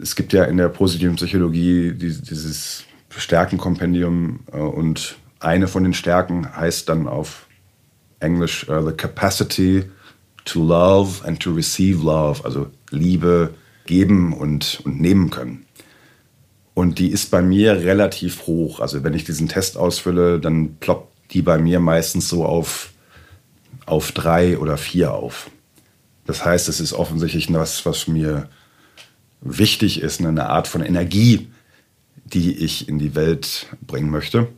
es 0.00 0.14
gibt 0.16 0.32
ja 0.32 0.44
in 0.44 0.56
der 0.56 0.68
positiven 0.68 1.16
Psychologie 1.16 1.92
dieses 1.92 2.84
Stärkenkompendium 3.10 4.40
äh, 4.52 4.58
und 4.58 5.16
eine 5.40 5.68
von 5.68 5.84
den 5.84 5.94
Stärken 5.94 6.54
heißt 6.56 6.88
dann 6.88 7.06
auf 7.06 7.46
Englisch 8.20 8.68
uh, 8.68 8.84
the 8.84 8.92
capacity 8.92 9.84
to 10.44 10.64
love 10.64 11.24
and 11.26 11.40
to 11.40 11.52
receive 11.52 12.02
love, 12.02 12.44
also 12.44 12.70
Liebe 12.90 13.54
geben 13.86 14.32
und, 14.32 14.80
und 14.84 15.00
nehmen 15.00 15.30
können. 15.30 15.66
Und 16.74 16.98
die 16.98 17.10
ist 17.10 17.30
bei 17.30 17.42
mir 17.42 17.80
relativ 17.80 18.46
hoch. 18.46 18.80
Also 18.80 19.02
wenn 19.02 19.14
ich 19.14 19.24
diesen 19.24 19.48
Test 19.48 19.76
ausfülle, 19.76 20.38
dann 20.38 20.76
ploppt 20.76 21.32
die 21.32 21.42
bei 21.42 21.58
mir 21.58 21.80
meistens 21.80 22.28
so 22.28 22.44
auf, 22.44 22.92
auf 23.86 24.12
drei 24.12 24.58
oder 24.58 24.76
vier 24.76 25.12
auf. 25.12 25.50
Das 26.26 26.44
heißt, 26.44 26.68
es 26.68 26.80
ist 26.80 26.92
offensichtlich 26.92 27.52
was, 27.52 27.84
was 27.84 28.06
mir 28.06 28.48
wichtig 29.40 30.02
ist, 30.02 30.20
eine 30.20 30.48
Art 30.48 30.68
von 30.68 30.82
Energie, 30.82 31.48
die 32.24 32.52
ich 32.52 32.88
in 32.88 32.98
die 32.98 33.14
Welt 33.14 33.66
bringen 33.86 34.10
möchte. 34.10 34.48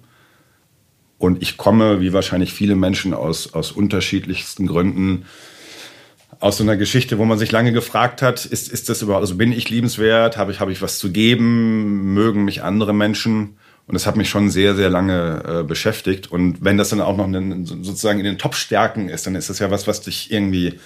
Und 1.20 1.42
ich 1.42 1.58
komme, 1.58 2.00
wie 2.00 2.14
wahrscheinlich 2.14 2.54
viele 2.54 2.74
Menschen, 2.76 3.12
aus, 3.12 3.52
aus 3.52 3.72
unterschiedlichsten 3.72 4.66
Gründen 4.66 5.26
aus 6.38 6.56
so 6.56 6.64
einer 6.64 6.78
Geschichte, 6.78 7.18
wo 7.18 7.26
man 7.26 7.36
sich 7.36 7.52
lange 7.52 7.72
gefragt 7.72 8.22
hat, 8.22 8.46
ist, 8.46 8.72
ist 8.72 8.88
das 8.88 9.02
überhaupt, 9.02 9.20
also 9.20 9.36
bin 9.36 9.52
ich 9.52 9.68
liebenswert, 9.68 10.38
habe 10.38 10.50
ich, 10.50 10.60
habe 10.60 10.72
ich 10.72 10.80
was 10.80 10.98
zu 10.98 11.12
geben, 11.12 12.14
mögen 12.14 12.46
mich 12.46 12.62
andere 12.62 12.94
Menschen? 12.94 13.58
Und 13.86 13.92
das 13.92 14.06
hat 14.06 14.16
mich 14.16 14.30
schon 14.30 14.48
sehr, 14.48 14.74
sehr 14.74 14.88
lange 14.88 15.42
äh, 15.46 15.62
beschäftigt. 15.62 16.32
Und 16.32 16.64
wenn 16.64 16.78
das 16.78 16.88
dann 16.88 17.02
auch 17.02 17.18
noch 17.18 17.26
eine, 17.26 17.66
sozusagen 17.66 18.18
in 18.18 18.24
den 18.24 18.38
Top-Stärken 18.38 19.10
ist, 19.10 19.26
dann 19.26 19.34
ist 19.34 19.50
das 19.50 19.58
ja 19.58 19.70
was, 19.70 19.86
was 19.86 20.00
dich 20.00 20.32
irgendwie 20.32 20.80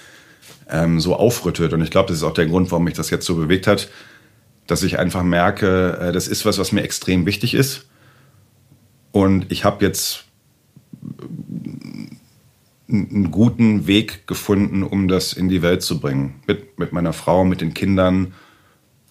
ähm, 0.69 0.99
so 0.99 1.15
aufrüttelt. 1.15 1.71
Und 1.71 1.81
ich 1.81 1.91
glaube, 1.91 2.09
das 2.09 2.17
ist 2.17 2.23
auch 2.23 2.33
der 2.33 2.47
Grund, 2.47 2.71
warum 2.71 2.83
mich 2.83 2.95
das 2.95 3.09
jetzt 3.09 3.25
so 3.25 3.35
bewegt 3.35 3.67
hat, 3.67 3.87
dass 4.67 4.83
ich 4.83 4.99
einfach 4.99 5.23
merke, 5.23 5.97
äh, 6.01 6.11
das 6.11 6.27
ist 6.27 6.45
was, 6.45 6.57
was 6.57 6.73
mir 6.73 6.83
extrem 6.83 7.25
wichtig 7.25 7.53
ist. 7.53 7.85
Und 9.13 9.49
ich 9.49 9.63
habe 9.63 9.85
jetzt 9.85 10.24
einen 12.87 13.31
guten 13.31 13.87
Weg 13.87 14.27
gefunden, 14.27 14.83
um 14.83 15.07
das 15.07 15.33
in 15.33 15.49
die 15.49 15.61
Welt 15.61 15.81
zu 15.81 15.99
bringen. 15.99 16.35
Mit, 16.47 16.77
mit 16.77 16.93
meiner 16.93 17.13
Frau, 17.13 17.43
mit 17.43 17.61
den 17.61 17.73
Kindern, 17.73 18.33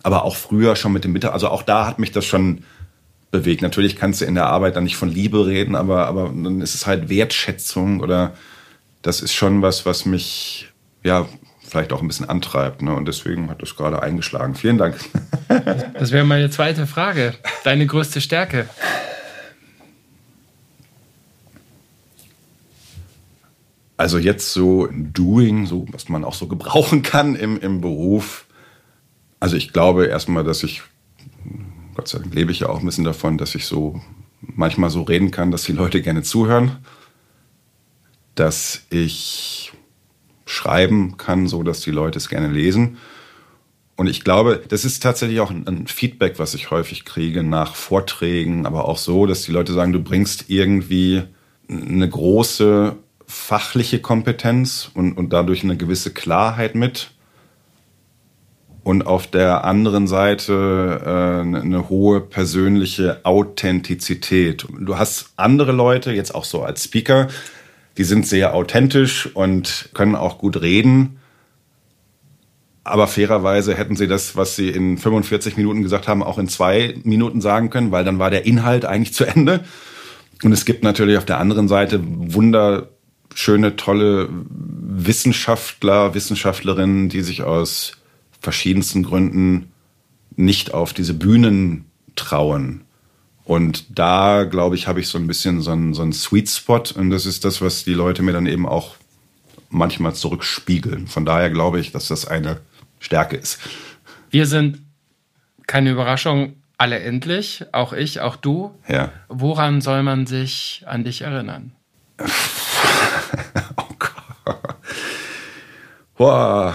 aber 0.02 0.24
auch 0.24 0.36
früher 0.36 0.76
schon 0.76 0.92
mit 0.92 1.04
dem 1.04 1.12
Mittag. 1.12 1.32
Also 1.32 1.48
auch 1.48 1.62
da 1.62 1.86
hat 1.86 1.98
mich 1.98 2.12
das 2.12 2.24
schon 2.24 2.64
bewegt. 3.30 3.62
Natürlich 3.62 3.96
kannst 3.96 4.20
du 4.20 4.26
in 4.26 4.36
der 4.36 4.46
Arbeit 4.46 4.76
dann 4.76 4.84
nicht 4.84 4.96
von 4.96 5.08
Liebe 5.08 5.46
reden, 5.46 5.74
aber, 5.74 6.06
aber 6.06 6.24
dann 6.28 6.60
ist 6.60 6.74
es 6.74 6.86
halt 6.86 7.08
Wertschätzung 7.08 8.00
oder 8.00 8.34
das 9.02 9.20
ist 9.20 9.34
schon 9.34 9.60
was, 9.60 9.84
was 9.86 10.06
mich 10.06 10.68
ja 11.02 11.26
vielleicht 11.66 11.92
auch 11.92 12.00
ein 12.00 12.06
bisschen 12.06 12.28
antreibt. 12.28 12.82
Ne? 12.82 12.94
Und 12.94 13.08
deswegen 13.08 13.50
hat 13.50 13.60
das 13.60 13.74
gerade 13.74 14.00
eingeschlagen. 14.02 14.54
Vielen 14.54 14.78
Dank. 14.78 14.96
Das 15.98 16.12
wäre 16.12 16.24
meine 16.24 16.50
zweite 16.50 16.86
Frage. 16.86 17.34
Deine 17.64 17.86
größte 17.86 18.20
Stärke? 18.20 18.68
Also 23.96 24.18
jetzt 24.18 24.52
so 24.52 24.88
Doing, 24.90 25.66
so 25.66 25.86
was 25.92 26.08
man 26.08 26.24
auch 26.24 26.34
so 26.34 26.48
gebrauchen 26.48 27.02
kann 27.02 27.36
im, 27.36 27.60
im 27.60 27.80
Beruf. 27.80 28.46
Also 29.38 29.56
ich 29.56 29.72
glaube 29.72 30.06
erstmal, 30.06 30.42
dass 30.42 30.62
ich, 30.62 30.82
Gott 31.94 32.08
sei 32.08 32.18
Dank 32.18 32.34
lebe 32.34 32.50
ich 32.50 32.60
ja 32.60 32.68
auch 32.68 32.80
ein 32.80 32.86
bisschen 32.86 33.04
davon, 33.04 33.38
dass 33.38 33.54
ich 33.54 33.66
so 33.66 34.00
manchmal 34.40 34.90
so 34.90 35.02
reden 35.02 35.30
kann, 35.30 35.50
dass 35.50 35.62
die 35.62 35.72
Leute 35.72 36.02
gerne 36.02 36.22
zuhören. 36.22 36.78
Dass 38.34 38.82
ich 38.90 39.72
schreiben 40.44 41.16
kann, 41.16 41.46
so 41.46 41.62
dass 41.62 41.80
die 41.80 41.92
Leute 41.92 42.18
es 42.18 42.28
gerne 42.28 42.48
lesen. 42.48 42.98
Und 43.96 44.08
ich 44.08 44.24
glaube, 44.24 44.60
das 44.68 44.84
ist 44.84 45.02
tatsächlich 45.02 45.38
auch 45.38 45.50
ein 45.50 45.86
Feedback, 45.86 46.38
was 46.40 46.54
ich 46.54 46.72
häufig 46.72 47.04
kriege 47.04 47.44
nach 47.44 47.76
Vorträgen, 47.76 48.66
aber 48.66 48.88
auch 48.88 48.98
so, 48.98 49.26
dass 49.26 49.42
die 49.42 49.52
Leute 49.52 49.72
sagen, 49.72 49.92
du 49.92 50.02
bringst 50.02 50.46
irgendwie 50.48 51.22
eine 51.68 52.08
große 52.08 52.96
fachliche 53.26 54.00
Kompetenz 54.00 54.90
und, 54.94 55.14
und 55.14 55.32
dadurch 55.32 55.64
eine 55.64 55.76
gewisse 55.76 56.12
Klarheit 56.12 56.74
mit. 56.74 57.10
Und 58.82 59.06
auf 59.06 59.26
der 59.26 59.64
anderen 59.64 60.06
Seite 60.06 61.00
äh, 61.04 61.40
eine 61.40 61.88
hohe 61.88 62.20
persönliche 62.20 63.24
Authentizität. 63.24 64.66
Du 64.78 64.98
hast 64.98 65.32
andere 65.36 65.72
Leute, 65.72 66.12
jetzt 66.12 66.34
auch 66.34 66.44
so 66.44 66.62
als 66.62 66.84
Speaker, 66.84 67.28
die 67.96 68.04
sind 68.04 68.26
sehr 68.26 68.54
authentisch 68.54 69.34
und 69.34 69.88
können 69.94 70.14
auch 70.14 70.36
gut 70.36 70.60
reden. 70.60 71.18
Aber 72.82 73.06
fairerweise 73.06 73.74
hätten 73.74 73.96
sie 73.96 74.06
das, 74.06 74.36
was 74.36 74.56
sie 74.56 74.68
in 74.68 74.98
45 74.98 75.56
Minuten 75.56 75.82
gesagt 75.82 76.06
haben, 76.06 76.22
auch 76.22 76.36
in 76.36 76.48
zwei 76.48 76.94
Minuten 77.04 77.40
sagen 77.40 77.70
können, 77.70 77.90
weil 77.90 78.04
dann 78.04 78.18
war 78.18 78.30
der 78.30 78.44
Inhalt 78.44 78.84
eigentlich 78.84 79.14
zu 79.14 79.24
Ende. 79.24 79.64
Und 80.42 80.52
es 80.52 80.66
gibt 80.66 80.82
natürlich 80.82 81.16
auf 81.16 81.24
der 81.24 81.38
anderen 81.38 81.68
Seite 81.68 82.00
Wunder 82.04 82.90
schöne, 83.34 83.76
tolle 83.76 84.28
Wissenschaftler, 84.30 86.14
Wissenschaftlerinnen, 86.14 87.08
die 87.08 87.22
sich 87.22 87.42
aus 87.42 87.92
verschiedensten 88.40 89.02
Gründen 89.02 89.72
nicht 90.36 90.72
auf 90.74 90.92
diese 90.92 91.14
Bühnen 91.14 91.86
trauen. 92.16 92.82
Und 93.44 93.98
da, 93.98 94.44
glaube 94.44 94.76
ich, 94.76 94.86
habe 94.86 95.00
ich 95.00 95.08
so 95.08 95.18
ein 95.18 95.26
bisschen 95.26 95.60
so 95.60 95.72
einen, 95.72 95.92
so 95.94 96.02
einen 96.02 96.12
Sweet 96.12 96.48
Spot. 96.48 96.82
Und 96.94 97.10
das 97.10 97.26
ist 97.26 97.44
das, 97.44 97.60
was 97.60 97.84
die 97.84 97.92
Leute 97.92 98.22
mir 98.22 98.32
dann 98.32 98.46
eben 98.46 98.66
auch 98.66 98.96
manchmal 99.68 100.14
zurückspiegeln. 100.14 101.06
Von 101.08 101.26
daher 101.26 101.50
glaube 101.50 101.80
ich, 101.80 101.92
dass 101.92 102.08
das 102.08 102.26
eine 102.26 102.60
Stärke 103.00 103.36
ist. 103.36 103.58
Wir 104.30 104.46
sind, 104.46 104.80
keine 105.66 105.90
Überraschung, 105.90 106.54
alle 106.78 107.00
endlich. 107.00 107.66
Auch 107.72 107.92
ich, 107.92 108.20
auch 108.20 108.36
du. 108.36 108.74
Ja. 108.88 109.12
Woran 109.28 109.80
soll 109.80 110.02
man 110.02 110.26
sich 110.26 110.82
an 110.86 111.04
dich 111.04 111.22
erinnern? 111.22 111.72
oh 113.76 113.94
Gott. 113.98 114.14
Boah. 116.16 116.74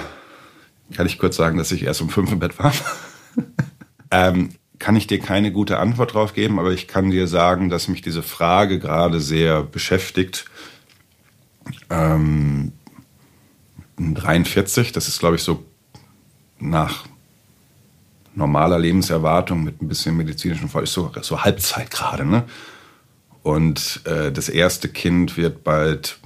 Kann 0.94 1.06
ich 1.06 1.20
kurz 1.20 1.36
sagen, 1.36 1.58
dass 1.58 1.72
ich 1.72 1.84
erst 1.84 2.02
um 2.02 2.10
fünf 2.10 2.32
im 2.32 2.40
Bett 2.40 2.58
war? 2.60 2.74
ähm, 4.12 4.50
kann 4.80 4.96
ich 4.96 5.08
dir 5.08 5.20
keine 5.20 5.52
gute 5.52 5.78
Antwort 5.78 6.14
drauf 6.14 6.34
geben, 6.34 6.58
aber 6.60 6.72
ich 6.72 6.88
kann 6.88 7.12
dir 7.12 7.28
sagen, 7.28 7.70
dass 7.70 7.88
mich 7.88 8.02
diese 8.02 8.24
Frage 8.24 8.80
gerade 8.80 9.20
sehr 9.20 9.62
beschäftigt. 9.62 10.46
Ähm, 11.90 12.72
43, 13.98 14.92
das 14.94 15.08
ist, 15.08 15.20
glaube 15.20 15.36
ich, 15.36 15.44
so 15.44 15.64
nach 16.60 17.06
normaler 18.36 18.80
Lebenserwartung 18.80 19.64
mit 19.64 19.82
ein 19.82 19.88
bisschen 19.88 20.16
medizinischen 20.16 20.70
Fall, 20.70 20.84
ist 20.84 20.94
so, 20.94 21.12
so 21.22 21.44
Halbzeit 21.44 21.92
gerade. 21.92 22.26
Ne? 22.26 22.46
Und 23.44 24.02
äh, 24.06 24.32
das 24.32 24.50
erste 24.50 24.90
Kind 24.90 25.38
wird 25.38 25.64
bald 25.64 26.20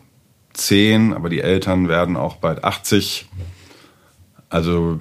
10, 0.54 1.14
aber 1.14 1.30
die 1.30 1.42
Eltern 1.42 1.88
werden 1.88 2.18
auch 2.18 2.38
bald 2.38 2.64
80. 2.64 3.28
Also 4.50 5.00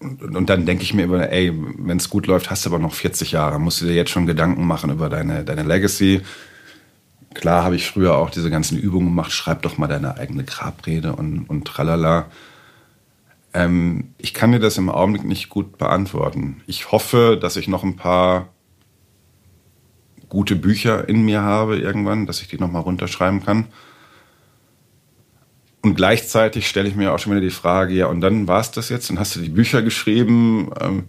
und 0.00 0.48
dann 0.48 0.64
denke 0.64 0.82
ich 0.82 0.94
mir 0.94 1.02
immer, 1.02 1.30
ey, 1.30 1.52
wenn 1.54 1.98
es 1.98 2.08
gut 2.08 2.26
läuft, 2.26 2.50
hast 2.50 2.64
du 2.64 2.70
aber 2.70 2.78
noch 2.78 2.94
40 2.94 3.32
Jahre. 3.32 3.58
Musst 3.58 3.82
du 3.82 3.86
dir 3.86 3.94
jetzt 3.94 4.10
schon 4.10 4.26
Gedanken 4.26 4.66
machen 4.66 4.90
über 4.90 5.10
deine, 5.10 5.44
deine 5.44 5.62
Legacy. 5.62 6.22
Klar 7.34 7.64
habe 7.64 7.76
ich 7.76 7.86
früher 7.86 8.16
auch 8.16 8.30
diese 8.30 8.50
ganzen 8.50 8.78
Übungen 8.78 9.08
gemacht, 9.08 9.30
schreib 9.30 9.62
doch 9.62 9.76
mal 9.76 9.86
deine 9.86 10.16
eigene 10.16 10.44
Grabrede 10.44 11.14
und, 11.14 11.44
und 11.44 11.66
tralala. 11.66 12.26
Ähm, 13.52 14.14
ich 14.16 14.32
kann 14.32 14.52
dir 14.52 14.58
das 14.58 14.78
im 14.78 14.88
Augenblick 14.88 15.24
nicht 15.24 15.50
gut 15.50 15.76
beantworten. 15.76 16.62
Ich 16.66 16.92
hoffe, 16.92 17.38
dass 17.40 17.56
ich 17.56 17.68
noch 17.68 17.84
ein 17.84 17.96
paar 17.96 18.48
gute 20.30 20.56
Bücher 20.56 21.08
in 21.08 21.24
mir 21.24 21.42
habe 21.42 21.76
irgendwann, 21.78 22.26
dass 22.26 22.40
ich 22.40 22.48
die 22.48 22.58
nochmal 22.58 22.82
runterschreiben 22.82 23.44
kann. 23.44 23.66
Und 25.82 25.94
gleichzeitig 25.94 26.68
stelle 26.68 26.88
ich 26.88 26.94
mir 26.94 27.12
auch 27.12 27.18
schon 27.18 27.32
wieder 27.32 27.40
die 27.40 27.50
Frage, 27.50 27.94
ja, 27.94 28.06
und 28.06 28.20
dann 28.20 28.46
war 28.46 28.60
es 28.60 28.70
das 28.70 28.90
jetzt? 28.90 29.08
Dann 29.08 29.18
hast 29.18 29.36
du 29.36 29.40
die 29.40 29.48
Bücher 29.48 29.82
geschrieben. 29.82 30.70
Ähm, 30.80 31.04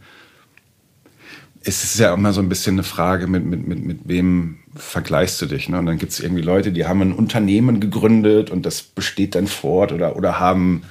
es 1.64 1.84
ist 1.84 2.00
ja 2.00 2.14
immer 2.14 2.34
so 2.34 2.42
ein 2.42 2.50
bisschen 2.50 2.76
eine 2.76 2.84
Frage, 2.84 3.28
mit, 3.28 3.46
mit, 3.46 3.68
mit, 3.68 3.86
mit 3.86 4.00
wem 4.06 4.60
vergleichst 4.76 5.42
du 5.42 5.46
dich? 5.46 5.68
Ne? 5.70 5.78
Und 5.78 5.86
dann 5.86 5.98
gibt 5.98 6.14
es 6.14 6.20
irgendwie 6.20 6.42
Leute, 6.42 6.72
die 6.72 6.86
haben 6.86 7.02
ein 7.02 7.14
Unternehmen 7.14 7.80
gegründet 7.80 8.50
und 8.50 8.66
das 8.66 8.82
besteht 8.82 9.36
dann 9.36 9.48
fort 9.48 9.92
oder, 9.92 10.16
oder 10.16 10.40
haben 10.40 10.84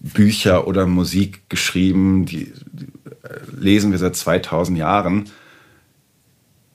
Bücher 0.00 0.66
oder 0.66 0.86
Musik 0.86 1.48
geschrieben, 1.48 2.24
die, 2.24 2.52
die 2.72 2.86
äh, 3.22 3.38
lesen 3.58 3.90
wir 3.90 3.98
seit 3.98 4.16
2000 4.16 4.78
Jahren 4.78 5.24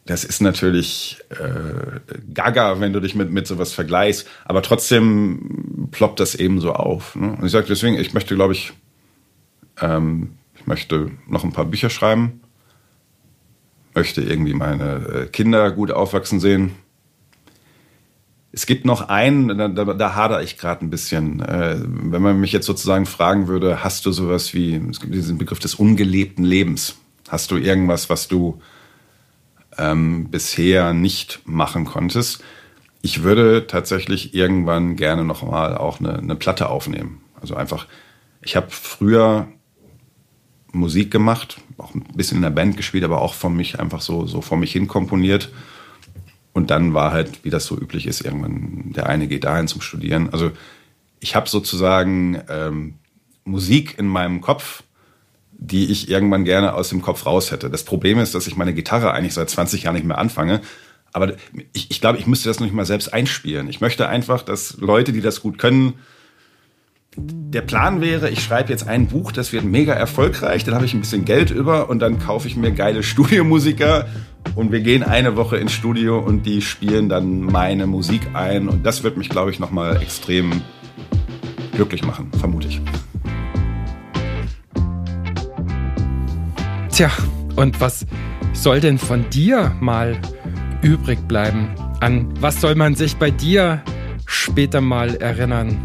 das 0.06 0.26
ist 0.26 0.42
natürlich 0.42 1.20
äh, 1.30 2.00
gaga, 2.34 2.82
wenn 2.82 2.92
du 2.92 3.00
dich 3.00 3.16
mit, 3.16 3.32
mit 3.32 3.48
sowas 3.48 3.72
vergleichst, 3.74 4.28
aber 4.44 4.62
trotzdem 4.62 5.88
ploppt 5.92 6.20
das 6.20 6.36
eben 6.36 6.60
so 6.60 6.74
auf. 6.74 7.16
Ne? 7.16 7.38
Und 7.38 7.46
ich 7.46 7.52
sage 7.52 7.68
deswegen, 7.70 7.98
ich 7.98 8.14
möchte, 8.14 8.36
glaube 8.36 8.54
ich, 8.54 8.74
ähm, 9.80 10.34
ich 10.56 10.68
möchte 10.68 11.12
noch 11.28 11.46
ein 11.46 11.54
paar 11.54 11.66
Bücher 11.66 11.90
schreiben, 11.90 12.42
möchte 13.96 14.22
irgendwie 14.22 14.54
meine 14.54 14.96
äh, 15.08 15.26
Kinder 15.28 15.72
gut 15.72 15.92
aufwachsen 15.92 16.42
sehen. 16.42 16.72
Es 18.52 18.66
gibt 18.66 18.86
noch 18.86 19.08
einen, 19.08 19.58
da, 19.58 19.68
da, 19.70 19.86
da 19.86 20.16
hadere 20.16 20.44
ich 20.44 20.58
gerade 20.58 20.86
ein 20.86 20.90
bisschen. 20.90 21.40
Äh, 21.40 21.78
wenn 21.82 22.22
man 22.22 22.40
mich 22.40 22.52
jetzt 22.52 22.66
sozusagen 22.66 23.06
fragen 23.06 23.48
würde, 23.48 23.86
hast 23.86 24.06
du 24.06 24.12
sowas 24.12 24.54
wie, 24.54 24.76
es 24.76 25.00
gibt 25.00 25.14
diesen 25.14 25.38
Begriff 25.38 25.60
des 25.60 25.76
ungelebten 25.76 26.44
Lebens. 26.44 26.98
Hast 27.30 27.52
du 27.52 27.58
irgendwas, 27.58 28.10
was 28.10 28.28
du 28.28 28.62
ähm, 29.78 30.30
bisher 30.30 30.94
nicht 30.94 31.42
machen 31.46 31.86
konntest. 31.86 32.44
Ich 33.02 33.24
würde 33.24 33.68
tatsächlich 33.68 34.34
irgendwann 34.34 34.96
gerne 34.96 35.24
noch 35.24 35.44
mal 35.44 35.78
auch 35.78 36.00
eine, 36.00 36.18
eine 36.18 36.36
Platte 36.36 36.70
aufnehmen. 36.70 37.22
Also 37.40 37.56
einfach, 37.56 37.88
ich 38.42 38.56
habe 38.56 38.68
früher 38.70 39.48
Musik 40.72 41.12
gemacht, 41.12 41.58
auch 41.78 41.94
ein 41.94 42.04
bisschen 42.16 42.38
in 42.38 42.44
der 42.44 42.50
Band 42.50 42.78
gespielt, 42.78 43.04
aber 43.04 43.22
auch 43.22 43.34
von 43.34 43.56
mich 43.56 43.80
einfach 43.80 44.02
so, 44.02 44.26
so 44.26 44.42
vor 44.42 44.58
mich 44.58 44.72
hin 44.72 44.88
komponiert. 44.88 45.52
Und 46.54 46.72
dann 46.72 46.94
war 46.94 47.12
halt, 47.12 47.44
wie 47.44 47.50
das 47.50 47.66
so 47.66 47.78
üblich 47.78 48.08
ist, 48.08 48.22
irgendwann 48.22 48.94
der 48.94 49.08
eine 49.08 49.28
geht 49.28 49.44
dahin 49.44 49.68
zum 49.68 49.82
Studieren. 49.82 50.30
Also 50.32 50.52
ich 51.20 51.36
habe 51.36 51.50
sozusagen 51.50 52.42
ähm, 52.50 52.96
Musik 53.44 53.98
in 53.98 54.08
meinem 54.08 54.42
Kopf, 54.42 54.84
die 55.66 55.90
ich 55.92 56.10
irgendwann 56.10 56.44
gerne 56.44 56.74
aus 56.74 56.90
dem 56.90 57.02
Kopf 57.02 57.26
raus 57.26 57.52
hätte. 57.52 57.70
Das 57.70 57.84
Problem 57.84 58.20
ist, 58.20 58.36
dass 58.36 58.48
ich 58.48 58.58
meine 58.58 58.74
Gitarre 58.74 59.14
eigentlich 59.14 59.34
seit 59.34 59.50
20 59.50 59.84
Jahren 59.84 59.96
nicht 59.96 60.06
mehr 60.06 60.18
anfange. 60.18 60.62
Aber 61.14 61.34
ich, 61.72 61.90
ich 61.90 62.02
glaube, 62.02 62.18
ich 62.18 62.28
müsste 62.28 62.50
das 62.50 62.60
noch 62.60 62.66
nicht 62.66 62.76
mal 62.76 62.86
selbst 62.86 63.14
einspielen. 63.14 63.70
Ich 63.70 63.80
möchte 63.80 64.10
einfach, 64.10 64.42
dass 64.42 64.78
Leute, 64.78 65.14
die 65.14 65.22
das 65.22 65.42
gut 65.42 65.58
können, 65.58 65.94
der 67.16 67.62
Plan 67.62 68.02
wäre, 68.02 68.32
ich 68.32 68.44
schreibe 68.44 68.72
jetzt 68.72 68.88
ein 68.88 69.08
Buch, 69.08 69.32
das 69.32 69.54
wird 69.54 69.64
mega 69.64 69.94
erfolgreich, 69.94 70.64
dann 70.64 70.74
habe 70.74 70.86
ich 70.86 70.96
ein 70.96 71.02
bisschen 71.02 71.26
Geld 71.26 71.52
über 71.52 71.88
und 71.90 72.00
dann 72.00 72.18
kaufe 72.18 72.48
ich 72.48 72.56
mir 72.56 72.72
geile 72.72 73.04
Studiomusiker 73.04 74.08
und 74.56 74.72
wir 74.72 74.80
gehen 74.80 75.04
eine 75.04 75.36
Woche 75.36 75.58
ins 75.58 75.74
Studio 75.74 76.18
und 76.18 76.48
die 76.48 76.64
spielen 76.64 77.10
dann 77.10 77.42
meine 77.42 77.86
Musik 77.86 78.30
ein 78.34 78.68
und 78.68 78.84
das 78.84 79.04
wird 79.04 79.18
mich, 79.18 79.30
glaube 79.30 79.52
ich, 79.52 79.60
nochmal 79.60 80.02
extrem 80.02 80.64
glücklich 81.74 82.04
machen, 82.04 82.32
vermute 82.40 82.68
ich. 82.68 82.82
Tja, 86.94 87.10
und 87.56 87.82
was 87.82 88.06
soll 88.54 88.80
denn 88.80 89.00
von 89.00 89.28
dir 89.32 89.76
mal 89.80 90.16
übrig 90.84 91.28
bleiben? 91.28 91.70
An 92.02 92.32
was 92.40 92.62
soll 92.62 92.76
man 92.76 92.94
sich 92.94 93.16
bei 93.16 93.32
dir 93.32 93.82
später 94.28 94.80
mal 94.80 95.16
erinnern? 95.16 95.76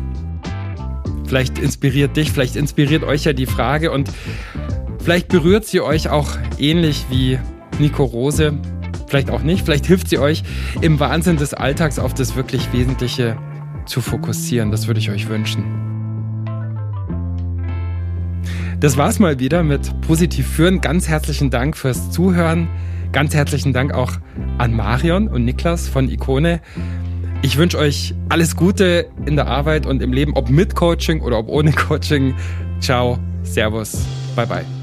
Vielleicht 1.24 1.58
inspiriert 1.58 2.14
dich, 2.14 2.30
vielleicht 2.30 2.56
inspiriert 2.56 3.04
euch 3.04 3.24
ja 3.24 3.32
die 3.32 3.46
Frage 3.46 3.90
und 3.90 4.10
vielleicht 5.02 5.28
berührt 5.28 5.64
sie 5.64 5.80
euch 5.80 6.10
auch 6.10 6.28
ähnlich 6.58 7.06
wie 7.08 7.38
Nico 7.78 8.04
Rose. 8.04 8.52
Vielleicht 9.06 9.30
auch 9.30 9.40
nicht, 9.40 9.64
vielleicht 9.64 9.86
hilft 9.86 10.10
sie 10.10 10.18
euch 10.18 10.42
im 10.82 11.00
Wahnsinn 11.00 11.38
des 11.38 11.54
Alltags 11.54 11.98
auf 11.98 12.12
das 12.12 12.36
wirklich 12.36 12.70
Wesentliche 12.74 13.38
zu 13.86 14.02
fokussieren. 14.02 14.70
Das 14.70 14.88
würde 14.88 15.00
ich 15.00 15.08
euch 15.08 15.26
wünschen. 15.30 15.97
Das 18.80 18.96
war's 18.96 19.18
mal 19.18 19.40
wieder 19.40 19.64
mit 19.64 20.00
Positiv 20.02 20.46
führen. 20.46 20.80
Ganz 20.80 21.08
herzlichen 21.08 21.50
Dank 21.50 21.76
fürs 21.76 22.12
Zuhören. 22.12 22.68
Ganz 23.10 23.34
herzlichen 23.34 23.72
Dank 23.72 23.92
auch 23.92 24.12
an 24.58 24.72
Marion 24.72 25.26
und 25.26 25.44
Niklas 25.44 25.88
von 25.88 26.08
Ikone. 26.08 26.60
Ich 27.42 27.56
wünsche 27.56 27.78
euch 27.78 28.14
alles 28.28 28.54
Gute 28.54 29.08
in 29.26 29.34
der 29.34 29.48
Arbeit 29.48 29.84
und 29.84 30.00
im 30.00 30.12
Leben, 30.12 30.34
ob 30.36 30.48
mit 30.48 30.76
Coaching 30.76 31.22
oder 31.22 31.38
ob 31.38 31.48
ohne 31.48 31.72
Coaching. 31.72 32.34
Ciao, 32.80 33.18
Servus, 33.42 34.06
bye 34.36 34.46
bye. 34.46 34.77